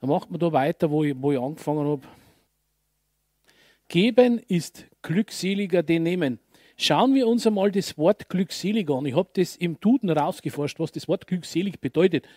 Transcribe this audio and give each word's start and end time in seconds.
Dann 0.00 0.10
macht 0.10 0.30
man 0.30 0.38
da 0.38 0.52
weiter, 0.52 0.90
wo 0.90 1.04
ich, 1.04 1.14
wo 1.16 1.32
ich 1.32 1.38
angefangen 1.38 1.86
habe. 1.86 2.02
Geben 3.88 4.38
ist 4.38 4.86
glückseliger 5.02 5.82
denn 5.82 6.02
nehmen. 6.02 6.38
Schauen 6.76 7.14
wir 7.14 7.26
uns 7.26 7.46
einmal 7.46 7.72
das 7.72 7.98
Wort 7.98 8.28
glückselig 8.28 8.88
an. 8.90 9.06
Ich 9.06 9.16
habe 9.16 9.30
das 9.32 9.56
im 9.56 9.80
Duden 9.80 10.10
rausgeforscht, 10.10 10.78
was 10.78 10.92
das 10.92 11.08
Wort 11.08 11.26
glückselig 11.26 11.80
bedeutet, 11.80 12.28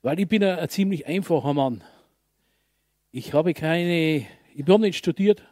weil 0.00 0.18
ich 0.18 0.28
bin 0.28 0.42
ein, 0.42 0.58
ein 0.58 0.68
ziemlich 0.68 1.06
einfacher 1.06 1.52
Mann. 1.52 1.84
Ich 3.10 3.34
habe 3.34 3.52
keine, 3.52 4.26
ich 4.54 4.66
habe 4.66 4.78
nicht 4.78 4.96
studiert. 4.96 5.42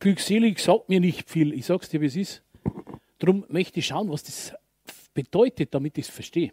Glückselig 0.00 0.58
sagt 0.58 0.88
mir 0.88 0.98
nicht 0.98 1.30
viel. 1.30 1.52
Ich 1.52 1.66
sage 1.66 1.82
es 1.82 1.88
dir, 1.88 2.00
wie 2.00 2.06
es 2.06 2.16
ist. 2.16 2.42
Darum 3.20 3.44
möchte 3.48 3.78
ich 3.78 3.86
schauen, 3.86 4.10
was 4.10 4.24
das 4.24 4.54
bedeutet, 5.14 5.74
damit 5.74 5.96
ich 5.98 6.06
es 6.06 6.10
verstehe. 6.10 6.52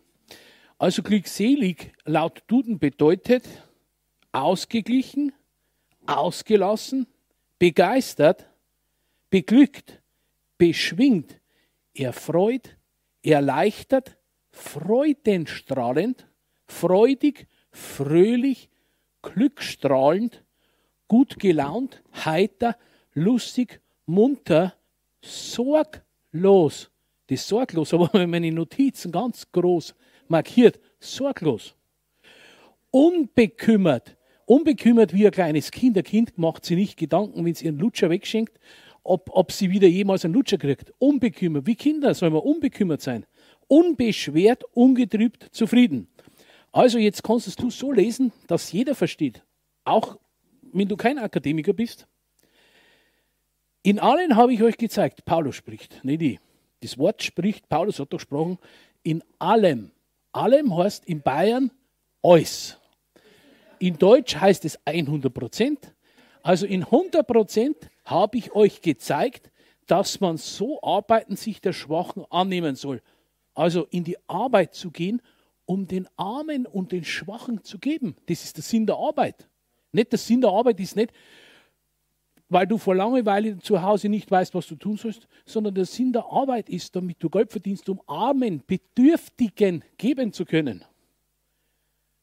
Also 0.77 1.01
glückselig 1.01 1.93
laut 2.03 2.43
Duden 2.47 2.77
bedeutet 2.77 3.43
ausgeglichen, 4.35 5.31
ausgelassen, 6.05 7.07
begeistert, 7.57 8.47
beglückt, 9.29 10.01
beschwingt, 10.57 11.39
erfreut, 11.93 12.77
erleichtert, 13.23 14.17
freudenstrahlend, 14.51 16.27
freudig, 16.67 17.47
fröhlich, 17.71 18.69
glückstrahlend, 19.21 20.43
gut 21.07 21.39
gelaunt, 21.39 22.03
heiter, 22.25 22.77
lustig, 23.13 23.81
munter, 24.05 24.75
sorglos. 25.21 26.91
Das 27.27 27.47
sorglos, 27.47 27.93
aber 27.93 28.27
meine 28.27 28.51
Notizen 28.51 29.11
ganz 29.11 29.51
groß 29.51 29.95
markiert, 30.27 30.79
sorglos. 30.99 31.73
Unbekümmert, 32.91 34.15
unbekümmert 34.45 35.13
wie 35.13 35.25
ein 35.25 35.31
kleines 35.31 35.71
Kind. 35.71 35.97
Ein 35.97 36.03
Kind 36.03 36.37
macht 36.37 36.65
sich 36.65 36.77
nicht 36.77 36.97
Gedanken, 36.97 37.45
wenn 37.45 37.53
sie 37.53 37.65
ihren 37.65 37.79
Lutscher 37.79 38.09
wegschenkt, 38.09 38.59
ob, 39.03 39.29
ob 39.31 39.51
sie 39.51 39.69
wieder 39.71 39.87
jemals 39.87 40.25
einen 40.25 40.33
Lutscher 40.33 40.57
kriegt. 40.57 40.93
Unbekümmert. 40.99 41.67
Wie 41.67 41.75
Kinder 41.75 42.13
soll 42.13 42.29
man 42.29 42.41
unbekümmert 42.41 43.01
sein. 43.01 43.25
Unbeschwert, 43.67 44.63
ungetrübt, 44.73 45.49
zufrieden. 45.51 46.07
Also 46.71 46.97
jetzt 46.97 47.23
kannst 47.23 47.61
du 47.61 47.69
so 47.69 47.91
lesen, 47.91 48.31
dass 48.47 48.71
jeder 48.71 48.95
versteht. 48.95 49.43
Auch 49.85 50.17
wenn 50.73 50.87
du 50.87 50.97
kein 50.97 51.17
Akademiker 51.17 51.73
bist. 51.73 52.07
In 53.81 53.99
allen 53.99 54.35
habe 54.35 54.53
ich 54.53 54.61
euch 54.63 54.77
gezeigt, 54.77 55.25
Paulus 55.25 55.55
spricht, 55.55 56.03
nicht 56.03 56.21
ich. 56.21 56.39
Das 56.81 56.97
Wort 56.97 57.23
spricht, 57.23 57.69
Paulus 57.69 57.99
hat 57.99 58.11
doch 58.11 58.17
gesprochen, 58.17 58.57
in 59.03 59.23
allem. 59.39 59.91
Allem 60.31 60.75
heißt 60.75 61.05
in 61.05 61.21
Bayern 61.21 61.71
alles. 62.21 62.77
In 63.79 63.97
Deutsch 63.97 64.35
heißt 64.35 64.65
es 64.65 64.79
100 64.85 65.33
Prozent. 65.33 65.93
Also 66.41 66.65
in 66.65 66.83
100 66.83 67.25
Prozent 67.25 67.77
habe 68.03 68.37
ich 68.37 68.53
euch 68.53 68.81
gezeigt, 68.81 69.51
dass 69.87 70.19
man 70.19 70.37
so 70.37 70.81
arbeiten 70.81 71.35
sich 71.35 71.61
der 71.61 71.73
Schwachen 71.73 72.23
annehmen 72.29 72.75
soll. 72.75 73.01
Also 73.53 73.85
in 73.89 74.03
die 74.03 74.17
Arbeit 74.27 74.73
zu 74.73 74.91
gehen, 74.91 75.21
um 75.65 75.87
den 75.87 76.07
Armen 76.15 76.65
und 76.65 76.91
den 76.91 77.03
Schwachen 77.03 77.63
zu 77.63 77.79
geben. 77.79 78.15
Das 78.27 78.43
ist 78.43 78.57
der 78.57 78.63
Sinn 78.63 78.85
der 78.85 78.97
Arbeit. 78.97 79.47
Nicht 79.91 80.11
der 80.11 80.19
Sinn 80.19 80.41
der 80.41 80.51
Arbeit 80.51 80.79
ist 80.79 80.95
nicht, 80.95 81.11
weil 82.49 82.67
du 82.67 82.77
vor 82.77 82.95
Langeweile 82.95 83.57
zu 83.57 83.81
Hause 83.81 84.09
nicht 84.09 84.29
weißt, 84.29 84.53
was 84.53 84.67
du 84.67 84.75
tun 84.75 84.97
sollst, 84.97 85.27
sondern 85.45 85.73
der 85.73 85.85
Sinn 85.85 86.13
der 86.13 86.25
Arbeit 86.25 86.69
ist, 86.69 86.95
damit 86.95 87.17
du 87.19 87.29
Geld 87.29 87.51
verdienst, 87.51 87.89
um 87.89 88.01
Armen, 88.05 88.61
Bedürftigen 88.67 89.83
geben 89.97 90.31
zu 90.31 90.45
können. 90.45 90.83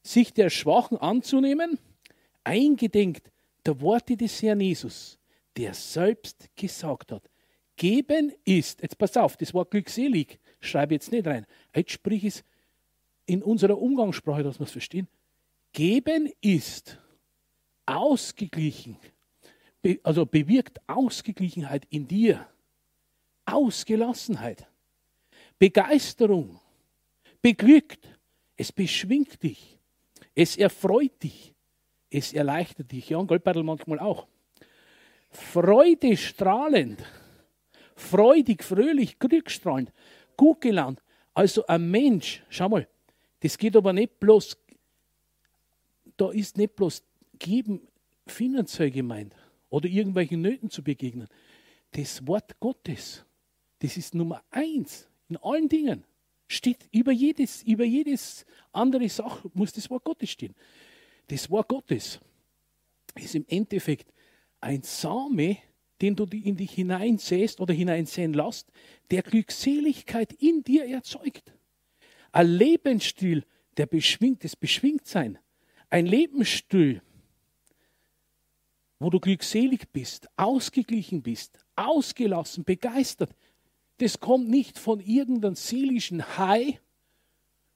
Sich 0.02 0.32
der 0.32 0.50
Schwachen 0.50 0.98
anzunehmen, 0.98 1.78
eingedenkt 2.44 3.30
der 3.64 3.80
Worte 3.80 4.16
des 4.16 4.42
Herrn 4.42 4.60
Jesus, 4.60 5.18
der 5.56 5.74
selbst 5.74 6.50
gesagt 6.56 7.12
hat, 7.12 7.28
geben 7.76 8.32
ist, 8.44 8.82
jetzt 8.82 8.98
pass 8.98 9.16
auf, 9.16 9.36
das 9.36 9.54
Wort 9.54 9.70
glückselig, 9.70 10.38
schreibe 10.60 10.94
jetzt 10.94 11.12
nicht 11.12 11.26
rein, 11.26 11.46
jetzt 11.74 11.92
sprich 11.92 12.24
es 12.24 12.44
in 13.26 13.42
unserer 13.42 13.78
Umgangssprache, 13.78 14.42
dass 14.42 14.58
wir 14.58 14.64
es 14.64 14.72
verstehen, 14.72 15.08
geben 15.72 16.30
ist 16.40 16.98
ausgeglichen, 17.86 18.96
also 20.02 20.26
bewirkt 20.26 20.80
Ausgeglichenheit 20.86 21.86
in 21.90 22.06
dir, 22.06 22.46
Ausgelassenheit, 23.44 24.66
Begeisterung, 25.58 26.60
beglückt, 27.40 28.06
es 28.56 28.70
beschwingt 28.70 29.42
dich, 29.42 29.78
es 30.34 30.56
erfreut 30.56 31.22
dich, 31.22 31.54
es 32.10 32.32
erleichtert 32.32 32.90
dich. 32.92 33.08
Ja, 33.08 33.18
und 33.18 33.26
Goldbeutel 33.26 33.62
manchmal 33.62 33.98
auch. 33.98 34.26
Freude 35.30 36.16
strahlend, 36.16 37.02
freudig, 37.94 38.62
fröhlich, 38.62 39.18
glückstrahlend, 39.18 39.92
gut 40.36 40.60
gelaunt. 40.60 41.02
Also 41.34 41.66
ein 41.66 41.90
Mensch, 41.90 42.42
schau 42.50 42.68
mal, 42.68 42.86
das 43.40 43.56
geht 43.56 43.76
aber 43.76 43.92
nicht 43.92 44.20
bloß, 44.20 44.58
da 46.16 46.30
ist 46.30 46.58
nicht 46.58 46.76
bloß 46.76 47.02
geben 47.38 47.88
finanziell 48.26 48.90
gemeint 48.90 49.34
oder 49.70 49.88
irgendwelchen 49.88 50.42
Nöten 50.42 50.70
zu 50.70 50.82
begegnen. 50.84 51.28
Das 51.92 52.26
Wort 52.26 52.60
Gottes, 52.60 53.24
das 53.80 53.96
ist 53.96 54.14
Nummer 54.14 54.42
eins 54.50 55.08
in 55.28 55.38
allen 55.38 55.68
Dingen. 55.68 56.04
Steht 56.52 56.86
über 56.92 57.12
jedes, 57.12 57.62
über 57.62 57.84
jedes 57.84 58.44
andere 58.72 59.08
Sache 59.08 59.50
muss 59.54 59.72
das 59.72 59.88
Wort 59.88 60.04
Gottes 60.04 60.28
stehen. 60.28 60.54
Das 61.28 61.48
Wort 61.48 61.66
Gottes 61.66 62.20
ist 63.14 63.34
im 63.34 63.46
Endeffekt 63.48 64.12
ein 64.60 64.82
Same, 64.82 65.56
den 66.02 66.14
du 66.14 66.24
in 66.24 66.58
dich 66.58 66.72
hineinsäst 66.72 67.58
oder 67.58 67.72
hineinsehen 67.72 68.34
lässt, 68.34 68.70
der 69.10 69.22
Glückseligkeit 69.22 70.34
in 70.34 70.62
dir 70.62 70.84
erzeugt. 70.84 71.54
Ein 72.32 72.48
Lebensstil, 72.48 73.46
der 73.78 73.86
beschwingt, 73.86 74.44
das 74.44 74.54
Beschwingtsein. 74.54 75.38
Ein 75.88 76.04
Lebensstil, 76.04 77.00
wo 78.98 79.08
du 79.08 79.18
glückselig 79.18 79.88
bist, 79.90 80.28
ausgeglichen 80.36 81.22
bist, 81.22 81.58
ausgelassen, 81.76 82.64
begeistert. 82.64 83.34
Das 84.02 84.18
kommt 84.18 84.48
nicht 84.48 84.80
von 84.80 84.98
irgendeinem 84.98 85.54
seelischen 85.54 86.36
High, 86.36 86.80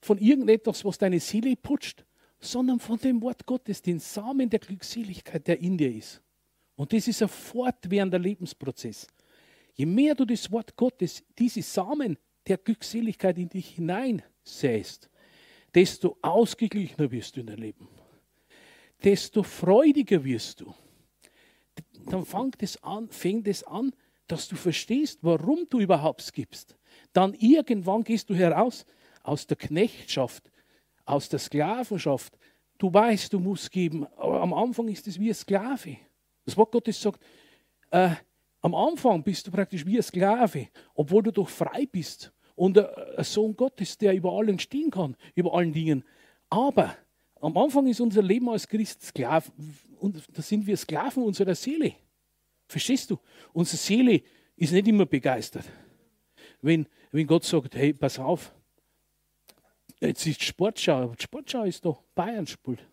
von 0.00 0.18
irgendetwas, 0.18 0.84
was 0.84 0.98
deine 0.98 1.20
Seele 1.20 1.54
putscht, 1.54 2.04
sondern 2.40 2.80
von 2.80 2.98
dem 2.98 3.22
Wort 3.22 3.46
Gottes, 3.46 3.80
den 3.80 4.00
Samen 4.00 4.50
der 4.50 4.58
Glückseligkeit, 4.58 5.46
der 5.46 5.60
in 5.60 5.78
dir 5.78 5.94
ist. 5.94 6.20
Und 6.74 6.92
das 6.92 7.06
ist 7.06 7.22
ein 7.22 7.28
fortwährender 7.28 8.18
Lebensprozess. 8.18 9.06
Je 9.74 9.86
mehr 9.86 10.16
du 10.16 10.24
das 10.24 10.50
Wort 10.50 10.74
Gottes, 10.74 11.22
diese 11.38 11.62
Samen 11.62 12.18
der 12.44 12.58
Glückseligkeit 12.58 13.38
in 13.38 13.48
dich 13.48 13.76
hineinsäst, 13.76 15.08
desto 15.72 16.18
ausgeglichener 16.22 17.08
wirst 17.08 17.36
du 17.36 17.40
in 17.42 17.46
dein 17.46 17.58
Leben. 17.58 17.86
Desto 19.04 19.44
freudiger 19.44 20.24
wirst 20.24 20.60
du. 20.60 20.74
Dann 22.06 22.26
fängt 22.26 22.64
es 22.64 22.82
an, 22.82 23.10
fängt 23.10 23.46
es 23.46 23.62
an, 23.62 23.92
dass 24.26 24.48
du 24.48 24.56
verstehst, 24.56 25.20
warum 25.22 25.66
du 25.68 25.80
überhaupt 25.80 26.32
gibst. 26.32 26.76
Dann 27.12 27.34
irgendwann 27.34 28.04
gehst 28.04 28.28
du 28.30 28.34
heraus 28.34 28.84
aus 29.22 29.46
der 29.46 29.56
Knechtschaft, 29.56 30.50
aus 31.04 31.28
der 31.28 31.38
Sklavenschaft. 31.38 32.36
Du 32.78 32.92
weißt, 32.92 33.32
du 33.32 33.40
musst 33.40 33.70
geben, 33.70 34.06
aber 34.16 34.40
am 34.40 34.52
Anfang 34.52 34.88
ist 34.88 35.06
es 35.06 35.18
wie 35.18 35.30
ein 35.30 35.34
Sklave. 35.34 35.96
Das 36.44 36.56
Wort 36.56 36.72
Gottes 36.72 37.00
sagt, 37.00 37.22
äh, 37.90 38.10
am 38.60 38.74
Anfang 38.74 39.22
bist 39.22 39.46
du 39.46 39.50
praktisch 39.50 39.86
wie 39.86 39.96
ein 39.96 40.02
Sklave, 40.02 40.68
obwohl 40.94 41.22
du 41.22 41.30
doch 41.30 41.48
frei 41.48 41.86
bist 41.86 42.32
und 42.54 42.78
ein 42.78 43.24
Sohn 43.24 43.56
Gottes, 43.56 43.96
der 43.96 44.14
über 44.14 44.32
allen 44.32 44.58
stehen 44.58 44.90
kann, 44.90 45.16
über 45.34 45.54
allen 45.54 45.72
Dingen. 45.72 46.04
Aber 46.50 46.96
am 47.40 47.56
Anfang 47.56 47.86
ist 47.86 48.00
unser 48.00 48.22
Leben 48.22 48.48
als 48.48 48.66
Christ 48.66 49.02
Sklaven 49.02 49.52
und 49.98 50.22
da 50.36 50.42
sind 50.42 50.66
wir 50.66 50.76
Sklaven 50.76 51.22
unserer 51.22 51.54
Seele. 51.54 51.94
Verstehst 52.66 53.10
du? 53.10 53.18
Unsere 53.52 53.76
Seele 53.76 54.22
ist 54.56 54.72
nicht 54.72 54.88
immer 54.88 55.06
begeistert. 55.06 55.64
Wenn, 56.62 56.86
wenn 57.12 57.26
Gott 57.26 57.44
sagt, 57.44 57.74
hey, 57.74 57.92
pass 57.92 58.18
auf, 58.18 58.52
Jetzt 60.00 60.26
ist 60.26 60.42
Sportschau. 60.42 61.14
Die 61.14 61.22
Sportschau 61.22 61.64
ist 61.64 61.84
doch 61.84 62.02
Bayern 62.14 62.46
spielt. 62.46 62.86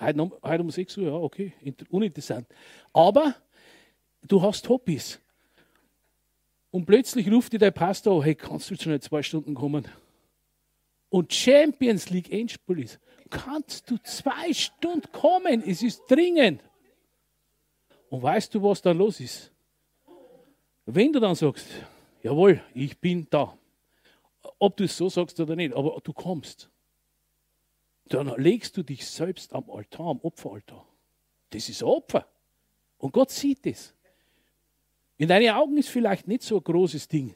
Heute, 0.00 0.30
heute 0.42 0.62
um 0.62 0.70
6 0.70 0.96
Uhr, 0.98 1.04
ja, 1.04 1.12
okay, 1.12 1.52
uninteressant. 1.90 2.46
Aber 2.92 3.36
du 4.26 4.40
hast 4.42 4.68
Hobbys. 4.68 5.20
Und 6.70 6.86
plötzlich 6.86 7.30
ruft 7.30 7.52
dir 7.52 7.58
der 7.58 7.70
Pastor, 7.70 8.24
hey, 8.24 8.34
kannst 8.34 8.70
du 8.70 8.76
schon 8.76 8.92
in 8.92 9.00
zwei 9.00 9.22
Stunden 9.22 9.54
kommen? 9.54 9.86
Und 11.10 11.34
Champions 11.34 12.08
League 12.08 12.32
Endspiel 12.32 12.80
ist. 12.80 12.98
Kannst 13.28 13.90
du 13.90 13.98
zwei 14.02 14.52
Stunden 14.54 15.12
kommen? 15.12 15.62
Es 15.62 15.82
ist 15.82 16.02
dringend. 16.08 16.62
Und 18.12 18.22
weißt 18.22 18.54
du, 18.54 18.62
was 18.62 18.82
dann 18.82 18.98
los 18.98 19.20
ist? 19.20 19.50
Wenn 20.84 21.14
du 21.14 21.18
dann 21.18 21.34
sagst, 21.34 21.66
jawohl, 22.22 22.60
ich 22.74 22.98
bin 22.98 23.26
da, 23.30 23.56
ob 24.58 24.76
du 24.76 24.84
es 24.84 24.94
so 24.94 25.08
sagst 25.08 25.40
oder 25.40 25.56
nicht, 25.56 25.74
aber 25.74 25.98
du 26.04 26.12
kommst. 26.12 26.68
dann 28.04 28.26
legst 28.36 28.76
du 28.76 28.82
dich 28.82 29.06
selbst 29.06 29.54
am 29.54 29.70
Altar, 29.70 30.08
am 30.08 30.20
Opferaltar. 30.20 30.86
Das 31.48 31.70
ist 31.70 31.82
ein 31.82 31.88
Opfer. 31.88 32.26
Und 32.98 33.14
Gott 33.14 33.30
sieht 33.30 33.64
es. 33.66 33.94
In 35.16 35.28
deinen 35.28 35.48
Augen 35.54 35.78
ist 35.78 35.88
vielleicht 35.88 36.28
nicht 36.28 36.42
so 36.42 36.58
ein 36.58 36.64
großes 36.64 37.08
Ding, 37.08 37.34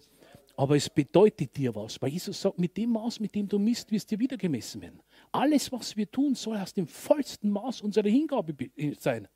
aber 0.59 0.77
es 0.77 0.91
bedeutet 0.91 1.57
dir 1.57 1.75
was. 1.75 2.03
Weil 2.03 2.11
Jesus 2.11 2.39
sagt, 2.39 2.59
mit 2.59 2.77
dem 2.77 2.91
Maß, 2.91 3.19
mit 3.21 3.35
dem 3.35 3.49
du 3.49 3.59
misst, 3.59 3.91
wirst 3.91 4.11
dir 4.11 4.19
wieder 4.19 4.37
gemessen 4.37 4.83
werden. 4.83 5.01
Alles, 5.33 5.73
was 5.73 5.97
wir 5.97 6.11
tun, 6.11 6.35
soll 6.35 6.59
aus 6.59 6.75
dem 6.75 6.87
vollsten 6.87 7.49
Maß 7.49 7.81
unserer 7.81 8.11
Hingabe 8.11 8.55
sein. 8.99 9.27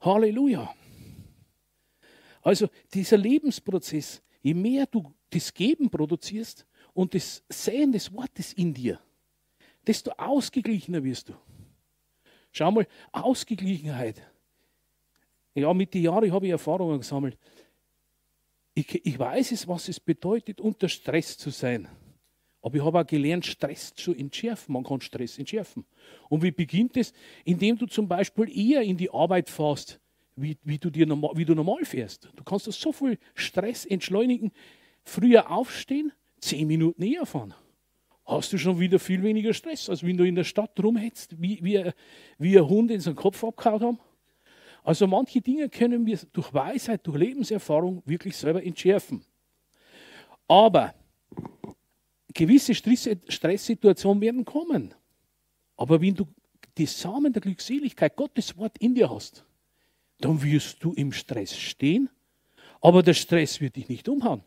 Halleluja. 0.00 0.74
Also 2.42 2.68
dieser 2.92 3.18
Lebensprozess, 3.18 4.22
je 4.42 4.54
mehr 4.54 4.86
du 4.86 5.12
das 5.30 5.52
Geben 5.52 5.90
produzierst 5.90 6.66
und 6.94 7.14
das 7.14 7.42
Sehen 7.48 7.92
des 7.92 8.12
Wortes 8.12 8.52
in 8.54 8.72
dir, 8.72 9.00
desto 9.86 10.10
ausgeglichener 10.12 11.02
wirst 11.04 11.28
du. 11.28 11.34
Schau 12.52 12.70
mal, 12.70 12.86
Ausgeglichenheit. 13.12 14.22
Ja, 15.54 15.72
mit 15.74 15.94
den 15.94 16.02
Jahren 16.02 16.32
habe 16.32 16.46
ich 16.46 16.52
Erfahrungen 16.52 16.98
gesammelt. 16.98 17.38
Ich, 18.74 19.04
ich 19.04 19.18
weiß 19.18 19.52
es, 19.52 19.68
was 19.68 19.88
es 19.88 20.00
bedeutet, 20.00 20.60
unter 20.60 20.88
Stress 20.88 21.36
zu 21.36 21.50
sein. 21.50 21.88
Aber 22.62 22.76
ich 22.76 22.84
habe 22.84 23.00
auch 23.00 23.06
gelernt, 23.06 23.46
Stress 23.46 23.94
zu 23.94 24.14
entschärfen. 24.14 24.72
Man 24.72 24.84
kann 24.84 25.00
Stress 25.00 25.38
entschärfen. 25.38 25.84
Und 26.28 26.42
wie 26.42 26.50
beginnt 26.50 26.96
es? 26.96 27.12
Indem 27.44 27.78
du 27.78 27.86
zum 27.86 28.06
Beispiel 28.06 28.50
eher 28.54 28.82
in 28.82 28.96
die 28.96 29.10
Arbeit 29.10 29.48
fährst, 29.48 29.98
wie, 30.36 30.56
wie, 30.64 30.78
du, 30.78 30.90
dir 30.90 31.06
normal, 31.06 31.32
wie 31.34 31.44
du 31.44 31.54
normal 31.54 31.84
fährst. 31.84 32.28
Du 32.36 32.44
kannst 32.44 32.70
so 32.70 32.92
viel 32.92 33.18
Stress 33.34 33.84
entschleunigen. 33.86 34.52
Früher 35.04 35.50
aufstehen, 35.50 36.12
zehn 36.38 36.66
Minuten 36.66 37.02
eher 37.02 37.24
fahren. 37.24 37.54
Hast 38.26 38.52
du 38.52 38.58
schon 38.58 38.78
wieder 38.78 38.98
viel 38.98 39.22
weniger 39.22 39.54
Stress, 39.54 39.88
als 39.88 40.04
wenn 40.04 40.16
du 40.16 40.24
in 40.24 40.34
der 40.34 40.44
Stadt 40.44 40.78
rumhetzt, 40.82 41.40
wie, 41.40 41.58
wie, 41.62 41.90
wie 42.38 42.58
ein 42.58 42.68
Hund 42.68 42.90
in 42.90 43.00
seinen 43.00 43.16
Kopf 43.16 43.42
abgehauen 43.42 43.82
haben. 43.82 43.98
Also 44.82 45.06
manche 45.06 45.40
Dinge 45.40 45.68
können 45.68 46.06
wir 46.06 46.18
durch 46.32 46.52
Weisheit, 46.54 47.06
durch 47.06 47.18
Lebenserfahrung 47.18 48.02
wirklich 48.06 48.36
selber 48.36 48.62
entschärfen. 48.62 49.24
Aber 50.46 50.94
gewisse 52.34 52.74
Stresssituationen 52.74 54.20
werden 54.20 54.44
kommen. 54.44 54.94
Aber 55.76 56.00
wenn 56.00 56.14
du 56.14 56.26
die 56.76 56.86
Samen 56.86 57.32
der 57.32 57.42
Glückseligkeit, 57.42 58.16
Gottes 58.16 58.56
Wort 58.56 58.78
in 58.78 58.94
dir 58.94 59.10
hast, 59.10 59.44
dann 60.18 60.42
wirst 60.42 60.82
du 60.84 60.92
im 60.92 61.12
Stress 61.12 61.56
stehen, 61.56 62.10
aber 62.80 63.02
der 63.02 63.14
Stress 63.14 63.60
wird 63.60 63.76
dich 63.76 63.88
nicht 63.88 64.08
umhauen. 64.08 64.42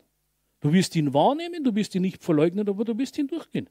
Du 0.60 0.72
wirst 0.72 0.96
ihn 0.96 1.12
wahrnehmen, 1.12 1.62
du 1.62 1.74
wirst 1.74 1.94
ihn 1.94 2.02
nicht 2.02 2.22
verleugnen, 2.22 2.68
aber 2.68 2.84
du 2.84 2.96
wirst 2.96 3.18
ihn 3.18 3.26
durchgehen. 3.26 3.68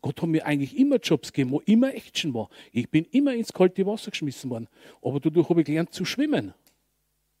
Gott 0.00 0.22
hat 0.22 0.28
mir 0.28 0.46
eigentlich 0.46 0.76
immer 0.78 0.96
Jobs 0.96 1.32
gegeben, 1.32 1.50
wo 1.50 1.60
immer 1.60 1.94
Action 1.94 2.32
war. 2.32 2.48
Ich 2.72 2.88
bin 2.90 3.04
immer 3.06 3.34
ins 3.34 3.52
kalte 3.52 3.84
Wasser 3.86 4.10
geschmissen 4.10 4.50
worden. 4.50 4.68
Aber 5.02 5.20
dadurch 5.20 5.48
habe 5.48 5.60
ich 5.60 5.66
gelernt 5.66 5.92
zu 5.92 6.04
schwimmen. 6.04 6.54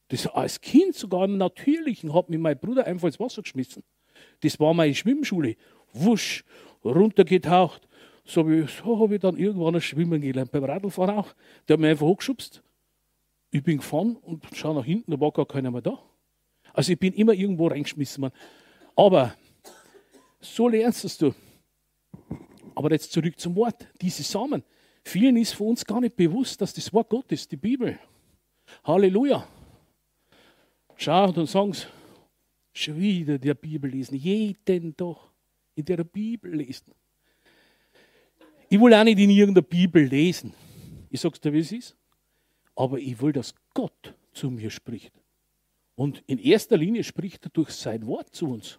Das 0.08 0.26
als 0.26 0.60
Kind 0.60 0.94
sogar 0.94 1.24
im 1.24 1.36
Natürlichen 1.36 2.12
hat 2.12 2.28
mich 2.28 2.38
mein 2.38 2.58
Bruder 2.58 2.86
einfach 2.86 3.06
ins 3.06 3.20
Wasser 3.20 3.42
geschmissen. 3.42 3.82
Das 4.40 4.58
war 4.58 4.74
meine 4.74 4.94
Schwimmschule. 4.94 5.56
Wusch, 6.04 6.44
runtergetaucht. 6.84 7.86
So 8.24 8.40
habe 8.40 8.66
so 8.66 8.98
hab 8.98 9.12
ich 9.12 9.20
dann 9.20 9.36
irgendwann 9.36 9.80
schwimmen 9.80 10.20
gelernt. 10.20 10.50
Beim 10.50 10.64
Radlfahren 10.64 11.16
auch. 11.16 11.34
Der 11.68 11.74
hat 11.74 11.80
mich 11.80 11.90
einfach 11.90 12.06
hochgeschubst. 12.06 12.62
Ich 13.50 13.62
bin 13.62 13.78
gefahren 13.78 14.16
und 14.16 14.44
schau 14.52 14.74
nach 14.74 14.84
hinten, 14.84 15.12
da 15.12 15.20
war 15.20 15.30
gar 15.30 15.46
keiner 15.46 15.70
mehr 15.70 15.80
da. 15.80 15.98
Also 16.72 16.92
ich 16.92 16.98
bin 16.98 17.14
immer 17.14 17.32
irgendwo 17.32 17.68
reingeschmissen 17.68 18.22
worden. 18.22 18.34
Aber 18.96 19.34
so 20.40 20.68
lernst 20.68 21.22
du. 21.22 21.34
Aber 22.74 22.90
jetzt 22.90 23.12
zurück 23.12 23.38
zum 23.38 23.54
Wort. 23.56 23.86
Diese 24.00 24.22
Samen. 24.22 24.62
Vielen 25.04 25.36
ist 25.36 25.52
für 25.52 25.64
uns 25.64 25.84
gar 25.84 26.00
nicht 26.00 26.16
bewusst, 26.16 26.60
dass 26.60 26.74
das 26.74 26.92
Wort 26.92 27.08
Gottes, 27.08 27.46
die 27.46 27.56
Bibel. 27.56 27.98
Halleluja. 28.84 29.46
Schau 30.96 31.28
und 31.30 31.48
sagen 31.48 31.74
schon 32.72 32.98
wieder 32.98 33.38
der 33.38 33.54
Bibel 33.54 33.90
lesen. 33.90 34.16
Jeden 34.16 34.96
Tag 34.96 35.16
in 35.76 35.84
der 35.84 36.02
Bibel 36.02 36.54
lesen. 36.54 36.92
Ich 38.68 38.80
will 38.80 38.92
auch 38.94 39.04
nicht 39.04 39.18
in 39.18 39.30
irgendeiner 39.30 39.66
Bibel 39.66 40.02
lesen. 40.02 40.52
Ich 41.10 41.20
sag's 41.20 41.40
dir, 41.40 41.52
wie 41.52 41.60
es 41.60 41.70
ist. 41.70 41.96
Aber 42.74 42.98
ich 42.98 43.20
will, 43.20 43.32
dass 43.32 43.54
Gott 43.72 44.14
zu 44.32 44.50
mir 44.50 44.70
spricht. 44.70 45.12
Und 45.94 46.22
in 46.26 46.38
erster 46.38 46.76
Linie 46.76 47.04
spricht 47.04 47.46
er 47.46 47.50
durch 47.50 47.70
sein 47.70 48.04
Wort 48.06 48.34
zu 48.34 48.50
uns. 48.50 48.78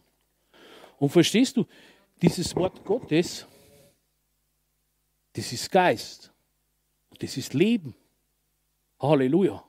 Und 1.00 1.10
verstehst 1.10 1.56
du, 1.56 1.66
dieses 2.22 2.56
Wort 2.56 2.84
Gottes, 2.84 3.48
das 5.34 5.54
ist 5.54 5.72
Geist. 5.72 6.32
Das 7.20 7.38
ist 7.38 7.54
Leben. 7.54 7.96
Halleluja. 9.00 9.64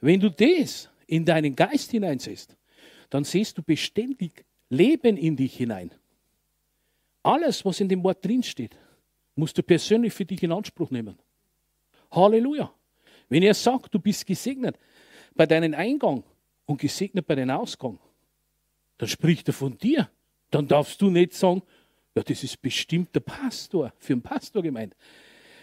Wenn 0.00 0.20
du 0.20 0.30
das 0.30 0.88
in 1.06 1.24
deinen 1.24 1.54
Geist 1.54 1.90
hineinsetzt, 1.90 2.56
dann 3.10 3.24
siehst 3.24 3.58
du 3.58 3.62
beständig 3.62 4.44
Leben 4.68 5.16
in 5.16 5.36
dich 5.36 5.56
hinein. 5.56 5.92
Alles, 7.24 7.64
was 7.64 7.80
in 7.80 7.88
dem 7.88 8.04
Wort 8.04 8.24
drinsteht, 8.24 8.76
musst 9.34 9.58
du 9.58 9.64
persönlich 9.64 10.12
für 10.12 10.24
dich 10.24 10.40
in 10.44 10.52
Anspruch 10.52 10.90
nehmen. 10.90 11.18
Halleluja. 12.12 12.72
Wenn 13.28 13.42
er 13.42 13.54
sagt, 13.54 13.92
du 13.92 13.98
bist 13.98 14.24
gesegnet 14.24 14.78
bei 15.34 15.46
deinem 15.46 15.74
Eingang 15.74 16.22
und 16.66 16.80
gesegnet 16.80 17.26
bei 17.26 17.34
deinem 17.34 17.56
Ausgang, 17.56 17.98
dann 18.98 19.08
spricht 19.08 19.48
er 19.48 19.54
von 19.54 19.76
dir 19.76 20.08
dann 20.54 20.68
darfst 20.68 21.02
du 21.02 21.10
nicht 21.10 21.32
sagen, 21.32 21.62
ja, 22.14 22.22
das 22.22 22.44
ist 22.44 22.62
bestimmt 22.62 23.12
der 23.12 23.20
Pastor, 23.20 23.92
für 23.98 24.12
einen 24.12 24.22
Pastor 24.22 24.62
gemeint. 24.62 24.94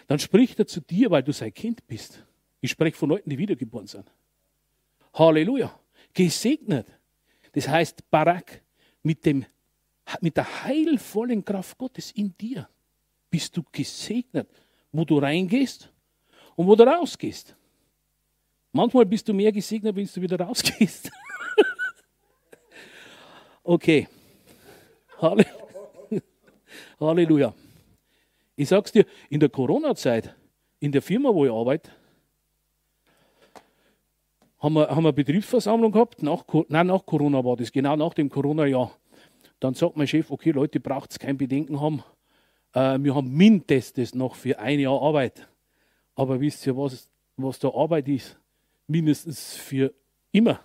Dann 0.06 0.18
spricht 0.18 0.58
er 0.58 0.66
zu 0.66 0.82
dir, 0.82 1.10
weil 1.10 1.22
du 1.22 1.32
sein 1.32 1.54
Kind 1.54 1.86
bist. 1.86 2.22
Ich 2.60 2.72
spreche 2.72 2.98
von 2.98 3.08
Leuten, 3.08 3.30
die 3.30 3.38
wiedergeboren 3.38 3.86
sind. 3.86 4.12
Halleluja. 5.14 5.74
Gesegnet. 6.12 6.86
Das 7.52 7.68
heißt, 7.68 8.10
Barak, 8.10 8.60
mit, 9.02 9.24
dem, 9.24 9.46
mit 10.20 10.36
der 10.36 10.64
heilvollen 10.64 11.44
Kraft 11.44 11.78
Gottes 11.78 12.10
in 12.12 12.36
dir 12.36 12.68
bist 13.30 13.56
du 13.56 13.62
gesegnet, 13.72 14.48
wo 14.92 15.04
du 15.04 15.18
reingehst 15.18 15.90
und 16.54 16.66
wo 16.66 16.76
du 16.76 16.84
rausgehst. 16.84 17.56
Manchmal 18.72 19.06
bist 19.06 19.28
du 19.28 19.34
mehr 19.34 19.52
gesegnet, 19.52 19.96
wenn 19.96 20.06
du 20.06 20.20
wieder 20.20 20.40
rausgehst. 20.40 21.10
okay. 23.62 24.08
Halleluja. 27.00 27.54
Ich 28.56 28.68
sag's 28.68 28.92
dir, 28.92 29.06
in 29.30 29.40
der 29.40 29.48
Corona-Zeit, 29.48 30.34
in 30.80 30.92
der 30.92 31.02
Firma, 31.02 31.34
wo 31.34 31.44
ich 31.44 31.50
arbeite, 31.50 31.90
haben 34.58 34.74
wir, 34.74 34.88
haben 34.88 35.02
wir 35.02 35.12
Betriebsversammlung 35.12 35.90
gehabt. 35.90 36.22
Nach, 36.22 36.44
nein, 36.68 36.86
nach 36.86 37.04
Corona 37.04 37.44
war 37.44 37.56
das, 37.56 37.72
genau 37.72 37.96
nach 37.96 38.14
dem 38.14 38.28
Corona-Jahr. 38.28 38.92
Dann 39.62 39.74
sagt 39.74 39.96
mein 39.96 40.08
Chef, 40.08 40.28
okay, 40.32 40.50
Leute, 40.50 40.80
braucht 40.80 41.12
es 41.12 41.20
kein 41.20 41.38
Bedenken 41.38 41.80
haben. 41.80 42.02
Äh, 42.72 42.98
wir 42.98 43.14
haben 43.14 43.32
mindestens 43.32 44.12
noch 44.12 44.34
für 44.34 44.58
ein 44.58 44.80
Jahr 44.80 45.00
Arbeit. 45.00 45.48
Aber 46.16 46.40
wisst 46.40 46.66
ihr, 46.66 46.76
was, 46.76 47.08
was 47.36 47.60
da 47.60 47.72
Arbeit 47.72 48.08
ist? 48.08 48.36
Mindestens 48.88 49.54
für 49.54 49.94
immer. 50.32 50.58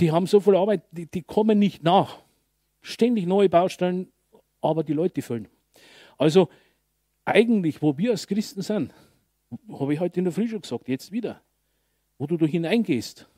Die 0.00 0.10
haben 0.10 0.26
so 0.26 0.40
viel 0.40 0.56
Arbeit, 0.56 0.84
die, 0.90 1.04
die 1.04 1.20
kommen 1.20 1.58
nicht 1.58 1.82
nach. 1.82 2.22
Ständig 2.80 3.26
neue 3.26 3.50
Baustellen, 3.50 4.10
aber 4.62 4.82
die 4.82 4.94
Leute 4.94 5.20
füllen. 5.20 5.48
Also 6.16 6.48
eigentlich, 7.26 7.82
wo 7.82 7.98
wir 7.98 8.12
als 8.12 8.26
Christen 8.26 8.62
sind, 8.62 8.94
habe 9.70 9.92
ich 9.92 10.00
heute 10.00 10.18
in 10.18 10.24
der 10.24 10.32
Früh 10.32 10.48
schon 10.48 10.62
gesagt, 10.62 10.88
jetzt 10.88 11.12
wieder, 11.12 11.42
wo 12.16 12.26
du 12.26 12.38
da 12.38 12.46
hineingehst, 12.46 13.28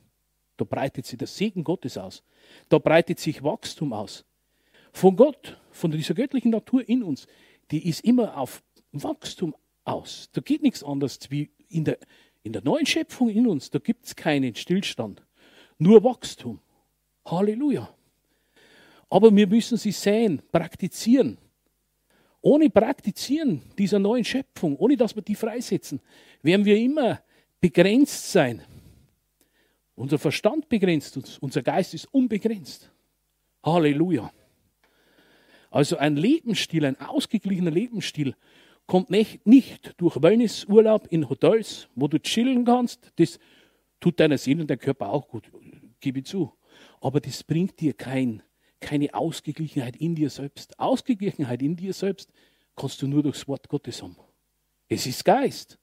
da 0.59 0.65
breitet 0.65 1.07
sich 1.07 1.19
der 1.19 1.29
Segen 1.29 1.65
Gottes 1.65 1.97
aus. 1.97 2.23
Da 2.69 2.79
breitet 2.79 3.19
sich 3.19 3.43
Wachstum 3.43 3.93
aus. 3.93 4.25
Von 4.93 5.17
Gott, 5.17 5.57
von 5.71 5.91
dieser 5.91 6.15
göttlichen 6.15 6.51
Natur 6.51 6.87
in 6.87 7.03
uns, 7.03 7.27
die 7.71 7.89
ist 7.89 8.05
immer 8.05 8.37
auf 8.37 8.63
Wachstum 8.93 9.55
aus. 9.85 10.29
Da 10.33 10.41
geht 10.41 10.63
nichts 10.63 10.83
anderes 10.83 11.19
wie 11.31 11.51
in 11.69 11.85
der, 11.85 11.99
in 12.43 12.53
der 12.53 12.63
neuen 12.63 12.87
Schöpfung 12.87 13.29
in 13.29 13.47
uns. 13.47 13.71
Da 13.71 13.79
gibt 13.79 14.07
es 14.07 14.17
keinen 14.17 14.55
Stillstand, 14.55 15.23
nur 15.79 16.03
Wachstum. 16.03 16.61
Halleluja. 17.25 17.89
Aber 19.11 19.35
wir 19.35 19.47
müssen 19.47 19.79
sie 19.79 19.93
sehen, 19.93 20.43
praktizieren. 20.51 21.39
Ohne 22.41 22.69
Praktizieren 22.71 23.63
dieser 23.79 23.99
neuen 23.99 24.25
Schöpfung, 24.25 24.77
ohne 24.77 24.97
dass 24.97 25.15
wir 25.15 25.23
die 25.23 25.35
freisetzen, 25.35 26.01
werden 26.43 26.65
wir 26.65 26.77
immer 26.77 27.21
begrenzt 27.61 28.33
sein. 28.33 28.63
Unser 29.99 30.21
Verstand 30.21 30.69
begrenzt 30.69 31.17
uns, 31.17 31.39
unser 31.39 31.61
Geist 31.61 31.93
ist 31.93 32.07
unbegrenzt. 32.15 32.89
Halleluja. 33.65 34.33
Also 35.73 35.97
ein 35.97 36.17
Lebensstil, 36.17 36.85
ein 36.85 37.01
ausgeglichener 37.01 37.73
Lebensstil 37.73 38.37
kommt 38.87 39.11
nicht, 39.11 39.45
nicht 39.45 39.95
durch 39.97 40.23
Wellnessurlaub 40.23 41.09
in 41.09 41.29
Hotels, 41.29 41.89
wo 41.97 42.07
du 42.07 42.21
chillen 42.21 42.65
kannst. 42.65 43.13
Das 43.17 43.41
tut 43.99 44.21
deiner 44.21 44.39
Seele 44.39 44.61
und 44.61 44.71
deinem 44.71 44.79
Körper 44.79 45.09
auch 45.09 45.27
gut, 45.27 45.51
gebe 45.99 46.21
ich 46.21 46.27
zu. 46.27 46.53
Aber 47.01 47.21
das 47.21 47.43
bringt 47.43 47.81
dir 47.81 47.93
kein 47.93 48.43
keine 48.81 49.13
Ausgeglichenheit 49.13 49.97
in 49.97 50.15
dir 50.15 50.31
selbst. 50.31 50.79
Ausgeglichenheit 50.79 51.61
in 51.61 51.75
dir 51.75 51.93
selbst 51.93 52.31
kannst 52.77 53.03
du 53.03 53.09
nur 53.09 53.25
durchs 53.25 53.49
Wort 53.49 53.69
Gottes 53.69 54.01
haben. 54.01 54.17
Es 54.89 55.07
ist 55.07 55.25
Geist. 55.25 55.77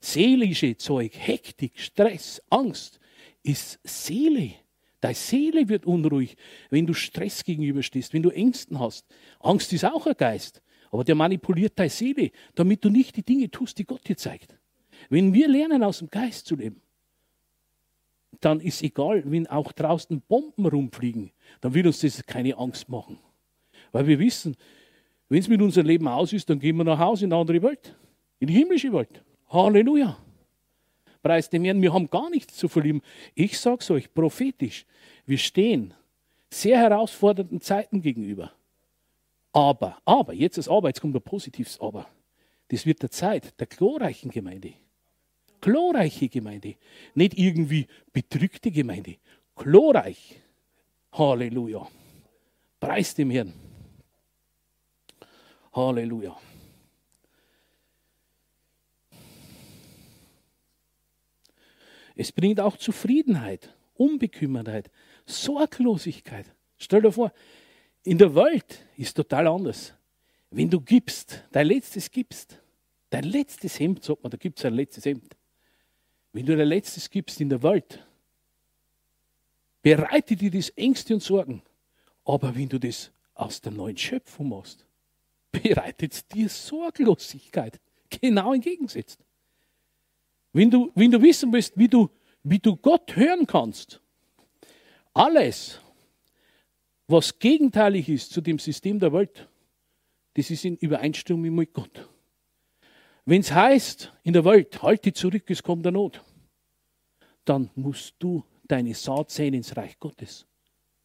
Seelische 0.00 0.76
Zeug, 0.76 1.12
Hektik, 1.16 1.78
Stress, 1.78 2.42
Angst 2.50 2.98
ist 3.42 3.80
Seele. 3.84 4.52
Deine 5.00 5.14
Seele 5.14 5.68
wird 5.68 5.84
unruhig, 5.84 6.36
wenn 6.70 6.86
du 6.86 6.94
Stress 6.94 7.42
gegenüberstehst, 7.42 8.14
wenn 8.14 8.22
du 8.22 8.30
Ängsten 8.30 8.78
hast. 8.78 9.04
Angst 9.40 9.72
ist 9.72 9.84
auch 9.84 10.06
ein 10.06 10.16
Geist, 10.16 10.62
aber 10.92 11.02
der 11.02 11.16
manipuliert 11.16 11.76
deine 11.76 11.90
Seele, 11.90 12.30
damit 12.54 12.84
du 12.84 12.88
nicht 12.88 13.16
die 13.16 13.24
Dinge 13.24 13.50
tust, 13.50 13.78
die 13.78 13.84
Gott 13.84 14.08
dir 14.08 14.16
zeigt. 14.16 14.56
Wenn 15.08 15.34
wir 15.34 15.48
lernen, 15.48 15.82
aus 15.82 15.98
dem 15.98 16.08
Geist 16.08 16.46
zu 16.46 16.54
leben, 16.54 16.80
dann 18.40 18.60
ist 18.60 18.82
egal, 18.82 19.22
wenn 19.26 19.46
auch 19.46 19.72
draußen 19.72 20.20
Bomben 20.20 20.66
rumfliegen, 20.66 21.32
dann 21.60 21.74
wird 21.74 21.86
uns 21.86 22.00
das 22.00 22.24
keine 22.24 22.56
Angst 22.56 22.88
machen. 22.88 23.18
Weil 23.90 24.06
wir 24.06 24.18
wissen, 24.18 24.56
wenn 25.28 25.40
es 25.40 25.48
mit 25.48 25.62
unserem 25.62 25.86
Leben 25.86 26.08
aus 26.08 26.32
ist, 26.32 26.48
dann 26.50 26.58
gehen 26.58 26.76
wir 26.76 26.84
nach 26.84 26.98
Hause 26.98 27.24
in 27.24 27.32
eine 27.32 27.40
andere 27.40 27.62
Welt, 27.62 27.96
in 28.38 28.48
die 28.48 28.54
himmlische 28.54 28.92
Welt. 28.92 29.22
Halleluja. 29.48 30.16
Preis 31.22 31.48
dem 31.48 31.64
Herrn, 31.64 31.80
wir 31.80 31.92
haben 31.92 32.10
gar 32.10 32.28
nichts 32.30 32.56
zu 32.56 32.68
verlieren. 32.68 33.02
Ich 33.34 33.58
sage 33.58 33.78
es 33.80 33.90
euch 33.90 34.12
prophetisch, 34.12 34.84
wir 35.24 35.38
stehen 35.38 35.94
sehr 36.50 36.78
herausfordernden 36.78 37.60
Zeiten 37.60 38.02
gegenüber. 38.02 38.52
Aber, 39.52 39.98
aber, 40.04 40.32
jetzt 40.32 40.58
das 40.58 40.68
Aber, 40.68 40.88
jetzt 40.88 41.00
kommt 41.00 41.14
ein 41.14 41.22
positives 41.22 41.80
Aber. 41.80 42.08
Das 42.68 42.86
wird 42.86 43.02
der 43.02 43.10
Zeit 43.10 43.58
der 43.60 43.66
glorreichen 43.66 44.30
Gemeinde. 44.30 44.72
Glorreiche 45.60 46.28
Gemeinde. 46.28 46.74
Nicht 47.14 47.38
irgendwie 47.38 47.86
bedrückte 48.12 48.70
Gemeinde. 48.70 49.16
Glorreich. 49.54 50.40
Halleluja. 51.12 51.86
Preis 52.80 53.14
dem 53.14 53.30
Herrn. 53.30 53.52
Halleluja. 55.72 56.36
Es 62.22 62.30
bringt 62.30 62.60
auch 62.60 62.76
Zufriedenheit, 62.76 63.74
Unbekümmertheit, 63.94 64.92
Sorglosigkeit. 65.26 66.46
Stell 66.78 67.02
dir 67.02 67.10
vor, 67.10 67.32
in 68.04 68.16
der 68.16 68.32
Welt 68.36 68.86
ist 68.96 69.16
total 69.16 69.48
anders. 69.48 69.92
Wenn 70.48 70.70
du 70.70 70.80
gibst, 70.80 71.42
dein 71.50 71.66
letztes 71.66 72.08
gibst, 72.12 72.62
dein 73.10 73.24
letztes 73.24 73.80
Hemd, 73.80 74.04
sagt 74.04 74.22
man, 74.22 74.30
da 74.30 74.36
gibt 74.36 74.60
es 74.60 74.64
ein 74.64 74.74
letztes 74.74 75.04
Hemd. 75.04 75.34
Wenn 76.32 76.46
du 76.46 76.56
dein 76.56 76.68
letztes 76.68 77.10
gibst 77.10 77.40
in 77.40 77.48
der 77.48 77.60
Welt, 77.64 78.06
bereite 79.82 80.36
dir 80.36 80.52
das 80.52 80.68
Ängste 80.76 81.14
und 81.14 81.24
Sorgen. 81.24 81.60
Aber 82.24 82.54
wenn 82.54 82.68
du 82.68 82.78
das 82.78 83.10
aus 83.34 83.60
der 83.60 83.72
neuen 83.72 83.96
Schöpfung 83.96 84.50
machst, 84.50 84.86
bereitet 85.50 86.12
es 86.12 86.28
dir 86.28 86.48
Sorglosigkeit. 86.48 87.80
Genau 88.10 88.54
entgegensetzt. 88.54 89.18
Wenn 90.52 90.70
du, 90.70 90.90
wenn 90.94 91.10
du 91.10 91.20
wissen 91.20 91.52
willst, 91.52 91.76
wie 91.76 91.88
du, 91.88 92.10
wie 92.42 92.58
du 92.58 92.76
Gott 92.76 93.16
hören 93.16 93.46
kannst, 93.46 94.00
alles, 95.14 95.80
was 97.06 97.38
gegenteilig 97.38 98.08
ist 98.08 98.32
zu 98.32 98.40
dem 98.40 98.58
System 98.58 98.98
der 98.98 99.12
Welt, 99.12 99.48
das 100.34 100.50
ist 100.50 100.64
in 100.64 100.76
Übereinstimmung 100.76 101.54
mit 101.54 101.72
Gott. 101.72 102.08
Wenn 103.24 103.40
es 103.40 103.52
heißt 103.52 104.12
in 104.22 104.32
der 104.32 104.44
Welt, 104.44 104.82
halte 104.82 105.12
zurück, 105.12 105.44
es 105.48 105.62
kommt 105.62 105.84
der 105.84 105.92
Not, 105.92 106.24
dann 107.44 107.70
musst 107.74 108.14
du 108.18 108.44
deine 108.66 108.94
Saat 108.94 109.30
säen 109.30 109.54
ins 109.54 109.76
Reich 109.76 109.98
Gottes. 109.98 110.46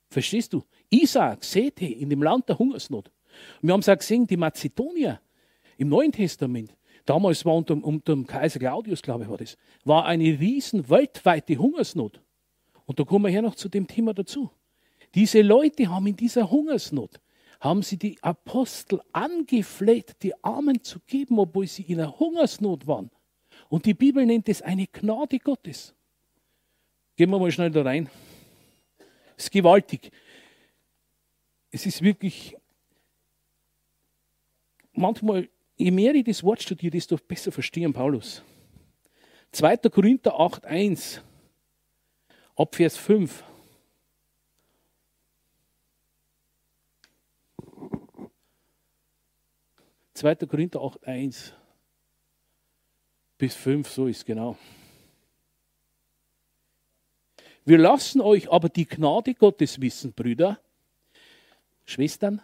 Verstehst 0.10 0.54
du? 0.54 0.64
Isaac 0.90 1.44
säte 1.44 1.86
in 1.86 2.10
dem 2.10 2.24
Land 2.24 2.48
der 2.48 2.58
Hungersnot. 2.58 3.12
wir 3.62 3.74
haben 3.74 3.82
es 3.82 3.90
auch 3.90 3.98
gesehen, 3.98 4.26
die 4.26 4.38
Mazedonier 4.38 5.22
im 5.78 5.90
Neuen 5.90 6.12
Testament, 6.12 6.74
damals 7.08 7.46
war 7.46 7.56
unter, 7.56 7.74
unter 7.74 8.14
dem 8.14 8.28
Kaiser 8.28 8.60
Claudius, 8.60 9.02
glaube 9.02 9.24
ich, 9.24 9.30
war 9.30 9.38
das, 9.38 9.58
war 9.84 10.06
eine 10.06 10.40
riesen 10.40 10.90
weltweite 10.90 11.58
Hungersnot. 11.58 12.22
Und 12.86 13.00
da 13.00 13.04
kommen 13.04 13.26
wir 13.26 13.32
her 13.32 13.42
noch 13.42 13.56
zu 13.56 13.70
dem 13.70 13.88
Thema 13.88 14.14
dazu. 14.14 14.52
Diese 15.16 15.42
Leute 15.42 15.90
haben 15.90 16.08
in 16.08 16.16
dieser 16.16 16.52
Hungersnot, 16.52 17.20
haben 17.60 17.82
sie 17.82 17.98
die 17.98 18.22
Apostel 18.22 19.02
angefleht, 19.12 20.16
die 20.22 20.34
Armen 20.44 20.84
zu 20.84 21.00
geben, 21.08 21.40
obwohl 21.40 21.68
sie 21.68 21.84
in 21.84 22.00
einer 22.00 22.20
Hungersnot 22.20 22.86
waren. 22.88 23.10
Und 23.70 23.86
die 23.86 23.94
Bibel 23.94 24.26
nennt 24.26 24.48
es 24.50 24.62
eine 24.62 24.88
Gnade 24.88 25.40
Gottes. 25.40 25.94
Gehen 27.16 27.30
wir 27.30 27.40
mal 27.40 27.52
schnell 27.52 27.72
da 27.72 27.82
rein. 27.82 28.10
Es 29.36 29.46
ist 29.46 29.52
gewaltig. 29.52 30.12
Es 31.72 31.86
ist 31.86 32.02
wirklich, 32.02 32.56
manchmal 34.94 35.50
Je 35.78 35.92
mehr 35.92 36.16
ich 36.16 36.24
das 36.24 36.44
Wort 36.44 36.64
studiere, 36.64 36.92
desto 36.92 37.18
besser 37.18 37.52
verstehen 37.52 37.94
Paulus. 37.94 38.42
2. 39.52 39.78
Korinther 39.90 40.34
8,1, 40.34 41.22
ab 42.56 42.76
Vers 42.76 42.98
5. 42.98 43.44
Zweiter 50.16 50.48
Korinther 50.48 50.80
8,1 50.80 51.52
bis 53.38 53.54
5, 53.54 53.88
so 53.88 54.08
ist 54.08 54.26
genau. 54.26 54.58
Wir 57.66 57.78
lassen 57.78 58.22
euch 58.22 58.52
aber 58.52 58.70
die 58.70 58.88
Gnade 58.88 59.36
Gottes 59.36 59.80
wissen, 59.80 60.14
Brüder, 60.14 60.60
Schwestern, 61.86 62.42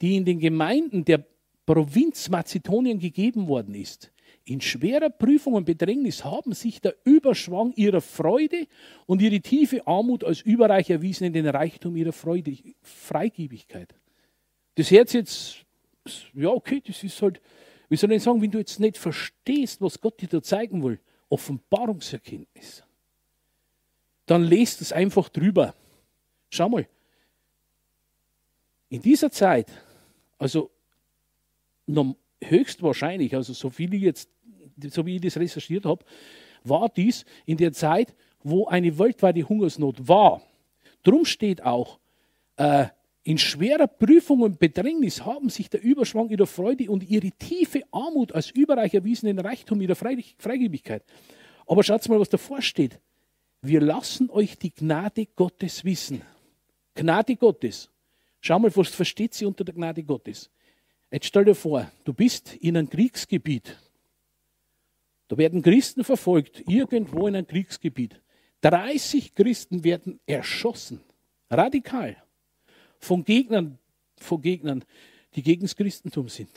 die 0.00 0.16
in 0.16 0.24
den 0.24 0.38
Gemeinden 0.38 1.04
der 1.04 1.26
Provinz 1.68 2.30
Mazedonien 2.30 2.98
gegeben 2.98 3.46
worden 3.46 3.74
ist. 3.74 4.10
In 4.46 4.62
schwerer 4.62 5.10
Prüfung 5.10 5.52
und 5.52 5.66
Bedrängnis 5.66 6.24
haben 6.24 6.54
sich 6.54 6.80
der 6.80 6.96
Überschwang 7.04 7.74
ihrer 7.76 8.00
Freude 8.00 8.66
und 9.04 9.20
ihre 9.20 9.38
tiefe 9.40 9.86
Armut 9.86 10.24
als 10.24 10.40
überreich 10.40 10.88
erwiesen 10.88 11.24
in 11.24 11.34
den 11.34 11.46
Reichtum 11.46 11.94
ihrer 11.94 12.14
Freude, 12.14 12.56
Freigebigkeit. 12.80 13.94
Das 14.76 14.90
Herz 14.90 15.12
jetzt, 15.12 15.66
ja, 16.32 16.48
okay, 16.48 16.82
das 16.86 17.04
ist 17.04 17.20
halt, 17.20 17.38
wie 17.90 17.96
soll 17.96 18.12
ich 18.12 18.22
sagen, 18.22 18.40
wenn 18.40 18.50
du 18.50 18.56
jetzt 18.56 18.80
nicht 18.80 18.96
verstehst, 18.96 19.82
was 19.82 20.00
Gott 20.00 20.22
dir 20.22 20.28
da 20.28 20.42
zeigen 20.42 20.82
will, 20.82 20.98
Offenbarungserkenntnis, 21.28 22.82
dann 24.24 24.42
lest 24.42 24.80
es 24.80 24.90
einfach 24.90 25.28
drüber. 25.28 25.74
Schau 26.48 26.70
mal, 26.70 26.88
in 28.88 29.02
dieser 29.02 29.30
Zeit, 29.30 29.70
also 30.38 30.70
höchstwahrscheinlich, 32.42 33.34
also 33.34 33.52
so 33.52 33.70
viel 33.70 33.92
ich 33.94 34.02
jetzt, 34.02 34.30
so 34.90 35.04
wie 35.06 35.16
ich 35.16 35.22
das 35.22 35.36
recherchiert 35.36 35.84
habe, 35.84 36.04
war 36.64 36.88
dies 36.88 37.24
in 37.46 37.56
der 37.56 37.72
Zeit, 37.72 38.14
wo 38.42 38.66
eine 38.66 38.98
weltweite 38.98 39.48
Hungersnot 39.48 40.06
war. 40.06 40.42
Drum 41.02 41.24
steht 41.24 41.62
auch, 41.62 41.98
äh, 42.56 42.86
in 43.24 43.36
schwerer 43.36 43.86
Prüfung 43.86 44.40
und 44.40 44.58
Bedrängnis 44.58 45.24
haben 45.24 45.50
sich 45.50 45.68
der 45.68 45.82
Überschwang 45.82 46.30
ihrer 46.30 46.46
Freude 46.46 46.90
und 46.90 47.08
ihre 47.08 47.30
tiefe 47.32 47.82
Armut 47.90 48.32
als 48.32 48.50
überreich 48.50 48.94
erwiesenen 48.94 49.38
Reichtum 49.38 49.82
ihrer 49.82 49.96
Freigebigkeit. 49.96 51.04
Aber 51.66 51.82
schaut 51.82 52.08
mal, 52.08 52.18
was 52.18 52.30
davor 52.30 52.62
steht. 52.62 52.98
Wir 53.60 53.80
lassen 53.82 54.30
euch 54.30 54.56
die 54.56 54.72
Gnade 54.72 55.26
Gottes 55.26 55.84
wissen. 55.84 56.22
Gnade 56.94 57.36
Gottes. 57.36 57.90
Schau 58.40 58.58
mal, 58.58 58.74
was 58.74 58.88
versteht 58.88 59.34
sie 59.34 59.44
unter 59.44 59.64
der 59.64 59.74
Gnade 59.74 60.02
Gottes? 60.02 60.48
Jetzt 61.10 61.26
stell 61.26 61.44
dir 61.44 61.54
vor, 61.54 61.90
du 62.04 62.12
bist 62.12 62.54
in 62.54 62.76
einem 62.76 62.90
Kriegsgebiet. 62.90 63.76
Da 65.28 65.36
werden 65.36 65.62
Christen 65.62 66.04
verfolgt, 66.04 66.62
irgendwo 66.68 67.26
in 67.26 67.36
einem 67.36 67.46
Kriegsgebiet. 67.46 68.20
30 68.62 69.34
Christen 69.34 69.84
werden 69.84 70.20
erschossen, 70.26 71.00
radikal, 71.50 72.16
von 72.98 73.24
Gegnern, 73.24 73.78
von 74.16 74.42
Gegnern, 74.42 74.84
die 75.34 75.42
gegen 75.42 75.62
das 75.62 75.76
Christentum 75.76 76.28
sind. 76.28 76.50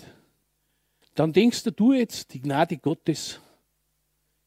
Dann 1.15 1.34
denkst 1.34 1.63
du 1.75 1.93
jetzt, 1.93 2.34
die 2.34 2.41
Gnade 2.41 2.77
Gottes 2.77 3.39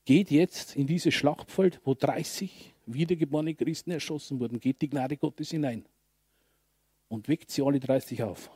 geht 0.05 0.31
jetzt 0.31 0.77
in 0.77 0.87
dieses 0.87 1.15
Schlachtfeld, 1.15 1.81
wo 1.85 1.95
30 1.95 2.75
wiedergeborene 2.87 3.55
Christen 3.55 3.91
erschossen 3.91 4.41
wurden, 4.41 4.61
geht 4.61 4.83
die 4.83 4.89
Gnade 4.89 5.17
Gottes 5.17 5.51
hinein 5.51 5.85
und 7.09 7.29
weckt 7.29 7.51
sie 7.51 7.63
alle 7.63 7.81
30 7.81 8.23
auf. 8.23 8.51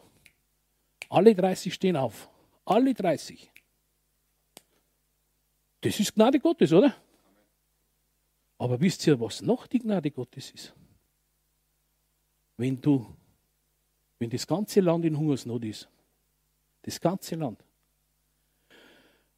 Alle 1.08 1.34
30 1.34 1.72
stehen 1.72 1.96
auf. 1.96 2.28
Alle 2.64 2.94
30. 2.94 3.50
Das 5.80 5.98
ist 6.00 6.14
Gnade 6.14 6.40
Gottes, 6.40 6.72
oder? 6.72 6.94
Aber 8.58 8.80
wisst 8.80 9.06
ihr, 9.06 9.18
was 9.20 9.40
noch 9.40 9.66
die 9.66 9.78
Gnade 9.78 10.10
Gottes 10.10 10.50
ist? 10.50 10.74
Wenn 12.56 12.80
du, 12.80 13.06
wenn 14.18 14.30
das 14.30 14.46
ganze 14.46 14.80
Land 14.80 15.04
in 15.04 15.16
Hungersnot 15.16 15.64
ist, 15.64 15.88
das 16.82 17.00
ganze 17.00 17.36
Land. 17.36 17.62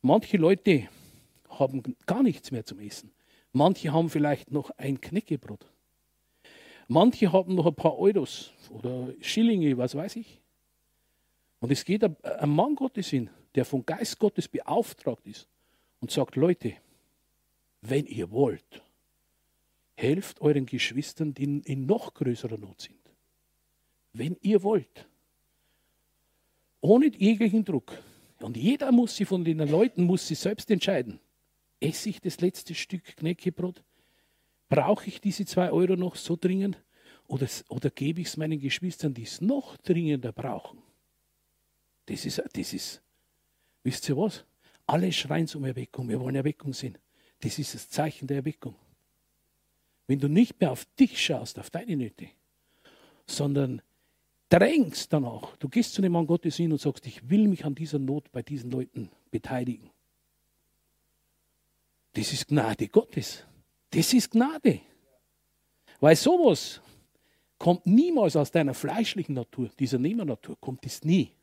Manche 0.01 0.39
Leute 0.39 0.89
haben 1.51 1.83
gar 2.07 2.23
nichts 2.23 2.51
mehr 2.51 2.65
zum 2.65 2.81
Essen. 2.81 3.13
Manche 3.53 3.93
haben 3.93 4.09
vielleicht 4.09 4.51
noch 4.51 4.71
ein 4.79 5.01
Knäckebrot. 5.01 5.67
Manche 6.89 7.31
haben 7.33 7.55
noch 7.55 7.67
ein 7.67 7.75
paar 7.75 7.99
Euros 7.99 8.53
oder 8.71 9.13
Schillinge, 9.21 9.77
was 9.77 9.95
weiß 9.95 10.17
ich. 10.17 10.40
Und 11.61 11.71
es 11.71 11.85
geht 11.85 12.03
ein 12.03 12.51
Mann 12.51 12.75
Gottes 12.75 13.09
hin, 13.09 13.31
der 13.55 13.65
vom 13.65 13.85
Geist 13.85 14.19
Gottes 14.19 14.49
beauftragt 14.49 15.27
ist 15.27 15.47
und 16.01 16.11
sagt, 16.11 16.37
Leute, 16.37 16.75
wenn 17.83 18.07
ihr 18.07 18.31
wollt, 18.31 18.83
helft 19.95 20.41
euren 20.41 20.67
Geschwistern, 20.67 21.35
die 21.35 21.61
in 21.65 21.87
noch 21.87 22.15
größerer 22.15 22.59
Not 22.59 22.81
sind. 22.81 22.99
Wenn 24.13 24.37
ihr 24.41 24.63
wollt. 24.63 25.07
Ohne 26.81 27.13
jeglichen 27.15 27.65
Druck. 27.65 28.03
Und 28.41 28.57
jeder 28.57 28.91
muss 28.91 29.17
sich 29.17 29.29
von 29.29 29.45
den 29.45 29.59
Leuten 29.59 30.05
muss 30.05 30.27
sich 30.27 30.39
selbst 30.39 30.71
entscheiden. 30.71 31.21
Esse 31.79 32.09
ich 32.09 32.21
das 32.21 32.41
letzte 32.41 32.75
Stück 32.75 33.17
Knäckebrot? 33.17 33.83
Brauche 34.71 35.07
ich 35.09 35.21
diese 35.21 35.45
zwei 35.45 35.71
Euro 35.71 35.97
noch 35.97 36.17
so 36.17 36.37
dringend? 36.41 36.83
Oder, 37.27 37.49
oder 37.69 37.91
gebe 37.91 38.23
ich 38.23 38.29
es 38.29 38.37
meinen 38.37 38.59
Geschwistern, 38.59 39.13
die 39.13 39.25
es 39.25 39.41
noch 39.41 39.77
dringender 39.77 40.33
brauchen? 40.33 40.79
Das 42.11 42.27
ist, 42.27 42.43
das 42.53 42.73
ist, 42.73 43.01
wisst 43.85 44.09
ihr 44.09 44.17
was? 44.17 44.45
Alle 44.85 45.13
schreien 45.13 45.49
um 45.55 45.65
Erweckung. 45.65 46.09
Wir 46.09 46.19
wollen 46.19 46.35
Erweckung 46.35 46.73
sehen. 46.73 46.99
Das 47.39 47.57
ist 47.57 47.73
das 47.73 47.89
Zeichen 47.89 48.27
der 48.27 48.39
Erweckung. 48.39 48.75
Wenn 50.09 50.19
du 50.19 50.27
nicht 50.27 50.61
mehr 50.61 50.73
auf 50.73 50.87
dich 50.99 51.25
schaust, 51.25 51.57
auf 51.61 51.71
deine 51.71 51.97
Nöte, 51.97 52.27
sondern 53.29 53.81
drängst 54.49 55.13
danach, 55.13 55.57
du 55.59 55.69
gehst 55.69 55.95
zu 55.95 56.03
dem 56.03 56.11
Mann 56.11 56.27
Gottes 56.27 56.57
hin 56.57 56.73
und 56.73 56.81
sagst, 56.81 57.07
ich 57.07 57.31
will 57.31 57.47
mich 57.47 57.65
an 57.65 57.77
dieser 57.77 58.01
Not 58.01 58.33
bei 58.33 58.43
diesen 58.43 58.73
Leuten 58.73 59.09
beteiligen. 59.31 59.89
Das 62.15 62.33
ist 62.33 62.49
Gnade 62.49 62.89
Gottes. 62.89 63.45
Das 63.91 64.13
ist 64.13 64.33
Gnade. 64.33 64.81
Weil 66.01 66.17
sowas 66.17 66.81
kommt 67.57 67.87
niemals 67.87 68.35
aus 68.35 68.51
deiner 68.51 68.75
fleischlichen 68.75 69.37
Natur, 69.37 69.71
dieser 69.79 70.01
Nehmernatur, 70.01 70.59
kommt 70.59 70.85
es 70.85 71.05
nie. 71.05 71.37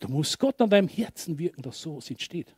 Du 0.00 0.08
musst 0.08 0.38
Gott 0.38 0.60
an 0.60 0.70
deinem 0.70 0.88
Herzen 0.88 1.38
wirken, 1.38 1.62
dass 1.62 1.80
sowas 1.80 2.10
entsteht. 2.10 2.54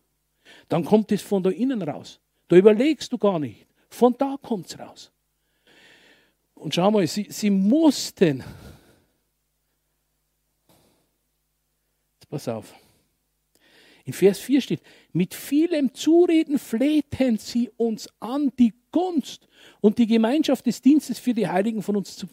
Dann 0.69 0.85
kommt 0.85 1.13
es 1.13 1.23
von 1.23 1.43
da 1.43 1.51
innen 1.51 1.83
raus. 1.83 2.21
Da 2.49 2.57
überlegst 2.57 3.13
du 3.13 3.19
gar 3.19 3.39
nicht. 3.39 3.67
Von 3.91 4.15
da 4.17 4.37
kommt 4.41 4.67
es 4.67 4.79
raus. 4.79 5.13
Und 6.55 6.75
schau 6.75 6.91
mal, 6.91 7.07
sie, 7.07 7.27
sie 7.29 7.51
mussten. 7.51 8.45
Jetzt 12.15 12.29
pass 12.31 12.49
auf. 12.49 12.75
In 14.05 14.13
Vers 14.13 14.39
4 14.41 14.61
steht, 14.61 14.81
mit 15.13 15.35
vielem 15.35 15.95
Zureden 15.95 16.59
flehten 16.59 17.39
sie 17.39 17.71
uns 17.77 18.09
an, 18.21 18.53
die 18.59 18.73
Gunst 18.91 19.47
und 19.81 19.99
die 19.99 20.07
Gemeinschaft 20.07 20.67
des 20.67 20.83
Dienstes 20.83 21.19
für 21.19 21.35
die 21.35 21.49
Heiligen 21.49 21.83
von 21.83 21.97
uns 21.97 22.17
zu, 22.17 22.27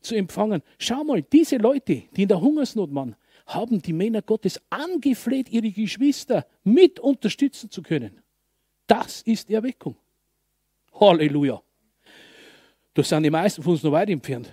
zu 0.00 0.14
empfangen. 0.14 0.62
Schau 0.78 1.02
mal, 1.04 1.22
diese 1.22 1.56
Leute, 1.56 2.04
die 2.16 2.22
in 2.22 2.28
der 2.28 2.40
Hungersnot 2.40 2.94
waren, 2.94 3.16
haben 3.46 3.80
die 3.80 3.92
Männer 3.92 4.22
Gottes 4.22 4.60
angefleht, 4.70 5.48
ihre 5.48 5.70
Geschwister 5.70 6.46
mit 6.64 6.98
unterstützen 6.98 7.70
zu 7.70 7.82
können. 7.82 8.20
Das 8.86 9.22
ist 9.22 9.50
Erweckung. 9.50 9.96
Halleluja. 10.98 11.62
Da 12.94 13.02
sind 13.02 13.22
die 13.22 13.30
meisten 13.30 13.62
von 13.62 13.72
uns 13.72 13.82
noch 13.82 13.92
weit 13.92 14.10
entfernt. 14.10 14.52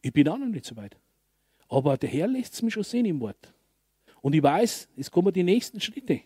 Ich 0.00 0.12
bin 0.12 0.28
auch 0.28 0.38
noch 0.38 0.46
nicht 0.46 0.64
so 0.64 0.76
weit. 0.76 0.96
Aber 1.68 1.96
der 1.96 2.08
Herr 2.08 2.26
lässt 2.26 2.54
es 2.54 2.62
mich 2.62 2.74
schon 2.74 2.82
sehen 2.82 3.06
im 3.06 3.20
Wort. 3.20 3.52
Und 4.20 4.34
ich 4.34 4.42
weiß, 4.42 4.88
es 4.96 5.10
kommen 5.10 5.32
die 5.32 5.42
nächsten 5.42 5.80
Schritte. 5.80 6.20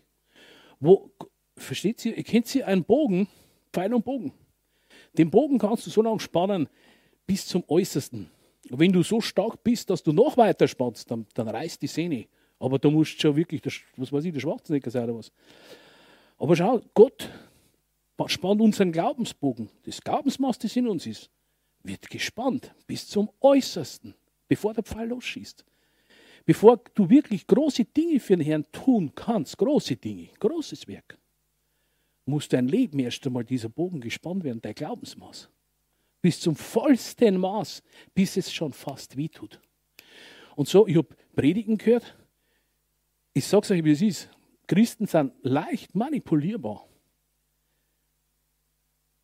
Wo, 0.80 1.10
versteht 1.56 2.04
ihr, 2.04 2.16
ihr 2.16 2.24
kennt 2.24 2.46
sie 2.46 2.62
einen 2.62 2.84
Bogen, 2.84 3.28
Pfeil 3.72 3.92
und 3.92 4.04
Bogen. 4.04 4.32
Den 5.16 5.30
Bogen 5.30 5.58
kannst 5.58 5.86
du 5.86 5.90
so 5.90 6.02
lange 6.02 6.20
spannen 6.20 6.68
bis 7.26 7.46
zum 7.46 7.64
Äußersten. 7.68 8.30
Wenn 8.70 8.92
du 8.92 9.02
so 9.02 9.20
stark 9.20 9.62
bist, 9.62 9.90
dass 9.90 10.02
du 10.02 10.12
noch 10.12 10.36
weiter 10.36 10.66
spannst, 10.66 11.10
dann, 11.10 11.26
dann 11.34 11.48
reißt 11.48 11.80
die 11.80 11.86
Sehne. 11.86 12.26
Aber 12.58 12.78
da 12.78 12.90
musst 12.90 13.16
du 13.16 13.20
schon 13.20 13.36
wirklich, 13.36 13.60
der, 13.60 13.72
was 13.96 14.12
weiß 14.12 14.24
ich, 14.24 14.32
der 14.32 14.40
Schwarzenegger 14.40 14.90
sein 14.90 15.04
oder 15.04 15.18
was. 15.18 15.30
Aber 16.38 16.56
schau, 16.56 16.80
Gott 16.94 17.30
spannt 18.26 18.60
unseren 18.60 18.92
Glaubensbogen. 18.92 19.68
Das 19.84 20.00
Glaubensmaß, 20.00 20.58
das 20.58 20.76
in 20.76 20.88
uns 20.88 21.06
ist, 21.06 21.30
wird 21.82 22.08
gespannt 22.10 22.74
bis 22.86 23.06
zum 23.06 23.30
Äußersten, 23.40 24.14
bevor 24.48 24.74
der 24.74 24.84
Pfeil 24.84 25.08
losschießt. 25.08 25.64
Bevor 26.44 26.78
du 26.94 27.10
wirklich 27.10 27.46
große 27.46 27.84
Dinge 27.84 28.20
für 28.20 28.36
den 28.36 28.46
Herrn 28.46 28.64
tun 28.70 29.12
kannst, 29.14 29.58
große 29.58 29.96
Dinge, 29.96 30.28
großes 30.38 30.86
Werk, 30.86 31.18
muss 32.24 32.48
dein 32.48 32.68
Leben 32.68 32.98
erst 32.98 33.26
einmal 33.26 33.44
dieser 33.44 33.68
Bogen 33.68 34.00
gespannt 34.00 34.44
werden, 34.44 34.60
dein 34.60 34.74
Glaubensmaß. 34.74 35.48
Bis 36.26 36.40
zum 36.40 36.56
vollsten 36.56 37.38
Maß, 37.38 37.84
bis 38.12 38.36
es 38.36 38.52
schon 38.52 38.72
fast 38.72 39.16
wehtut. 39.16 39.60
Und 40.56 40.66
so, 40.66 40.84
ich 40.88 40.96
habe 40.96 41.14
Predigen 41.36 41.78
gehört. 41.78 42.16
Ich 43.32 43.46
sage 43.46 43.62
es 43.62 43.70
euch, 43.70 43.84
wie 43.84 43.92
es 43.92 44.02
ist. 44.02 44.28
Christen 44.66 45.06
sind 45.06 45.34
leicht 45.42 45.94
manipulierbar. 45.94 46.84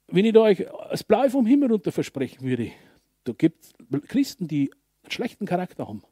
Wenn 0.07 0.27
ich 0.27 0.33
da 0.33 0.43
euch 0.43 0.65
das 0.91 1.03
Blaue 1.03 1.29
vom 1.29 1.45
Himmel 1.45 1.73
runter 1.73 1.91
versprechen 1.91 2.47
würde, 2.47 2.71
da 3.25 3.33
gibt 3.33 3.65
es 3.65 3.73
Christen, 4.07 4.47
die 4.47 4.71
einen 5.03 5.11
schlechten 5.11 5.45
Charakter 5.45 5.89
haben. 5.89 6.05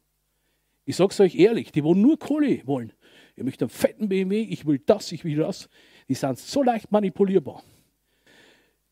Ich 0.87 0.97
sage 0.97 1.13
es 1.13 1.21
euch 1.21 1.37
ehrlich, 1.37 1.71
die 1.71 1.85
wollen 1.85 2.03
nur 2.03 2.19
Kohle 2.19 2.67
wollen. 2.67 2.93
Ich 3.37 3.45
möchte 3.45 3.67
einen 3.67 3.71
fetten 3.71 4.09
BMW, 4.09 4.41
ich 4.41 4.67
will 4.67 4.81
das, 4.85 5.13
ich 5.13 5.23
will 5.23 5.37
das. 5.37 5.69
Die 6.09 6.15
sind 6.15 6.37
so 6.37 6.65
leicht 6.65 6.91
manipulierbar. 6.91 7.63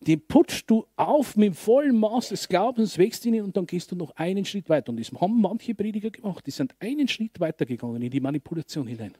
Die 0.00 0.16
putschst 0.16 0.70
du 0.70 0.87
auf 0.96 1.37
mit 1.37 1.48
dem 1.48 1.54
vollen 1.54 1.98
Maß 1.98 2.28
des 2.28 2.48
Glaubens, 2.48 2.98
wächst 2.98 3.26
ihnen 3.26 3.42
und 3.42 3.56
dann 3.56 3.66
gehst 3.66 3.90
du 3.90 3.96
noch 3.96 4.12
einen 4.12 4.44
Schritt 4.44 4.68
weiter. 4.68 4.90
Und 4.90 5.00
das 5.00 5.11
haben 5.20 5.40
manche 5.40 5.74
Prediger 5.74 6.11
gemacht. 6.11 6.46
Die 6.46 6.52
sind 6.52 6.74
einen 6.78 7.08
Schritt 7.08 7.40
weiter 7.40 7.66
gegangen 7.66 8.00
in 8.00 8.11
die 8.11 8.20
Manipulation 8.20 8.87
hinein. 8.87 9.14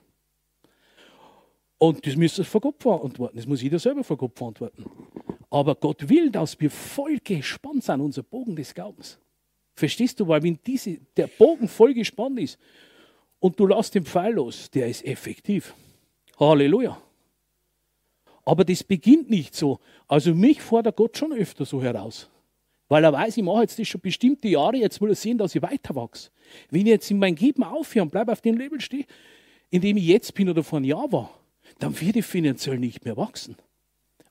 Und 1.77 2.05
das 2.05 2.15
müsst 2.15 2.37
ihr 2.39 2.45
vor 2.45 2.61
Gott 2.61 2.81
verantworten. 2.81 3.37
Das 3.37 3.47
muss 3.47 3.61
jeder 3.61 3.79
selber 3.79 4.03
vor 4.03 4.17
Gott 4.17 4.37
verantworten. 4.37 4.85
Aber 5.49 5.75
Gott 5.75 6.07
will, 6.07 6.29
dass 6.29 6.59
wir 6.59 6.69
voll 6.69 7.17
gespannt 7.23 7.83
sind, 7.83 8.01
unser 8.01 8.23
Bogen 8.23 8.55
des 8.55 8.73
Glaubens. 8.73 9.19
Verstehst 9.73 10.19
du? 10.19 10.27
Weil 10.27 10.43
wenn 10.43 10.59
diese, 10.65 10.99
der 11.15 11.27
Bogen 11.27 11.67
voll 11.67 11.93
gespannt 11.93 12.39
ist 12.39 12.59
und 13.39 13.59
du 13.59 13.65
lässt 13.65 13.95
den 13.95 14.05
Pfeil 14.05 14.33
los, 14.33 14.69
der 14.69 14.87
ist 14.87 15.05
effektiv. 15.05 15.73
Halleluja. 16.37 17.01
Aber 18.49 18.65
das 18.65 18.83
beginnt 18.83 19.29
nicht 19.29 19.53
so. 19.53 19.79
Also 20.07 20.33
mich 20.33 20.59
fordert 20.59 20.95
Gott 20.95 21.15
schon 21.15 21.33
öfter 21.33 21.65
so 21.65 21.83
heraus. 21.83 22.31
Weil 22.87 23.03
er 23.03 23.13
weiß, 23.13 23.37
ich 23.37 23.43
mache 23.43 23.61
jetzt 23.61 23.77
das 23.77 23.87
schon 23.87 24.01
bestimmte 24.01 24.47
Jahre, 24.47 24.77
jetzt 24.77 24.99
will 24.99 25.09
er 25.09 25.15
sehen, 25.15 25.37
dass 25.37 25.53
ich 25.53 25.61
weiter 25.61 25.93
wachse. 25.93 26.31
Wenn 26.71 26.81
ich 26.81 26.87
jetzt 26.87 27.11
in 27.11 27.19
mein 27.19 27.35
Geben 27.35 27.61
aufhöre 27.61 28.05
und 28.05 28.09
bleibe 28.09 28.31
auf 28.31 28.41
dem 28.41 28.57
Level 28.57 28.81
stehen, 28.81 29.05
in 29.69 29.81
dem 29.81 29.97
ich 29.97 30.05
jetzt 30.07 30.33
bin 30.33 30.49
oder 30.49 30.63
vor 30.63 30.77
einem 30.77 30.85
Jahr 30.85 31.11
war, 31.11 31.39
dann 31.77 32.01
werde 32.01 32.17
ich 32.17 32.25
finanziell 32.25 32.79
nicht 32.79 33.05
mehr 33.05 33.15
wachsen. 33.17 33.55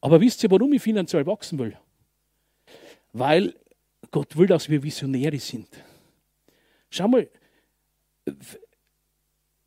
Aber 0.00 0.20
wisst 0.20 0.42
ihr, 0.42 0.50
warum 0.50 0.72
ich 0.72 0.82
finanziell 0.82 1.24
wachsen 1.24 1.60
will? 1.60 1.76
Weil 3.12 3.54
Gott 4.10 4.36
will, 4.36 4.48
dass 4.48 4.68
wir 4.68 4.82
Visionäre 4.82 5.38
sind. 5.38 5.68
Schau 6.90 7.06
mal, 7.06 7.28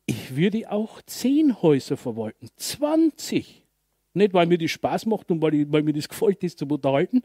ich 0.04 0.36
würde 0.36 0.70
auch 0.70 1.00
zehn 1.06 1.62
Häuser 1.62 1.96
verwalten, 1.96 2.50
20. 2.56 3.61
Nicht, 4.14 4.34
weil 4.34 4.46
mir 4.46 4.58
das 4.58 4.70
Spaß 4.70 5.06
macht 5.06 5.30
und 5.30 5.40
weil, 5.40 5.54
ich, 5.54 5.72
weil 5.72 5.82
mir 5.82 5.92
das 5.92 6.08
gefällt, 6.08 6.42
das 6.42 6.56
zu 6.56 6.66
unterhalten, 6.66 7.22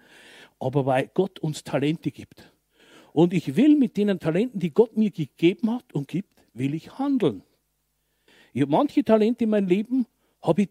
aber 0.59 0.85
weil 0.85 1.09
Gott 1.13 1.39
uns 1.39 1.63
Talente 1.63 2.11
gibt. 2.11 2.51
Und 3.13 3.33
ich 3.33 3.55
will 3.55 3.75
mit 3.75 3.97
den 3.97 4.19
Talenten, 4.19 4.59
die 4.59 4.71
Gott 4.71 4.95
mir 4.95 5.11
gegeben 5.11 5.71
hat 5.71 5.93
und 5.93 6.07
gibt, 6.07 6.33
will 6.53 6.73
ich 6.73 6.97
handeln. 6.97 7.43
Ich 8.53 8.61
habe 8.61 8.71
manche 8.71 9.03
Talente 9.03 9.43
in 9.43 9.49
meinem 9.49 9.67
Leben, 9.67 10.05
habe 10.41 10.63
ich 10.63 10.69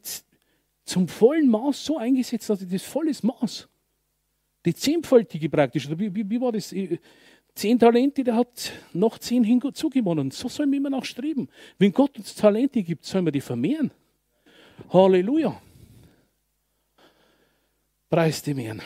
zum 0.84 1.08
vollen 1.08 1.48
Maß 1.48 1.84
so 1.84 1.98
eingesetzt, 1.98 2.48
dass 2.48 2.62
ich 2.62 2.68
das 2.68 2.82
volles 2.82 3.22
Maß, 3.22 3.68
die 4.64 4.74
zehnfältige 4.74 5.48
praktisch, 5.48 5.88
wie, 5.90 6.14
wie, 6.14 6.28
wie 6.28 6.40
war 6.40 6.52
das? 6.52 6.74
Zehn 7.54 7.78
Talente, 7.78 8.22
der 8.22 8.36
hat 8.36 8.72
noch 8.92 9.18
zehn 9.18 9.42
hinzugewonnen. 9.42 10.30
So 10.30 10.48
sollen 10.48 10.70
wir 10.70 10.76
immer 10.76 10.90
noch 10.90 11.04
streben. 11.04 11.48
Wenn 11.78 11.90
Gott 11.90 12.18
uns 12.18 12.34
Talente 12.34 12.82
gibt, 12.82 13.04
sollen 13.04 13.24
wir 13.24 13.32
die 13.32 13.40
vermehren. 13.40 13.90
Halleluja. 14.92 15.58
Preis 18.08 18.42
dem 18.42 18.58
Herrn. 18.58 18.82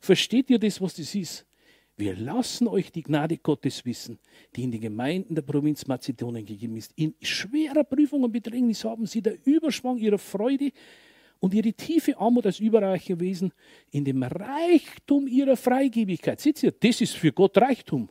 Versteht 0.00 0.50
ihr 0.50 0.58
das, 0.58 0.80
was 0.80 0.94
das 0.94 1.14
ist? 1.14 1.46
Wir 1.96 2.16
lassen 2.16 2.66
euch 2.66 2.90
die 2.90 3.02
Gnade 3.02 3.36
Gottes 3.36 3.84
wissen, 3.84 4.18
die 4.56 4.62
in 4.62 4.70
den 4.70 4.80
Gemeinden 4.80 5.34
der 5.34 5.42
Provinz 5.42 5.86
Mazedonien 5.86 6.46
gegeben 6.46 6.76
ist. 6.76 6.92
In 6.96 7.14
schwerer 7.20 7.84
Prüfung 7.84 8.22
und 8.22 8.32
Bedrängnis 8.32 8.84
haben 8.84 9.06
sie 9.06 9.20
der 9.20 9.36
Überschwang 9.44 9.98
ihrer 9.98 10.18
Freude 10.18 10.72
und 11.40 11.52
ihre 11.52 11.72
tiefe 11.74 12.16
Armut 12.16 12.46
als 12.46 12.60
überreicher 12.60 13.20
Wesen 13.20 13.52
in 13.90 14.04
dem 14.04 14.22
Reichtum 14.22 15.26
ihrer 15.26 15.56
Freigebigkeit. 15.56 16.40
Seht 16.40 16.62
ihr, 16.62 16.72
das 16.72 17.02
ist 17.02 17.14
für 17.14 17.32
Gott 17.32 17.58
Reichtum. 17.58 18.08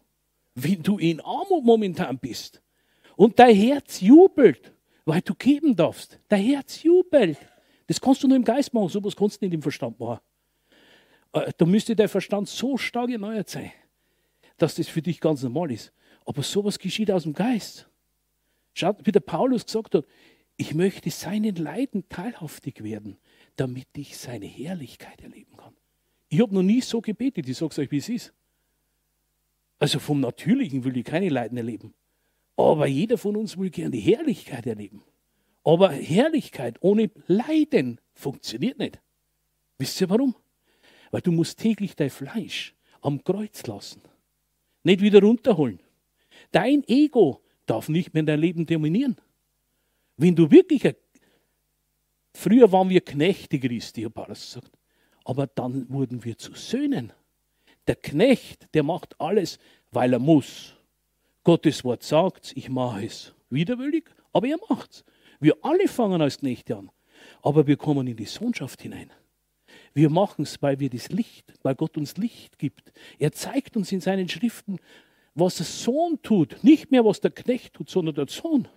Wenn 0.54 0.84
du 0.84 1.00
in 1.00 1.20
Armut 1.20 1.64
momentan 1.64 2.20
bist 2.20 2.62
und 3.16 3.40
dein 3.40 3.56
Herz 3.56 4.02
jubelt, 4.02 4.72
weil 5.06 5.22
du 5.22 5.34
geben 5.34 5.76
darfst, 5.76 6.20
dein 6.28 6.44
Herz 6.44 6.84
jubelt. 6.84 7.38
Das 7.92 8.00
kannst 8.00 8.24
du 8.24 8.28
nur 8.30 8.38
im 8.38 8.46
Geist 8.46 8.74
machen, 8.74 8.88
sowas 8.88 9.18
kannst 9.18 9.42
du 9.42 9.46
nicht 9.46 9.54
im 9.54 9.62
Verstand 9.62 10.00
machen. 10.00 10.22
Äh, 11.34 11.52
da 11.58 11.66
müsste 11.66 11.94
der 11.94 12.08
Verstand 12.08 12.48
so 12.48 12.78
stark 12.78 13.10
erneuert 13.10 13.50
sein, 13.50 13.74
dass 14.58 14.76
das 14.76 14.88
für 14.88 15.02
dich 15.02 15.20
ganz 15.20 15.44
normal 15.44 15.74
ist. 15.74 15.92
Aber 16.26 16.42
sowas 16.42 16.80
geschieht 16.80 17.12
aus 17.12 17.24
dem 17.24 17.34
Geist. 17.34 17.90
Schaut, 18.76 19.06
wie 19.06 19.12
der 19.12 19.20
Paulus 19.20 19.66
gesagt 19.66 19.94
hat, 19.94 20.06
ich 20.56 20.74
möchte 20.74 21.12
seinen 21.12 21.54
Leiden 21.56 22.08
teilhaftig 22.08 22.82
werden, 22.82 23.18
damit 23.58 23.90
ich 23.98 24.18
seine 24.18 24.46
Herrlichkeit 24.46 25.20
erleben 25.22 25.58
kann. 25.58 25.76
Ich 26.30 26.40
habe 26.40 26.56
noch 26.56 26.64
nie 26.64 26.80
so 26.80 27.02
gebetet, 27.02 27.50
ich 27.50 27.58
sage 27.58 27.72
es 27.72 27.80
euch, 27.80 27.92
wie 27.92 27.98
es 27.98 28.08
ist. 28.08 28.34
Also 29.80 30.00
vom 30.00 30.22
Natürlichen 30.22 30.86
will 30.86 30.96
ich 30.96 31.04
keine 31.04 31.28
Leiden 31.28 31.58
erleben. 31.58 31.94
Aber 32.56 32.88
jeder 32.88 33.18
von 33.18 33.36
uns 33.36 33.58
will 33.58 33.70
gerne 33.70 33.92
die 33.92 34.00
Herrlichkeit 34.00 34.66
erleben. 34.66 35.04
Aber 35.64 35.92
Herrlichkeit 35.92 36.78
ohne 36.82 37.12
Leiden 37.28 38.00
funktioniert 38.14 38.80
nicht. 38.80 39.00
Wisst 39.78 40.02
ihr 40.02 40.10
warum? 40.10 40.36
Weil 41.12 41.22
du 41.22 41.32
musst 41.32 41.60
täglich 41.60 41.96
dein 41.96 42.10
Fleisch 42.10 42.74
am 43.02 43.24
Kreuz 43.24 43.66
lassen. 43.68 44.02
Nicht 44.84 45.02
wieder 45.02 45.22
runterholen. 45.22 45.80
Dein 46.52 46.84
Ego 46.88 47.42
darf 47.66 47.90
nicht 47.90 48.14
mehr 48.14 48.22
in 48.22 48.26
dein 48.26 48.40
Leben 48.40 48.66
dominieren. 48.66 49.18
Wenn 50.18 50.36
du 50.36 50.50
wirklich, 50.50 50.86
ein, 50.86 50.96
früher 52.34 52.72
waren 52.72 52.90
wir 52.90 53.02
Knechte 53.02 53.60
Christi, 53.60 54.04
hat 54.04 54.14
Paulus 54.14 54.54
gesagt, 54.54 54.78
aber 55.24 55.48
dann 55.48 55.90
wurden 55.90 56.24
wir 56.24 56.38
zu 56.38 56.54
Söhnen. 56.54 57.14
Der 57.88 57.96
Knecht, 57.96 58.68
der 58.74 58.84
macht 58.84 59.20
alles, 59.20 59.60
weil 59.92 60.14
er 60.14 60.20
muss. 60.20 60.76
Gottes 61.44 61.84
Wort 61.84 62.04
sagt, 62.04 62.54
ich 62.56 62.70
mache 62.70 63.06
es 63.06 63.34
widerwillig, 63.50 64.10
aber 64.32 64.48
er 64.48 64.60
macht 64.70 64.92
es. 64.92 65.04
Wir 65.42 65.58
alle 65.64 65.88
fangen 65.88 66.22
als 66.22 66.38
Knechte 66.38 66.78
an, 66.78 66.92
aber 67.42 67.68
wir 67.68 67.76
kommen 67.76 68.08
in 68.08 68.16
die 68.16 68.26
Sohnschaft 68.26 68.82
hinein. 68.82 69.12
Wir 69.94 70.10
machen 70.10 70.44
es, 70.44 70.62
weil 70.62 70.80
wir 70.80 70.90
das 70.90 71.10
Licht, 71.10 71.52
weil 71.64 71.76
Gott 71.76 71.98
uns 71.98 72.16
Licht 72.16 72.58
gibt. 72.60 72.94
Er 73.20 73.32
zeigt 73.32 73.76
uns 73.76 73.92
in 73.92 74.00
seinen 74.00 74.30
Schriften, 74.30 74.80
was 75.34 75.56
der 75.56 75.66
Sohn 75.66 76.22
tut. 76.22 76.64
Nicht 76.64 76.92
mehr, 76.92 77.04
was 77.04 77.20
der 77.20 77.32
Knecht 77.32 77.74
tut, 77.74 77.90
sondern 77.90 78.16
der 78.16 78.28
Sohn. 78.28 78.68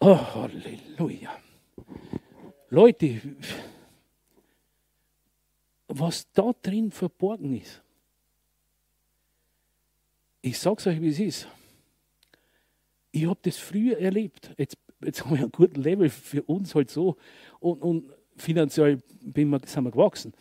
Oh, 0.00 0.16
Halleluja. 0.16 1.36
Leute, 2.70 3.20
was 5.88 6.30
da 6.32 6.52
drin 6.62 6.90
verborgen 6.90 7.56
ist. 7.56 7.82
Ich 10.40 10.58
sage 10.58 10.76
es 10.78 10.86
euch, 10.86 11.00
wie 11.00 11.08
es 11.08 11.20
ist. 11.20 11.48
Ich 13.10 13.26
habe 13.26 13.38
das 13.42 13.56
früher 13.56 13.98
erlebt. 13.98 14.52
Jetzt, 14.58 14.76
jetzt 15.02 15.24
haben 15.24 15.36
wir 15.36 15.42
einen 15.42 15.52
guten 15.52 15.82
Level 15.82 16.08
für 16.10 16.42
uns 16.42 16.74
halt 16.74 16.90
so. 16.90 17.16
Und, 17.60 17.82
und 17.82 18.12
finanziell 18.36 18.98
bin 19.20 19.50
wir, 19.50 19.60
sind 19.64 19.84
wir 19.84 19.90
gewachsen. 19.90 20.32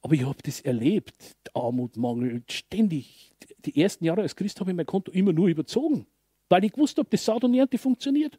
Aber 0.00 0.14
ich 0.14 0.24
habe 0.24 0.38
das 0.42 0.60
erlebt. 0.60 1.36
Armut, 1.54 1.96
Mangel, 1.96 2.42
ständig. 2.48 3.32
Die 3.64 3.80
ersten 3.80 4.04
Jahre 4.04 4.22
als 4.22 4.36
Christ 4.36 4.60
habe 4.60 4.70
ich 4.70 4.76
mein 4.76 4.86
Konto 4.86 5.12
immer 5.12 5.32
nur 5.32 5.48
überzogen, 5.48 6.06
weil 6.48 6.64
ich 6.64 6.72
gewusst 6.72 6.98
habe, 6.98 7.08
das 7.10 7.24
Saat 7.24 7.44
und 7.44 7.54
Ernte 7.54 7.78
funktioniert. 7.78 8.38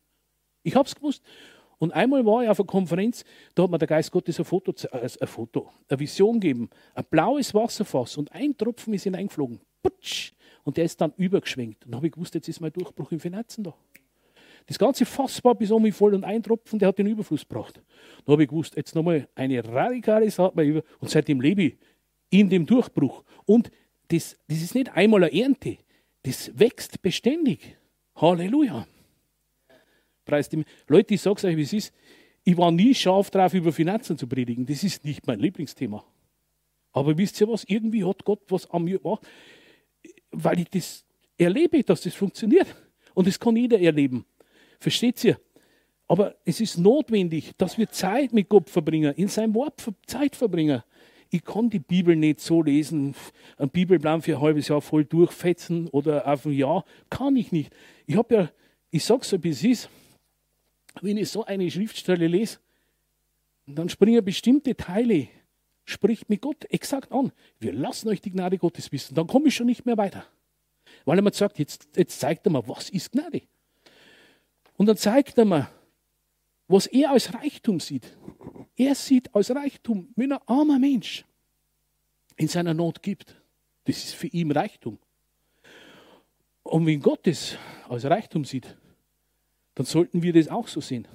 Ich 0.63 0.75
habe 0.75 0.87
es 0.87 0.95
gewusst. 0.95 1.23
Und 1.77 1.91
einmal 1.91 2.25
war 2.25 2.43
ich 2.43 2.49
auf 2.49 2.59
einer 2.59 2.67
Konferenz, 2.67 3.25
da 3.55 3.63
hat 3.63 3.71
mir 3.71 3.77
der 3.77 3.87
Geist 3.87 4.11
Gottes 4.11 4.39
ein 4.39 4.45
Foto, 4.45 4.73
äh, 4.91 5.09
ein 5.19 5.27
Foto, 5.27 5.69
eine 5.89 5.99
Vision 5.99 6.39
gegeben. 6.39 6.69
Ein 6.93 7.05
blaues 7.09 7.53
Wasserfass 7.53 8.17
und 8.17 8.31
ein 8.31 8.55
Tropfen 8.55 8.93
ist 8.93 9.03
hineingeflogen. 9.03 9.59
Putsch! 9.83 10.31
Und 10.63 10.77
der 10.77 10.85
ist 10.85 10.99
dann 11.01 11.13
übergeschwenkt. 11.17 11.85
Und 11.85 11.91
dann 11.91 11.97
habe 11.97 12.07
ich 12.07 12.13
gewusst, 12.13 12.33
jetzt 12.35 12.47
ist 12.47 12.61
mein 12.61 12.71
Durchbruch 12.71 13.11
im 13.11 13.19
Finanzen 13.19 13.63
da. 13.63 13.75
Das 14.65 14.79
ganze 14.79 15.05
Fass 15.05 15.43
war 15.43 15.55
bis 15.55 15.69
mich 15.71 15.93
voll 15.93 16.13
und 16.13 16.23
ein 16.23 16.41
Tropfen, 16.41 16.79
der 16.79 16.87
hat 16.87 16.97
den 16.97 17.07
Überfluss 17.07 17.47
gebracht. 17.47 17.81
Dann 18.25 18.33
habe 18.33 18.43
ich 18.43 18.49
gewusst, 18.49 18.77
jetzt 18.77 18.95
nochmal 18.95 19.27
eine 19.35 19.63
radikale 19.63 20.27
über. 20.63 20.83
Und 20.99 21.09
seitdem 21.09 21.41
lebe 21.41 21.63
ich 21.63 21.77
in 22.29 22.49
dem 22.49 22.65
Durchbruch. 22.65 23.23
Und 23.45 23.69
das, 24.07 24.37
das 24.47 24.61
ist 24.61 24.73
nicht 24.73 24.91
einmal 24.93 25.23
eine 25.23 25.37
Ernte, 25.37 25.77
das 26.23 26.57
wächst 26.57 27.01
beständig. 27.01 27.77
Halleluja. 28.15 28.87
Leute, 30.87 31.13
ich 31.13 31.21
sage 31.21 31.35
es 31.37 31.43
euch, 31.43 31.57
wie 31.57 31.63
es 31.63 31.73
ist. 31.73 31.93
Ich 32.45 32.55
war 32.57 32.71
nie 32.71 32.95
scharf 32.95 33.29
drauf, 33.29 33.53
über 33.53 33.73
Finanzen 33.73 34.17
zu 34.17 34.27
predigen. 34.27 34.65
Das 34.65 34.83
ist 34.83 35.03
nicht 35.03 35.27
mein 35.27 35.39
Lieblingsthema. 35.39 36.03
Aber 36.93 37.17
wisst 37.17 37.41
ihr 37.41 37.47
was? 37.47 37.63
Irgendwie 37.65 38.05
hat 38.05 38.23
Gott 38.23 38.41
was 38.49 38.69
an 38.69 38.83
mir 38.83 38.99
gemacht, 38.99 39.25
weil 40.33 40.59
ich 40.59 40.69
das 40.69 41.05
erlebe, 41.37 41.83
dass 41.83 42.01
das 42.01 42.13
funktioniert. 42.13 42.67
Und 43.13 43.27
das 43.27 43.39
kann 43.39 43.55
jeder 43.55 43.79
erleben. 43.79 44.25
Versteht 44.79 45.23
ihr? 45.23 45.39
Aber 46.07 46.35
es 46.43 46.59
ist 46.59 46.77
notwendig, 46.77 47.53
dass 47.57 47.77
wir 47.77 47.89
Zeit 47.89 48.33
mit 48.33 48.49
Gott 48.49 48.69
verbringen, 48.69 49.13
in 49.15 49.29
seinem 49.29 49.53
Wort 49.53 49.81
Zeit 50.05 50.35
verbringen. 50.35 50.83
Ich 51.29 51.43
kann 51.43 51.69
die 51.69 51.79
Bibel 51.79 52.15
nicht 52.15 52.41
so 52.41 52.61
lesen, 52.61 53.15
einen 53.57 53.69
Bibelplan 53.69 54.21
für 54.21 54.35
ein 54.35 54.41
halbes 54.41 54.67
Jahr 54.67 54.81
voll 54.81 55.05
durchfetzen 55.05 55.87
oder 55.87 56.27
auf 56.27 56.45
ein 56.45 56.51
Jahr. 56.51 56.83
Kann 57.09 57.35
ich 57.35 57.51
nicht. 57.51 57.73
Ich 58.05 58.17
habe 58.17 58.35
ja, 58.35 58.51
ich 58.91 59.03
sage 59.03 59.23
so, 59.23 59.43
wie 59.43 59.49
es 59.49 59.63
ist, 59.63 59.89
wenn 61.01 61.17
ich 61.17 61.29
so 61.29 61.45
eine 61.45 61.71
Schriftstelle 61.71 62.27
lese, 62.27 62.59
dann 63.65 63.89
springen 63.89 64.23
bestimmte 64.23 64.75
Teile, 64.75 65.29
spricht 65.85 66.29
mit 66.29 66.41
Gott 66.41 66.65
exakt 66.65 67.11
an. 67.11 67.31
Wir 67.59 67.73
lassen 67.73 68.09
euch 68.09 68.21
die 68.21 68.31
Gnade 68.31 68.57
Gottes 68.57 68.91
wissen. 68.91 69.15
Dann 69.15 69.27
komme 69.27 69.47
ich 69.47 69.55
schon 69.55 69.67
nicht 69.67 69.85
mehr 69.85 69.97
weiter. 69.97 70.25
Weil 71.05 71.19
er 71.19 71.21
mir 71.21 71.33
sagt, 71.33 71.59
jetzt, 71.59 71.87
jetzt 71.95 72.19
zeigt 72.19 72.45
er 72.45 72.51
mir, 72.51 72.67
was 72.67 72.89
ist 72.89 73.11
Gnade. 73.11 73.41
Und 74.77 74.85
dann 74.85 74.97
zeigt 74.97 75.37
er 75.37 75.45
mir, 75.45 75.69
was 76.67 76.87
er 76.87 77.11
als 77.11 77.33
Reichtum 77.33 77.79
sieht. 77.79 78.17
Er 78.75 78.95
sieht 78.95 79.33
als 79.35 79.51
Reichtum, 79.51 80.09
wenn 80.15 80.31
ein 80.31 80.39
armer 80.47 80.79
Mensch 80.79 81.25
in 82.37 82.47
seiner 82.47 82.73
Not 82.73 83.01
gibt. 83.03 83.35
Das 83.83 83.97
ist 83.97 84.15
für 84.15 84.27
ihn 84.27 84.51
Reichtum. 84.51 84.97
Und 86.63 86.85
wenn 86.85 87.01
Gott 87.01 87.27
es 87.27 87.57
als 87.89 88.05
Reichtum 88.05 88.45
sieht, 88.45 88.77
dann 89.75 89.85
sollten 89.85 90.23
wir 90.23 90.33
das 90.33 90.47
auch 90.47 90.67
so 90.67 90.81
sehen. 90.81 91.07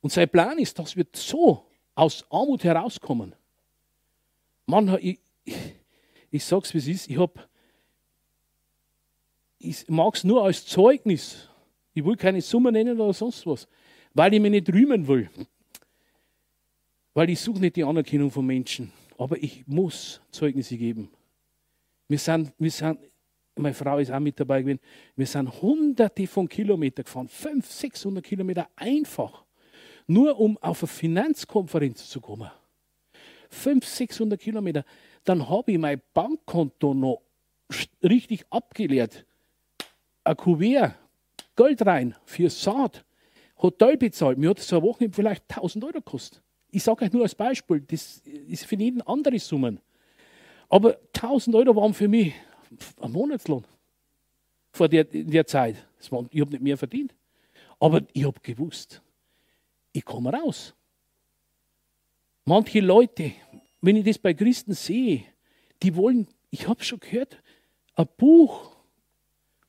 Und 0.00 0.12
sein 0.12 0.28
Plan 0.28 0.58
ist, 0.58 0.78
dass 0.78 0.96
wir 0.96 1.06
so 1.14 1.66
aus 1.94 2.24
Armut 2.30 2.62
herauskommen. 2.62 3.34
Mann, 4.68 4.98
ich, 5.00 5.18
ich, 5.44 5.56
ich 6.30 6.44
sag's 6.44 6.74
wie 6.74 6.78
es 6.78 6.86
ist, 6.86 7.08
ich 7.08 7.18
habe 7.18 7.48
ich 9.58 9.88
mag 9.88 10.14
es 10.14 10.24
nur 10.24 10.44
als 10.44 10.66
Zeugnis. 10.66 11.48
Ich 11.94 12.04
will 12.04 12.16
keine 12.16 12.42
Summe 12.42 12.70
nennen 12.70 13.00
oder 13.00 13.14
sonst 13.14 13.46
was, 13.46 13.66
weil 14.12 14.34
ich 14.34 14.40
mich 14.40 14.50
nicht 14.50 14.72
rühmen 14.72 15.08
will. 15.08 15.30
Weil 17.14 17.30
ich 17.30 17.40
suche 17.40 17.60
nicht 17.60 17.76
die 17.76 17.82
Anerkennung 17.82 18.30
von 18.30 18.46
Menschen. 18.46 18.92
Aber 19.16 19.42
ich 19.42 19.66
muss 19.66 20.20
Zeugnisse 20.30 20.76
geben. 20.76 21.10
Wir 22.06 22.18
sind, 22.18 22.52
wir 22.58 22.70
sind 22.70 23.00
meine 23.56 23.74
Frau 23.74 23.98
ist 23.98 24.12
auch 24.12 24.20
mit 24.20 24.38
dabei 24.38 24.60
gewesen. 24.60 24.80
Wir 25.16 25.26
sind 25.26 25.62
hunderte 25.62 26.26
von 26.26 26.46
Kilometern 26.46 27.04
gefahren, 27.04 27.26
500, 27.26 27.64
600 27.64 28.24
Kilometer 28.24 28.68
einfach, 28.76 29.44
nur 30.06 30.38
um 30.38 30.58
auf 30.58 30.82
eine 30.82 30.88
Finanzkonferenz 30.88 32.08
zu 32.08 32.20
kommen. 32.20 32.50
500, 33.48 33.84
600 33.84 34.40
Kilometer. 34.40 34.84
Dann 35.24 35.48
habe 35.48 35.72
ich 35.72 35.78
mein 35.78 36.00
Bankkonto 36.14 36.94
noch 36.94 37.22
richtig 38.02 38.44
abgeleert. 38.50 39.24
Ein 40.24 40.36
Kuvert, 40.36 40.94
Geld 41.56 41.84
rein 41.84 42.14
für 42.24 42.50
Saat, 42.50 43.04
Hotel 43.60 43.96
bezahlt. 43.96 44.38
Mir 44.38 44.50
hat 44.50 44.60
so 44.60 44.76
eine 44.76 44.86
Woche 44.86 45.08
vielleicht 45.10 45.44
1000 45.50 45.84
Euro 45.84 45.94
gekostet. 45.94 46.42
Ich 46.70 46.82
sage 46.82 47.04
euch 47.04 47.12
nur 47.12 47.22
als 47.22 47.34
Beispiel, 47.34 47.80
das 47.80 48.18
ist 48.18 48.66
für 48.66 48.76
jeden 48.76 49.02
andere 49.02 49.38
Summen. 49.38 49.80
Aber 50.68 50.98
1000 51.14 51.56
Euro 51.56 51.74
waren 51.76 51.94
für 51.94 52.08
mich 52.08 52.34
ein 53.00 53.12
Monatslohn 53.12 53.64
vor 54.70 54.88
der, 54.88 55.12
in 55.12 55.30
der 55.30 55.46
Zeit. 55.46 55.76
ich 55.98 56.12
habe 56.12 56.50
nicht 56.50 56.60
mehr 56.62 56.76
verdient. 56.76 57.14
Aber 57.80 58.02
ich 58.12 58.24
habe 58.24 58.38
gewusst, 58.40 59.02
ich 59.92 60.04
komme 60.04 60.32
raus. 60.32 60.74
Manche 62.48 62.80
Leute, 62.80 63.32
wenn 63.82 63.96
ich 63.96 64.06
das 64.06 64.18
bei 64.18 64.32
Christen 64.32 64.72
sehe, 64.72 65.22
die 65.82 65.94
wollen, 65.94 66.28
ich 66.48 66.66
habe 66.66 66.82
schon 66.82 66.98
gehört, 66.98 67.36
ein 67.94 68.08
Buch 68.16 68.74